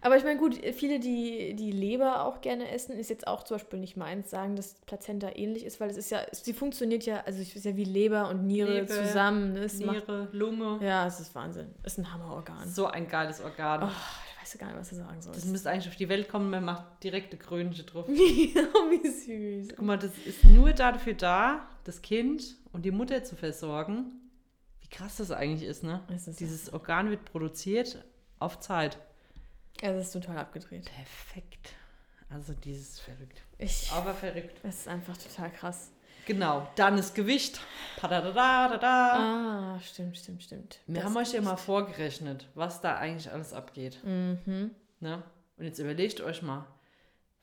[0.00, 3.56] Aber ich meine, gut, viele, die die Leber auch gerne essen, ist jetzt auch zum
[3.56, 7.22] Beispiel nicht meins, sagen, dass Plazenta ähnlich ist, weil es ist ja, sie funktioniert ja,
[7.26, 9.54] also es ist ja wie Leber und Niere Leber, zusammen.
[9.54, 9.60] Ne?
[9.60, 10.78] Es Niere, macht, Lunge.
[10.82, 11.74] Ja, es ist Wahnsinn.
[11.82, 12.68] Es ist ein Hammerorgan.
[12.68, 13.84] So ein geiles Organ.
[13.84, 15.42] Oh, ich weiß gar nicht, was du sagen sollst.
[15.42, 18.06] Das müsste eigentlich auf die Welt kommen, man macht direkte Krönchen drauf.
[18.08, 19.74] wie süß.
[19.76, 24.12] Guck mal, das ist nur dafür da, das Kind und die Mutter zu versorgen.
[24.80, 26.02] Wie krass das eigentlich ist, ne?
[26.14, 28.04] Ist Dieses Organ wird produziert
[28.38, 28.98] auf Zeit.
[29.82, 30.90] Es ist total abgedreht.
[30.94, 31.74] Perfekt.
[32.28, 33.42] Also dieses verrückt.
[33.58, 34.58] Ich, Aber verrückt.
[34.62, 35.92] Es ist einfach total krass.
[36.26, 37.60] Genau, dann das Gewicht.
[37.96, 40.80] Padadada, ah, stimmt, stimmt, stimmt.
[40.86, 44.02] Wir das haben euch ja mal vorgerechnet, was da eigentlich alles abgeht.
[44.02, 44.72] Mhm.
[44.98, 45.22] Ne?
[45.56, 46.66] Und jetzt überlegt euch mal,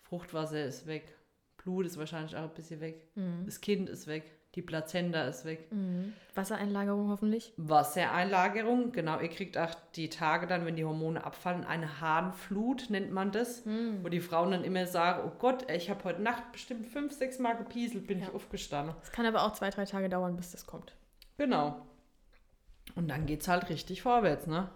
[0.01, 1.15] Fruchtwasser ist weg,
[1.55, 3.45] Blut ist wahrscheinlich auch ein bisschen weg, mhm.
[3.45, 4.25] das Kind ist weg,
[4.55, 5.71] die Plazenta ist weg.
[5.71, 6.13] Mhm.
[6.35, 7.53] Wassereinlagerung hoffentlich?
[7.57, 9.19] Wassereinlagerung, genau.
[9.19, 13.65] Ihr kriegt auch die Tage dann, wenn die Hormone abfallen, eine Harnflut nennt man das.
[13.65, 14.03] Mhm.
[14.03, 17.39] Wo die Frauen dann immer sagen, oh Gott, ich habe heute Nacht bestimmt fünf, sechs
[17.39, 18.27] Mal gepieselt, bin ja.
[18.27, 18.95] ich aufgestanden.
[19.01, 20.95] Es kann aber auch zwei, drei Tage dauern, bis das kommt.
[21.37, 21.85] Genau.
[22.95, 24.69] Und dann geht es halt richtig vorwärts, ne?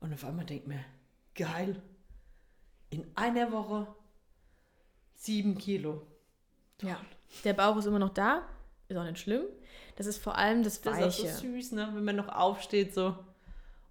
[0.00, 0.84] Und auf einmal denkt mir,
[1.34, 1.82] geil,
[2.90, 3.88] in einer Woche
[5.14, 6.06] sieben Kilo.
[6.78, 6.90] Toll.
[6.90, 7.00] Ja.
[7.44, 8.48] Der Bauch ist immer noch da,
[8.88, 9.42] ist auch nicht schlimm.
[9.96, 11.04] Das ist vor allem das Weiche.
[11.04, 11.90] Das ist auch so süß, ne?
[11.92, 13.14] Wenn man noch aufsteht, so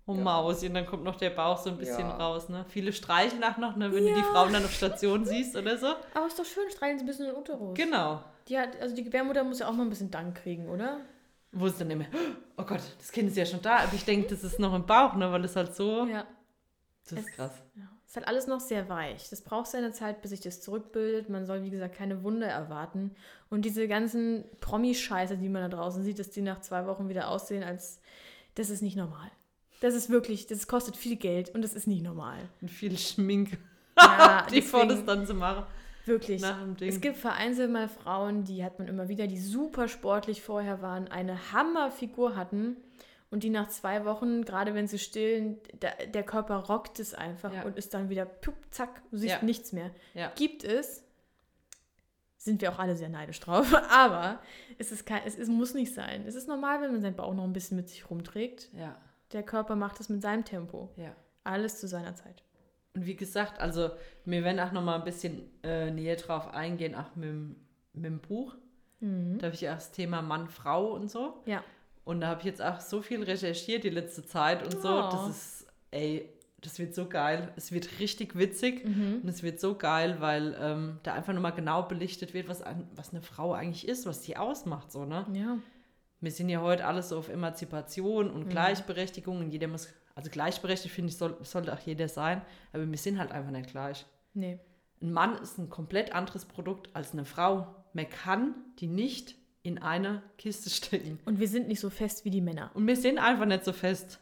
[0.06, 0.24] um ja.
[0.24, 2.16] Maus und dann kommt noch der Bauch so ein bisschen ja.
[2.16, 2.66] raus, ne?
[2.70, 3.94] Viele streicheln auch noch, ne?
[3.94, 4.16] Wenn ja.
[4.16, 5.88] du die Frauen dann auf Station siehst oder so.
[6.14, 7.76] Aber ist doch schön, streicheln sie ein bisschen in den Uterus.
[7.78, 8.24] Genau.
[8.48, 11.02] Die hat, also die Gebärmutter muss ja auch mal ein bisschen Dank kriegen, oder?
[11.52, 12.06] Wo ist dann immer,
[12.58, 14.86] oh Gott, das Kind ist ja schon da, aber ich denke, das ist noch im
[14.86, 15.30] Bauch, ne?
[15.32, 16.06] Weil es halt so.
[16.06, 16.26] Ja.
[17.10, 17.52] Das ist krass.
[17.76, 17.90] Ja.
[18.08, 19.30] Ist halt alles noch sehr weich.
[19.30, 21.30] Das braucht seine Zeit, bis sich das zurückbildet.
[21.30, 23.12] Man soll, wie gesagt, keine Wunder erwarten.
[23.50, 27.28] Und diese ganzen Promi-Scheiße, die man da draußen sieht, dass die nach zwei Wochen wieder
[27.28, 28.00] aussehen, als
[28.56, 29.30] das ist nicht normal.
[29.82, 32.38] Das ist wirklich, das kostet viel Geld und das ist nicht normal.
[32.62, 33.58] Und viel Schminke.
[34.00, 35.66] Ja, die vor das dann zu machen.
[36.06, 36.42] Wirklich.
[36.80, 41.10] Es gibt vereinzelt mal Frauen, die hat man immer wieder, die super sportlich vorher waren,
[41.10, 42.78] eine Hammerfigur hatten
[43.30, 47.54] und die nach zwei Wochen, gerade wenn sie stillen, der, der Körper rockt es einfach
[47.54, 47.64] Ja.
[47.64, 49.44] und ist dann wieder pup, zack, du siehst Ja.
[49.44, 49.92] nichts mehr.
[50.14, 50.32] Ja.
[50.36, 51.04] Gibt es,
[52.38, 54.40] sind wir auch alle sehr neidisch drauf, aber
[54.78, 56.24] es, ist kein, es ist, muss nicht sein.
[56.26, 58.70] Es ist normal, wenn man seinen Bauch noch ein bisschen mit sich rumträgt.
[58.74, 58.96] Ja,
[59.34, 60.92] Der Körper macht es mit seinem Tempo.
[60.98, 61.16] ja.
[61.44, 62.44] Alles zu seiner Zeit.
[62.94, 63.92] Und wie gesagt, also
[64.26, 67.56] wir werden auch noch mal ein bisschen äh, näher drauf eingehen, auch mit, dem-
[67.94, 68.56] mit dem Buch.
[69.00, 69.38] Mhm.
[69.40, 71.42] Da habe ich ja auch das Thema Mann, Frau und so.
[71.46, 71.64] Ja.
[72.08, 74.88] Und da habe ich jetzt auch so viel recherchiert die letzte Zeit und so.
[74.90, 75.10] Oh.
[75.12, 76.30] Das ist, ey,
[76.62, 77.52] das wird so geil.
[77.58, 79.20] Es wird richtig witzig Mhm.
[79.24, 82.88] und es wird so geil, weil ähm, da einfach nochmal genau belichtet wird, was, ein,
[82.96, 85.26] was eine Frau eigentlich ist, was sie ausmacht, so, ne?
[85.34, 85.58] Ja.
[86.22, 88.34] Wir sind ja heute alles so auf Emanzipation Mhm.
[88.36, 92.42] und Gleichberechtigung und jeder muss, also gleichberechtigt finde ich, soll, sollte auch jeder sein,
[92.74, 94.06] aber wir sind halt einfach nicht gleich.
[94.34, 94.60] Nee.
[95.02, 97.68] Ein Mann ist ein komplett anderes Produkt als eine Frau.
[97.94, 99.36] Man kann die nicht
[99.68, 101.20] in eine Kiste stecken.
[101.26, 102.72] Und wir sind nicht so fest wie die Männer.
[102.74, 104.20] Und wir sind einfach nicht so fest.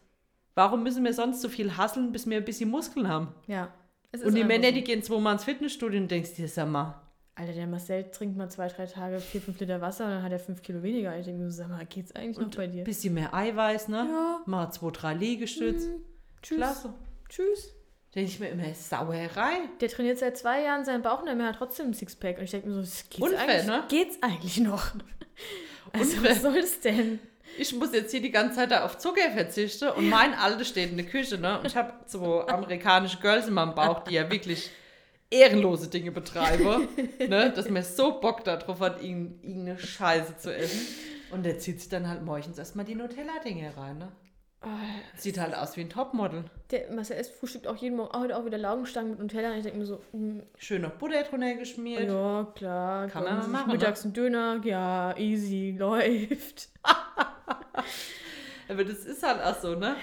[0.56, 3.34] Warum müssen wir sonst so viel hasseln, bis wir ein bisschen Muskeln haben?
[3.48, 3.74] Ja.
[4.12, 7.02] Es ist und die Männer, die gehen zweimal ins Fitnessstudio und denkst dir, sag mal,
[7.38, 10.32] Alter, der Marcel trinkt mal zwei, drei Tage vier, fünf Liter Wasser und dann hat
[10.32, 11.18] er fünf Kilo weniger.
[11.20, 12.84] Ich denke mir sag mal, geht's eigentlich noch bei dir?
[12.84, 14.08] ein bisschen mehr Eiweiß, ne?
[14.10, 14.42] Ja.
[14.46, 15.86] Mal zwei, drei Liegestütz.
[15.86, 16.02] Mhm.
[16.42, 16.58] Tschüss.
[16.58, 16.94] Klasse.
[17.28, 17.76] Tschüss.
[18.16, 19.58] Denke ich mir immer, Sauerei.
[19.82, 22.38] Der trainiert seit zwei Jahren seinen Bauch und er hat trotzdem ein Sixpack.
[22.38, 23.84] Und ich denke mir so, geht's, Unfair, eigentlich, ne?
[23.90, 24.88] geht's eigentlich noch?
[25.94, 27.20] Also, was soll das denn?
[27.58, 30.90] Ich muss jetzt hier die ganze Zeit da auf Zucker verzichten und mein Alter steht
[30.92, 31.60] in der Küche, ne?
[31.60, 34.72] Und ich habe so amerikanische Girls in meinem Bauch, die ja wirklich
[35.30, 36.88] ehrenlose Dinge betreiben,
[37.20, 37.52] ne?
[37.56, 40.82] Dass mir so Bock darauf hat, irgend- irgendeine Scheiße zu essen.
[41.32, 44.12] Und der zieht sich dann halt morgens erstmal die Nutella-Dinge rein, ne?
[45.16, 46.46] Sieht halt aus wie ein Topmodel.
[46.72, 49.56] Der Marcel isst frühstückt auch jeden Morgen oh, heute auch wieder Laugenstangen mit Nutella.
[49.56, 52.08] Ich denke mir so, mm, Schön noch Butter drunter geschmiert.
[52.08, 53.08] ja, klar.
[53.08, 53.74] Kann man machen, ne?
[53.74, 56.70] Mittags ein Döner, ja, easy, läuft.
[58.68, 59.96] Aber das ist halt auch so, ne?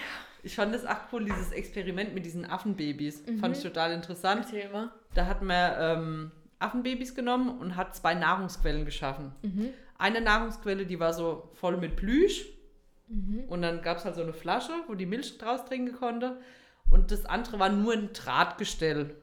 [0.45, 3.23] Ich fand das auch cool, dieses Experiment mit diesen Affenbabys.
[3.41, 4.45] Fand ich total interessant.
[4.45, 4.91] Erzähl mal.
[5.15, 9.33] Da hat man ähm, Affenbabys genommen und hat zwei Nahrungsquellen geschaffen.
[9.99, 12.47] Eine Nahrungsquelle, die war so voll mit Plüsch.
[13.49, 16.39] Und dann gab es halt so eine Flasche, wo die Milch draus trinken konnte.
[16.91, 19.15] Und das andere war nur ein Drahtgestell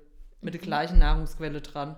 [0.42, 1.96] mit der gleichen Nahrungsquelle dran.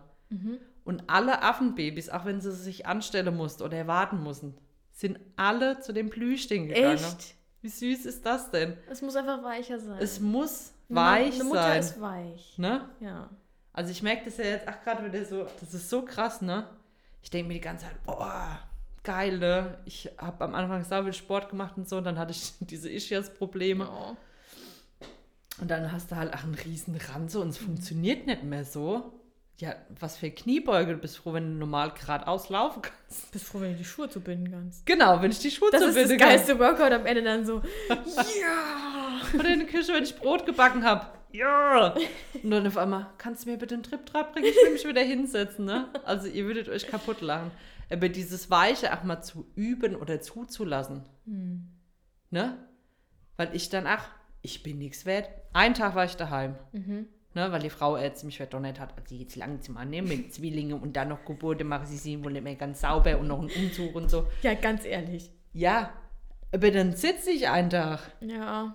[0.85, 4.55] Und alle Affenbabys, auch wenn sie sich anstellen mussten oder warten mussten,
[4.91, 6.95] sind alle zu dem Plüschding gegangen.
[6.95, 7.35] Echt?
[7.61, 8.77] Wie süß ist das denn?
[8.89, 9.97] Es muss einfach weicher sein.
[9.99, 11.79] Es muss weich Eine Mutter sein.
[11.79, 12.57] ist weich.
[12.57, 12.89] ne?
[12.99, 13.29] Ja.
[13.73, 16.67] Also ich merke das ja jetzt auch gerade wieder so, das ist so krass, ne?
[17.21, 18.59] Ich denke mir die ganze Zeit, boah,
[19.03, 19.77] geil, ne?
[19.85, 22.89] Ich habe am Anfang sau viel Sport gemacht und so, und dann hatte ich diese
[22.89, 23.87] Ischias-Probleme.
[23.89, 24.15] Oh.
[25.59, 29.13] Und dann hast du halt auch einen riesen Ranze und es funktioniert nicht mehr so.
[29.57, 33.31] Ja, was für Kniebeuge, du bist froh, wenn du normal geradeaus laufen kannst.
[33.31, 34.87] Bist froh, wenn du die Schuhe zu binden kannst.
[34.87, 36.29] Genau, wenn ich die Schuhe Das zu ist das binden kann.
[36.29, 37.61] geilste Workout am Ende dann so.
[37.89, 39.21] ja!
[39.37, 41.05] Oder in der Küche, wenn ich Brot gebacken habe.
[41.31, 41.93] Ja!
[42.43, 44.47] Und dann auf einmal, kannst du mir bitte einen Trip-Trap bringen?
[44.47, 45.89] Ich will mich wieder hinsetzen, ne?
[46.05, 47.51] Also ihr würdet euch kaputt lachen.
[47.91, 51.03] Aber dieses Weiche auch mal zu üben oder zuzulassen.
[52.29, 52.57] Ne?
[53.37, 54.07] Weil ich dann, ach,
[54.41, 55.29] ich bin nichts wert.
[55.53, 56.55] Einen Tag war ich daheim.
[57.33, 60.97] Ne, weil die Frau jetzt mich verdonnert hat, also jetzt langsam annehmen mit Zwillingen und
[60.97, 63.95] dann noch Geburten machen sie sie wohl nicht mehr ganz sauber und noch einen Umzug
[63.95, 64.27] und so.
[64.41, 65.31] Ja, ganz ehrlich.
[65.53, 65.93] Ja,
[66.51, 68.63] aber dann sitze ich einen Tag Ja.
[68.63, 68.73] und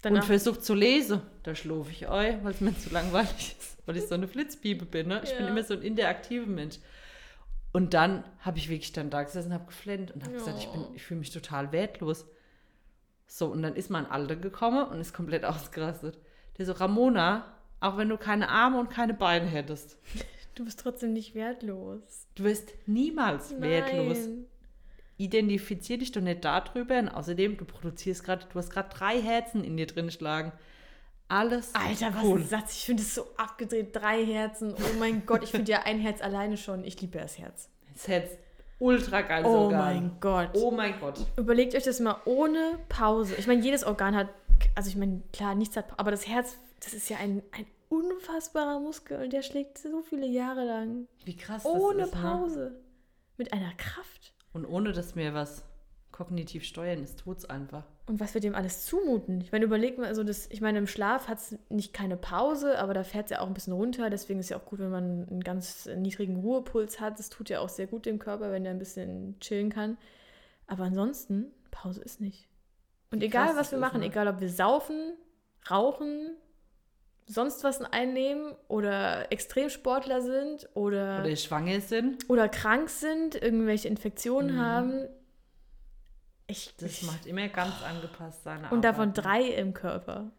[0.00, 1.20] Danach, versuche zu lesen.
[1.42, 5.08] Da schlafe ich weil es mir zu langweilig ist, weil ich so eine Flitzpiepe bin.
[5.08, 5.20] Ne?
[5.24, 5.50] Ich bin Ja.
[5.50, 6.78] immer so ein interaktiver Mensch.
[7.72, 10.68] Und dann habe ich wirklich dann da gesessen und habe geflennt und habe gesagt, ich,
[10.68, 12.26] bin- ich fühle mich total wertlos.
[13.26, 16.18] So, und dann ist mein Alter gekommen und ist komplett ausgerastet.
[16.58, 17.46] Der so, Ramona,
[17.80, 19.96] auch wenn du keine Arme und keine Beine hättest,
[20.54, 22.26] du bist trotzdem nicht wertlos.
[22.34, 24.18] du wirst niemals wertlos.
[24.26, 24.44] Nein.
[25.18, 26.98] Identifizier dich doch nicht darüber.
[26.98, 30.52] Und außerdem, du produzierst gerade, du hast gerade drei Herzen in dir drin schlagen.
[31.32, 32.40] Alles Alter, was cool.
[32.40, 32.74] ein Satz.
[32.76, 33.96] Ich finde es so abgedreht.
[33.96, 34.74] Drei Herzen.
[34.74, 36.84] Oh mein Gott, ich finde ja ein Herz alleine schon.
[36.84, 37.70] Ich liebe das Herz.
[37.94, 38.30] Das Herz
[38.78, 39.84] ultra geil Oh sogar.
[39.84, 40.50] mein Gott.
[40.54, 41.24] Oh mein Gott.
[41.36, 43.34] Überlegt euch das mal ohne Pause.
[43.38, 44.28] Ich meine, jedes Organ hat,
[44.74, 48.80] also ich meine, klar, nichts hat, aber das Herz, das ist ja ein, ein unfassbarer
[48.80, 51.06] Muskel und der schlägt so viele Jahre lang.
[51.24, 52.14] Wie krass Ohne das ist.
[52.16, 52.20] Ne?
[52.22, 52.80] Pause.
[53.38, 54.34] Mit einer Kraft.
[54.52, 55.64] Und ohne, dass wir was
[56.12, 57.84] kognitiv steuern, es tut's einfach.
[58.06, 59.40] Und was wir dem alles zumuten.
[59.40, 62.78] Ich meine, überleg mal, also das, ich meine, im Schlaf hat es nicht keine Pause,
[62.78, 64.10] aber da fährt es ja auch ein bisschen runter.
[64.10, 67.18] Deswegen ist es ja auch gut, wenn man einen ganz niedrigen Ruhepuls hat.
[67.18, 69.96] Das tut ja auch sehr gut dem Körper, wenn der ein bisschen chillen kann.
[70.66, 72.48] Aber ansonsten, Pause ist nicht.
[73.10, 74.06] Und Wie egal, was wir machen, ne?
[74.06, 75.12] egal ob wir saufen,
[75.70, 76.30] rauchen,
[77.26, 84.56] sonst was einnehmen oder Extremsportler sind oder, Oder schwanger sind, oder krank sind, irgendwelche Infektionen
[84.56, 84.60] Mhm.
[84.60, 85.08] haben.
[86.52, 90.30] Ich, das ich, macht immer ganz angepasst seine und davon drei im Körper.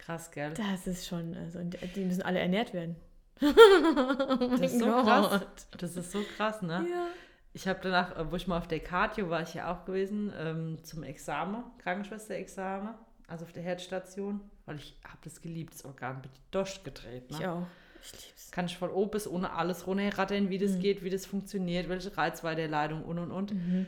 [0.00, 0.52] Krass, gell?
[0.54, 2.96] Das ist schon, also die müssen alle ernährt werden.
[3.40, 5.30] Das ist so mein krass.
[5.30, 5.66] Gott.
[5.82, 6.86] Das ist so krass, ne?
[6.90, 7.06] Ja.
[7.52, 10.32] Ich habe danach, äh, wo ich mal auf der Cardio war, ich ja auch gewesen,
[10.38, 12.94] ähm, zum Examen, Krankenschwester-Examen,
[13.26, 17.24] also auf der Herzstation, weil ich habe das geliebt, das Organ, bin ich durchgedreht.
[17.30, 17.50] Ich Ne?
[17.50, 17.66] auch.
[18.02, 18.50] Ich lieb's.
[18.50, 20.80] Kann ich von oben bis ohne alles runterrattern, wie das Mhm.
[20.80, 23.52] geht, wie das funktioniert, welche Reizweiterleitung und und und.
[23.54, 23.86] Mhm.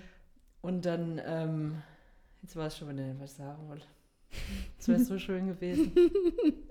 [0.63, 1.83] Und dann, ähm,
[2.43, 3.87] jetzt weiß ich schon wieder, was ich sagen wollte.
[4.79, 5.93] Es wäre so schön gewesen.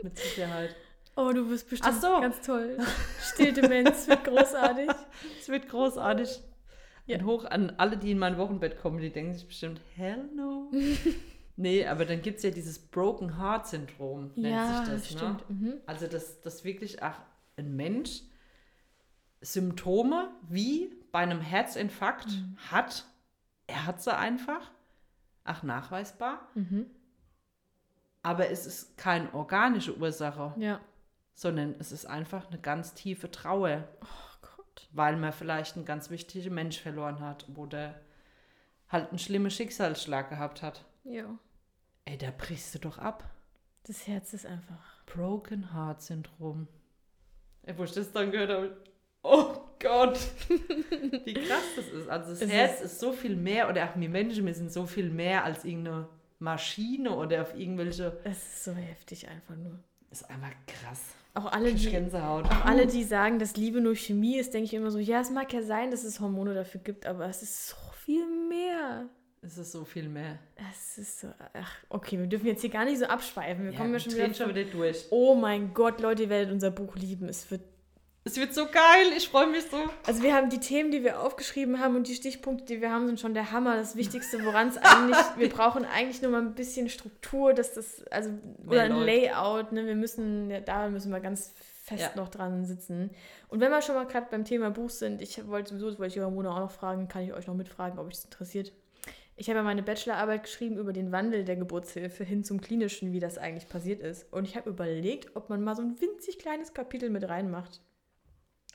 [0.02, 0.76] Mit Sicherheit.
[1.16, 2.20] Oh, du bist bestimmt Ach so.
[2.22, 2.78] ganz toll.
[3.34, 4.90] Stilldemenz wird großartig.
[5.40, 6.42] Es wird großartig.
[7.06, 7.18] Ja.
[7.20, 10.72] Und hoch an alle, die in mein Wochenbett kommen, die denken sich bestimmt, hell no.
[11.58, 15.08] nee, aber dann gibt es ja dieses Broken Heart Syndrom, nennt ja, sich das.
[15.20, 15.50] stimmt.
[15.50, 15.56] Ne?
[15.56, 15.74] Mhm.
[15.86, 17.20] Also, dass das wirklich ach,
[17.58, 18.22] ein Mensch
[19.42, 22.58] Symptome wie bei einem Herzinfarkt Mhm.
[22.72, 23.06] hat.
[23.72, 24.70] Er hat sie einfach.
[25.44, 26.48] Ach, nachweisbar.
[26.56, 26.86] Mhm.
[28.24, 30.80] Aber es ist keine organische Ursache, Ja.
[31.34, 33.88] sondern es ist einfach eine ganz tiefe Trauer.
[34.02, 34.88] Oh Gott.
[34.94, 38.00] weil man vielleicht einen ganz wichtigen Mensch verloren hat oder
[38.90, 40.86] halt einen schlimmen Schicksalsschlag gehabt hat.
[41.04, 41.26] Ja.
[42.06, 43.30] Ey, da brichst du doch ab.
[43.84, 45.04] Das Herz ist einfach.
[45.06, 46.68] Broken Heart Syndrom.
[47.64, 48.78] Ey, wo ich das dann gehört habe,
[49.24, 50.20] oh Gott,
[51.26, 52.10] wie krass das ist.
[52.10, 54.86] Also das Es Herz ist, so viel mehr, oder auch wir Menschen, wir sind so
[54.86, 56.08] viel mehr als irgendeine
[56.40, 59.80] Maschine oder auf irgendwelche, Es ist so heftig einfach nur.
[60.12, 61.02] ist einfach krass.
[61.34, 62.46] Auch alle, die, Gänsehaut.
[62.46, 65.30] auch alle, die sagen, dass Liebe nur Chemie ist, denke ich immer so, ja, es
[65.30, 69.06] mag ja sein, dass es Hormone dafür gibt, aber es ist so viel mehr.
[69.44, 70.38] Es ist so viel mehr.
[70.72, 73.64] Es ist so, ach, okay, wir dürfen jetzt hier gar nicht so abschweifen.
[73.66, 75.06] Wir kommen ja schon wieder, schon wieder durch.
[75.10, 77.28] Oh mein Gott, Leute, ihr werdet unser Buch lieben.
[77.30, 77.62] Es wird
[78.24, 79.78] Es wird so geil, ich freue mich so.
[80.06, 83.08] Also wir haben die Themen, die wir aufgeschrieben haben und die Stichpunkte, die wir haben,
[83.08, 83.78] sind schon der Hammer.
[83.78, 88.04] Das Wichtigste, woran es eigentlich, wir brauchen eigentlich nur mal ein bisschen Struktur, dass das,
[88.12, 88.30] also,
[88.68, 88.92] oder ein.
[88.92, 89.88] Layout, ne?
[89.88, 91.54] Wir müssen, ja, da müssen wir ganz
[91.84, 92.12] fest Ja.
[92.16, 93.10] noch dran sitzen.
[93.48, 96.16] Und wenn wir schon mal gerade beim Thema Buch sind, ich wollte sowieso, das wollte
[96.16, 98.72] ich Ramona auch noch fragen, kann ich euch noch mitfragen, ob euch das interessiert.
[99.36, 103.20] Ich habe ja meine Bachelorarbeit geschrieben über den Wandel der Geburtshilfe hin zum Klinischen, wie
[103.20, 104.32] das eigentlich passiert ist.
[104.32, 107.82] Und ich habe überlegt, ob man mal so ein winzig kleines Kapitel mit reinmacht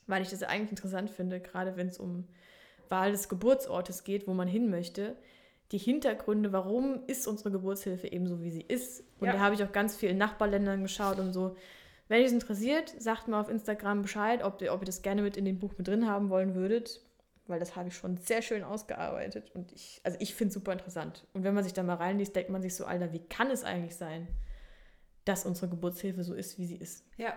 [0.06, 2.26] weil ich das eigentlich interessant finde, gerade wenn es um
[2.88, 5.16] Wahl des Geburtsortes geht, wo man hin möchte.
[5.72, 9.02] Die Hintergründe, warum ist unsere Geburtshilfe eben so, wie sie ist.
[9.18, 9.32] Und Ja.
[9.32, 11.56] da habe ich auch ganz viel in Nachbarländern geschaut und so.
[12.08, 15.22] Wenn euch das interessiert, sagt mal auf Instagram Bescheid, ob ihr, ob ihr das gerne
[15.22, 17.00] mit in dem Buch mit drin haben wollen würdet,
[17.48, 19.50] weil das habe ich schon sehr schön ausgearbeitet.
[19.54, 21.26] Und ich, also ich finde es super interessant.
[21.32, 23.64] Und wenn man sich da mal reinliest, denkt man sich so, Alter, wie kann es
[23.64, 24.28] eigentlich sein,
[25.24, 27.04] dass unsere Geburtshilfe so ist, wie sie ist?
[27.16, 27.34] Ja,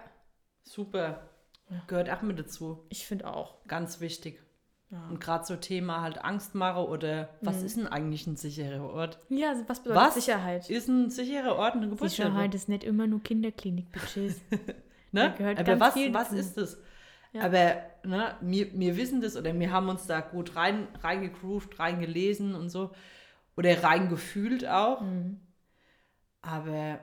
[0.61, 1.27] super.
[1.69, 1.81] Ja.
[1.87, 2.83] Gehört auch mit dazu.
[2.89, 3.55] Ich finde auch.
[3.67, 4.41] Ganz wichtig.
[4.89, 5.07] Ja.
[5.09, 7.65] Und gerade so Thema halt Angstmache oder was Mhm.
[7.65, 9.19] ist denn eigentlich ein sicherer Ort?
[9.29, 10.67] Ja, was bedeutet Was Sicherheit?
[10.69, 12.31] Ist ein sicherer Ort eine Geburtshilfe?
[12.31, 14.41] Sicherheit ist nicht immer nur Kinderklinik, Bitches.
[15.11, 15.33] Da Ne?
[15.37, 16.77] gehört Aber was, was ist das?
[17.33, 17.43] Ja.
[17.45, 22.55] Aber ne, wir, wir wissen das oder wir haben uns da gut rein, reingegroovt, reingelesen
[22.55, 22.91] und so.
[23.57, 25.01] Oder reingefühlt auch.
[25.01, 25.39] Mhm.
[26.41, 26.99] Aber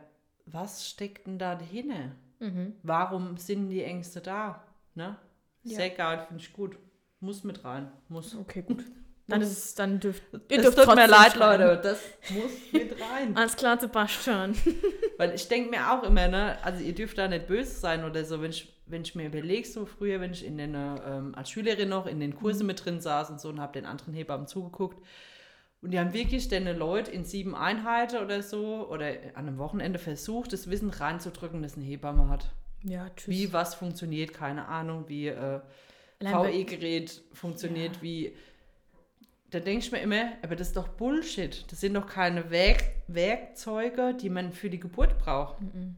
[0.46, 2.12] was steckt denn da dahinter?
[2.38, 2.74] Mhm.
[2.82, 4.62] Warum sind die Ängste da?
[4.94, 5.16] Ne?
[5.62, 5.76] Ja.
[5.76, 6.78] Sehr geil, finde ich gut.
[7.20, 7.90] Muss mit rein.
[8.08, 8.34] Muss.
[8.34, 8.84] Okay, gut.
[9.28, 11.64] Dann ist es, dann dürft ihr dürft tut mir leid, schreiben.
[11.64, 11.82] Leute.
[11.82, 12.00] Das
[12.30, 13.36] muss mit rein.
[13.36, 14.54] Alles klar, Sebastian.
[15.16, 18.24] Weil ich denke mir auch immer, ne, also ihr dürft da nicht böse sein oder
[18.24, 21.34] so, wenn ich, wenn ich mir überlege, so früher, wenn ich in den, äh, ähm,
[21.34, 24.14] als Schülerin noch in den Kursen mit drin saß und so und habe den anderen
[24.14, 25.04] Hebammen zugeguckt.
[25.86, 30.00] Und die haben wirklich den Leute in sieben Einheiten oder so oder an einem Wochenende
[30.00, 32.50] versucht, das Wissen reinzudrücken, das eine Hebamme hat.
[32.82, 33.28] Ja, tschüss.
[33.32, 35.60] Wie was funktioniert, keine Ahnung, wie äh,
[36.18, 38.02] VE-Gerät funktioniert, Ja.
[38.02, 38.36] wie.
[39.50, 41.64] Da denke ich mir immer, aber das ist doch Bullshit.
[41.70, 45.62] Das sind doch keine Werk Werkzeuge, die man für die Geburt braucht.
[45.62, 45.94] Mhm.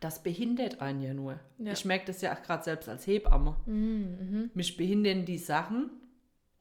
[0.00, 1.38] Das behindert einen ja nur.
[1.58, 1.72] Ja.
[1.72, 3.56] Ich merke das ja auch gerade selbst als Hebamme.
[3.66, 4.50] Mhm, mhm.
[4.54, 5.90] Mich behindern die Sachen,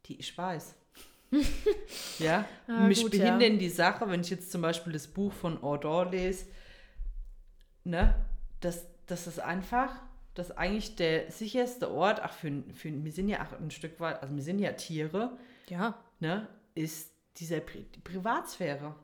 [0.07, 0.75] die ich weiß.
[2.19, 3.23] ja, Ah, mich gut, ja.
[3.35, 6.45] behindern die Sache, wenn ich jetzt zum Beispiel das Buch von Ordor lese,
[7.83, 8.15] ne,
[8.59, 9.91] das, das ist einfach,
[10.33, 13.99] das ist eigentlich der sicherste Ort, ach für, für, wir sind ja auch ein Stück
[13.99, 15.37] weit, also wir sind ja Tiere,
[15.67, 18.95] Ja, ne, ist dieser Pri die Privatsphäre.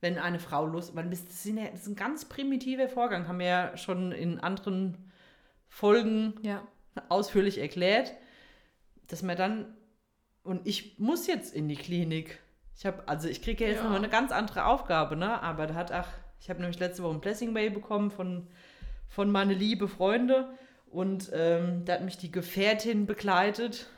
[0.00, 3.46] Wenn eine Frau Lust, weil das, ja, das ist ein ganz primitiver Vorgang, haben wir
[3.46, 5.10] ja schon in anderen
[5.68, 6.66] Folgen Ja.
[7.08, 8.12] ausführlich erklärt,
[9.08, 9.74] dass man dann
[10.44, 12.40] und ich muss jetzt in die Klinik.
[12.76, 13.88] Ich habe also ich kriege ja jetzt Ja.
[13.88, 15.40] noch eine ganz andere Aufgabe, ne?
[15.42, 16.08] Aber da hat ach,
[16.40, 18.48] ich habe nämlich letzte Woche ein Blessing Mail bekommen von
[19.08, 20.48] von meine liebe Freunde
[20.90, 23.88] und ähm, da hat mich die Gefährtin begleitet,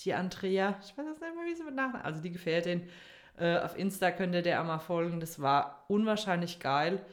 [0.00, 0.76] die Andrea.
[0.84, 2.88] Ich weiß jetzt nicht mehr, wie sie mit Nachnamen, also die Gefährtin.
[3.38, 5.20] Äh, auf Insta könnt ihr der auch mal folgen.
[5.20, 7.04] Das war unwahrscheinlich geil.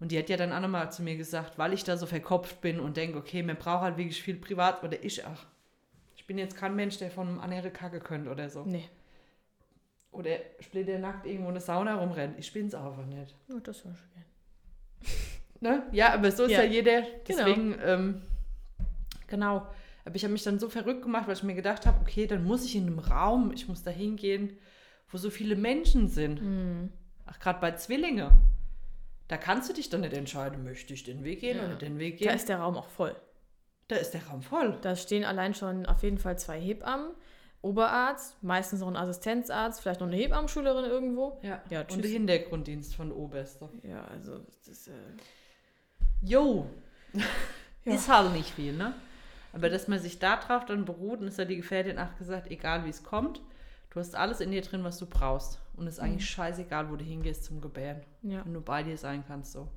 [0.00, 2.60] Und die hat ja dann auch nochmal zu mir gesagt, weil ich da so verkopft
[2.62, 5.44] bin und denke, okay, man braucht halt wirklich viel privat oder ich, ach,
[6.28, 8.62] bin jetzt kein Mensch, der von einem andere Kacke könnte oder so.
[8.64, 8.88] Nee.
[10.12, 12.38] Oder splitternackt irgendwo in der Sauna rumrennt.
[12.38, 13.34] Ich bin's einfach nicht.
[13.50, 14.24] Oh, das war schön.
[15.60, 15.82] Ne?
[15.90, 16.70] Ja, aber so ist ja, Ja.
[16.70, 17.02] jeder.
[17.26, 18.22] Deswegen, ähm,
[19.26, 19.66] genau.
[20.04, 22.44] Aber ich habe mich dann so verrückt gemacht, weil ich mir gedacht habe, okay, dann
[22.44, 24.56] muss ich in einem Raum, ich muss da hingehen,
[25.10, 26.38] wo so viele Menschen sind.
[26.38, 26.92] Hm.
[27.26, 28.30] Ach, gerade bei Zwillinge.
[29.26, 31.64] Da kannst du dich dann nicht entscheiden, möchte ich den Weg gehen Ja.
[31.66, 32.36] oder den Weg Da gehen.
[32.36, 33.16] ist der Raum auch voll.
[33.88, 34.78] Da ist der Raum voll.
[34.82, 37.10] Da stehen allein schon auf jeden Fall zwei Hebammen,
[37.62, 41.40] Oberarzt, meistens noch ein Assistenzarzt, vielleicht noch eine Hebammenschülerin irgendwo.
[41.42, 42.02] Ja, Ja, und tschüss.
[42.02, 43.68] der Hintergrunddienst von Oberster.
[43.82, 44.88] Ja, also das ist.
[44.88, 44.92] Äh,
[46.22, 46.66] Jo,
[47.84, 47.94] Ja.
[47.94, 48.92] ist halt nicht viel, ne?
[49.52, 52.50] Aber dass man sich da drauf dann beruht, und ist ja die Gefährtin auch gesagt,
[52.50, 53.40] egal wie es kommt,
[53.90, 55.58] du hast alles in dir drin, was du brauchst.
[55.76, 56.08] Und es ist Mhm.
[56.10, 58.02] eigentlich scheißegal, wo du hingehst zum Gebären.
[58.22, 59.68] ja, Wenn du bei dir sein kannst, so.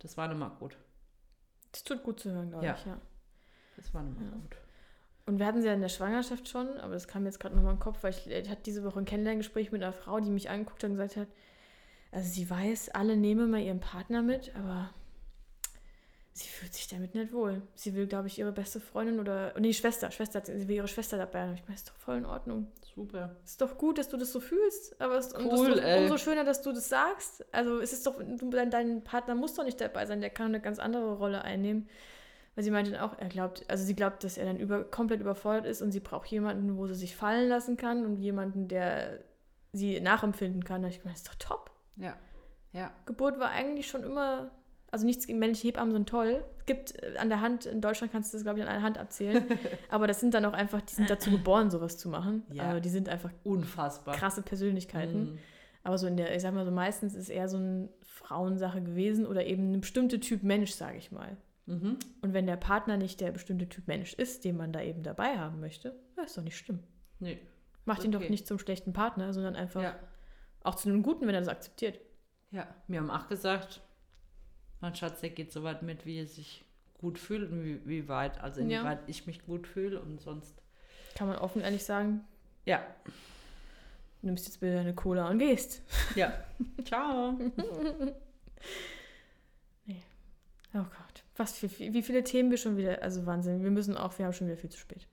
[0.00, 0.76] Das war nochmal gut.
[1.72, 2.74] das tut gut zu hören, glaube Ja.
[2.74, 2.98] ich, ja.
[3.76, 4.30] Das war nochmal Ja.
[4.30, 4.56] gut.
[5.26, 7.56] Und wir hatten sie ja in der Schwangerschaft schon, aber das kam mir jetzt gerade
[7.56, 10.20] nochmal in den Kopf, weil ich, ich hatte diese Woche ein Kennenlerngespräch mit einer Frau,
[10.20, 11.28] die mich angeguckt hat und gesagt hat,
[12.12, 14.90] also sie weiß, alle nehmen mal ihren Partner mit, aber
[16.32, 17.62] sie fühlt sich damit nicht wohl.
[17.74, 21.18] Sie will, glaube ich, ihre beste Freundin oder, nee, Schwester, Schwester, sie will ihre Schwester
[21.18, 21.54] dabei haben.
[21.54, 22.70] Ich meine, ist doch voll in Ordnung.
[22.94, 23.34] Super.
[23.44, 26.44] Ist doch gut, dass du das so fühlst, aber es Cool, ist doch umso schöner,
[26.44, 27.44] dass du das sagst.
[27.52, 30.60] Also es ist doch, dein, dein Partner muss doch nicht dabei sein, der kann eine
[30.60, 31.88] ganz andere Rolle einnehmen.
[32.56, 35.20] Weil sie meinte dann auch, er glaubt, also sie glaubt, dass er dann über, komplett
[35.20, 39.20] überfordert ist und sie braucht jemanden, wo sie sich fallen lassen kann und jemanden, der
[39.72, 40.80] sie nachempfinden kann.
[40.80, 41.70] Da ich meine, das ist doch top.
[41.96, 42.16] Ja.
[42.72, 42.90] Ja.
[43.04, 44.50] Geburt war eigentlich schon immer,
[44.90, 46.42] also nichts gegen männliche Hebammen sind toll.
[46.58, 48.82] Es gibt äh, an der Hand, in Deutschland kannst du das, glaube ich, an einer
[48.82, 49.44] Hand abzählen.
[49.90, 52.42] aber das sind dann auch einfach, die sind dazu geboren, sowas zu machen.
[52.52, 52.64] Ja.
[52.64, 54.14] Also die sind einfach Unfassbar.
[54.14, 55.32] krasse Persönlichkeiten.
[55.32, 55.38] Mhm.
[55.82, 59.26] Aber so in der, ich sag mal so, meistens ist eher so eine Frauensache gewesen
[59.26, 61.36] oder eben ein bestimmter Typ Mensch, sage ich mal.
[61.66, 61.98] Mhm.
[62.22, 65.38] Und wenn der Partner nicht der bestimmte Typ Mensch ist, den man da eben dabei
[65.38, 66.80] haben möchte, ja, ist doch nicht schlimm.
[67.18, 67.38] Nee.
[67.84, 68.30] Macht ihn doch Okay.
[68.30, 69.98] nicht zum schlechten Partner, sondern einfach Ja.
[70.62, 71.98] auch zu einem guten, wenn er das akzeptiert.
[72.52, 72.66] Ja.
[72.88, 73.80] Wir haben auch gesagt,
[74.80, 76.64] mein Schatz, der geht so weit mit, wie er sich
[76.98, 78.66] gut fühlt und wie, wie weit, also Ja.
[78.80, 80.62] inwieweit ich mich gut fühle und sonst.
[81.16, 82.24] Kann man offen ehrlich sagen,
[82.64, 82.80] Ja.
[84.20, 85.82] du nimmst jetzt bitte deine Cola und gehst.
[86.14, 86.32] Ja.
[86.84, 87.36] Ciao.
[90.74, 91.05] Oh Gott,
[91.36, 94.32] was für, wie viele Themen wir schon wieder, also Wahnsinn, wir müssen auch, wir haben
[94.32, 95.06] schon wieder viel zu spät.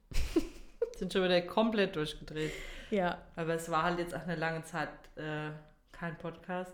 [0.98, 2.52] Sind schon wieder komplett durchgedreht.
[2.92, 5.50] Ja, Aber es war halt jetzt auch eine lange Zeit äh,
[5.92, 6.74] kein Podcast.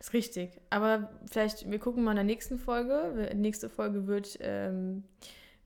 [0.00, 0.50] Ist richtig.
[0.70, 3.30] Aber vielleicht, wir gucken mal in der nächsten Folge.
[3.34, 5.04] Nächste Folge wird ähm,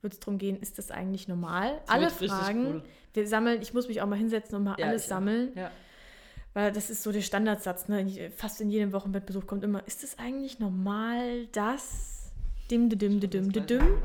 [0.03, 1.81] es darum gehen, ist das eigentlich normal?
[1.87, 2.67] Das Alle Fragen.
[2.67, 2.83] cool.
[3.15, 5.53] Wir sammeln, ich muss mich auch mal hinsetzen und mal Ja, alles sammeln.
[5.55, 5.71] Ja.
[6.55, 7.89] Weil das ist so der Standardsatz.
[7.89, 8.31] Ne?
[8.35, 12.22] Fast in jedem Wochenbettbesuch kommt immer, ist es eigentlich normal, dass...
[12.71, 14.03] Dim, dim, dim, dim, dim, dim.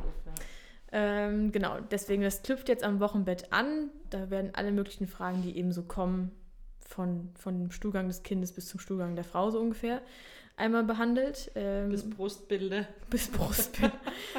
[0.92, 3.90] Ähm, genau, deswegen, das knüpft jetzt am Wochenbett an.
[4.10, 6.32] Da werden alle möglichen Fragen, die eben so kommen,
[6.86, 10.02] von, von dem Stuhlgang des Kindes bis zum Stuhlgang der Frau so ungefähr,
[10.56, 11.52] einmal behandelt.
[11.56, 12.88] Ähm, Bis Brustbilder.
[13.10, 13.92] bis Brustbild.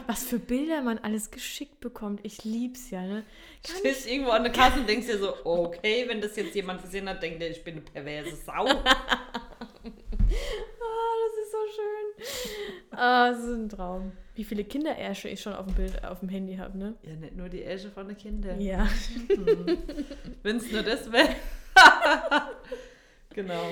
[0.07, 2.21] Was für Bilder man alles geschickt bekommt.
[2.25, 3.25] Ich lieb's ja, ne?
[3.67, 6.83] Gar Stehst irgendwo an der Kasse und denkst dir so, okay, wenn das jetzt jemand
[6.83, 8.67] gesehen hat, denkt er, ich bin eine perverse Sau.
[10.31, 12.25] Ah, das ist so schön.
[12.91, 14.13] Ah, das ist ein Traum.
[14.35, 16.95] Wie viele Kinderärsche ich schon auf dem Bild, auf dem Handy habe, ne?
[17.03, 18.61] Ja, nicht nur die Äsche von den Kindern.
[18.61, 18.89] Ja.
[20.43, 21.29] Wenn es nur das wäre.
[23.35, 23.63] genau.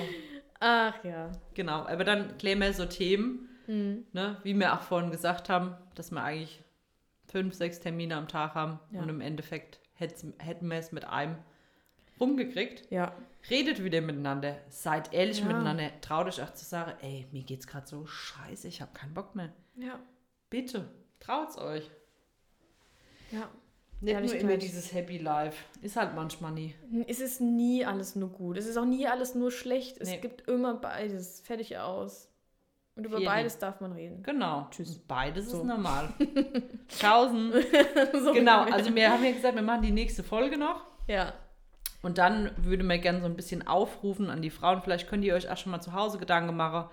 [0.59, 1.31] Ach ja.
[1.53, 1.85] Genau.
[1.85, 4.05] Aber dann klären wir so Themen, Hm.
[4.13, 6.63] ne, wie wir auch vorhin gesagt haben, dass wir eigentlich
[7.29, 9.01] fünf, sechs Termine am Tag haben Ja.
[9.01, 11.35] und im Endeffekt hätten wir es mit einem
[12.19, 12.91] rumgekriegt.
[12.91, 13.13] Ja.
[13.49, 15.45] Redet wieder miteinander, seid ehrlich Ja.
[15.45, 19.13] miteinander, traut euch auch zu sagen, ey, mir geht's gerade so scheiße, ich habe keinen
[19.13, 19.49] Bock mehr.
[19.75, 19.99] Ja.
[20.49, 20.87] Bitte,
[21.19, 21.89] traut's euch.
[23.31, 23.49] Ja.
[23.99, 25.57] Nicht nur immer dieses Happy Life.
[25.81, 26.75] Ist halt manchmal nie.
[27.07, 28.57] Es ist nie alles nur gut.
[28.57, 29.97] Es ist auch nie alles nur schlecht.
[29.99, 30.19] Es Nee.
[30.19, 31.41] gibt immer beides.
[31.41, 32.29] Fertig aus.
[32.95, 34.21] Und über Vielen beides darf man reden.
[34.21, 34.67] Genau.
[34.69, 34.97] Tschüss.
[34.97, 35.57] Und Beides So.
[35.59, 36.13] ist normal.
[36.99, 37.53] Tausend.
[38.13, 40.85] So genau, also wir haben ja gesagt, wir machen die nächste Folge noch.
[41.07, 41.33] Ja.
[42.01, 44.81] Und dann würde mir gerne so ein bisschen aufrufen an die Frauen.
[44.81, 46.89] Vielleicht könnt ihr euch auch schon mal zu Hause Gedanken machen.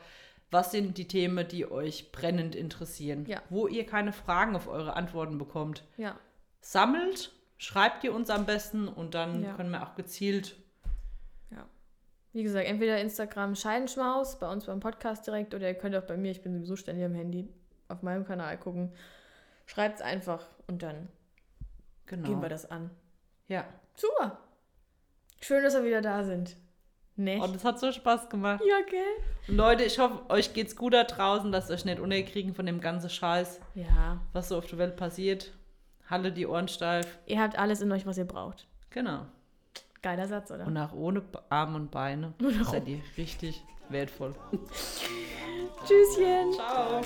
[0.51, 3.27] Was sind die Themen, die euch brennend interessieren?
[3.27, 3.43] Ja.
[3.51, 5.85] Wo ihr keine Fragen auf eure Antworten bekommt.
[5.97, 6.17] Ja.
[6.61, 9.55] Sammelt, schreibt ihr uns am besten und dann Ja.
[9.55, 10.57] können wir auch gezielt.
[12.37, 16.17] Wie gesagt, entweder Instagram Scheidenschmaus, bei uns beim Podcast direkt, oder ihr könnt auch bei
[16.17, 17.49] mir, ich bin sowieso ständig am Handy,
[17.87, 18.93] auf meinem Kanal gucken.
[19.67, 21.07] Schreibt's einfach und dann
[22.07, 22.27] Genau.
[22.29, 22.91] gehen wir das an.
[23.47, 23.65] Ja.
[23.95, 24.37] Super.
[25.41, 26.57] Schön, dass wir wieder da sind.
[27.17, 27.41] Ne?
[27.41, 28.61] Und es hat so Spaß gemacht.
[28.67, 29.01] Ja, gell?
[29.49, 32.81] Und Leute, ich hoffe, euch geht's gut da draußen, lasst euch nicht unterkriegen von dem
[32.81, 34.21] ganzen Scheiß, Ja.
[34.33, 35.53] was so auf der Welt passiert.
[36.11, 37.19] Halle die Ohren steif.
[37.27, 38.67] Ihr habt alles in euch, was ihr braucht.
[38.91, 39.27] Genau.
[40.03, 40.67] Geiler Satz, oder?
[40.67, 42.35] Und auch ohne Arme und Beine
[42.65, 44.35] seid ihr richtig wertvoll.
[45.87, 46.53] Tschüsschen.
[46.53, 47.01] Ciao.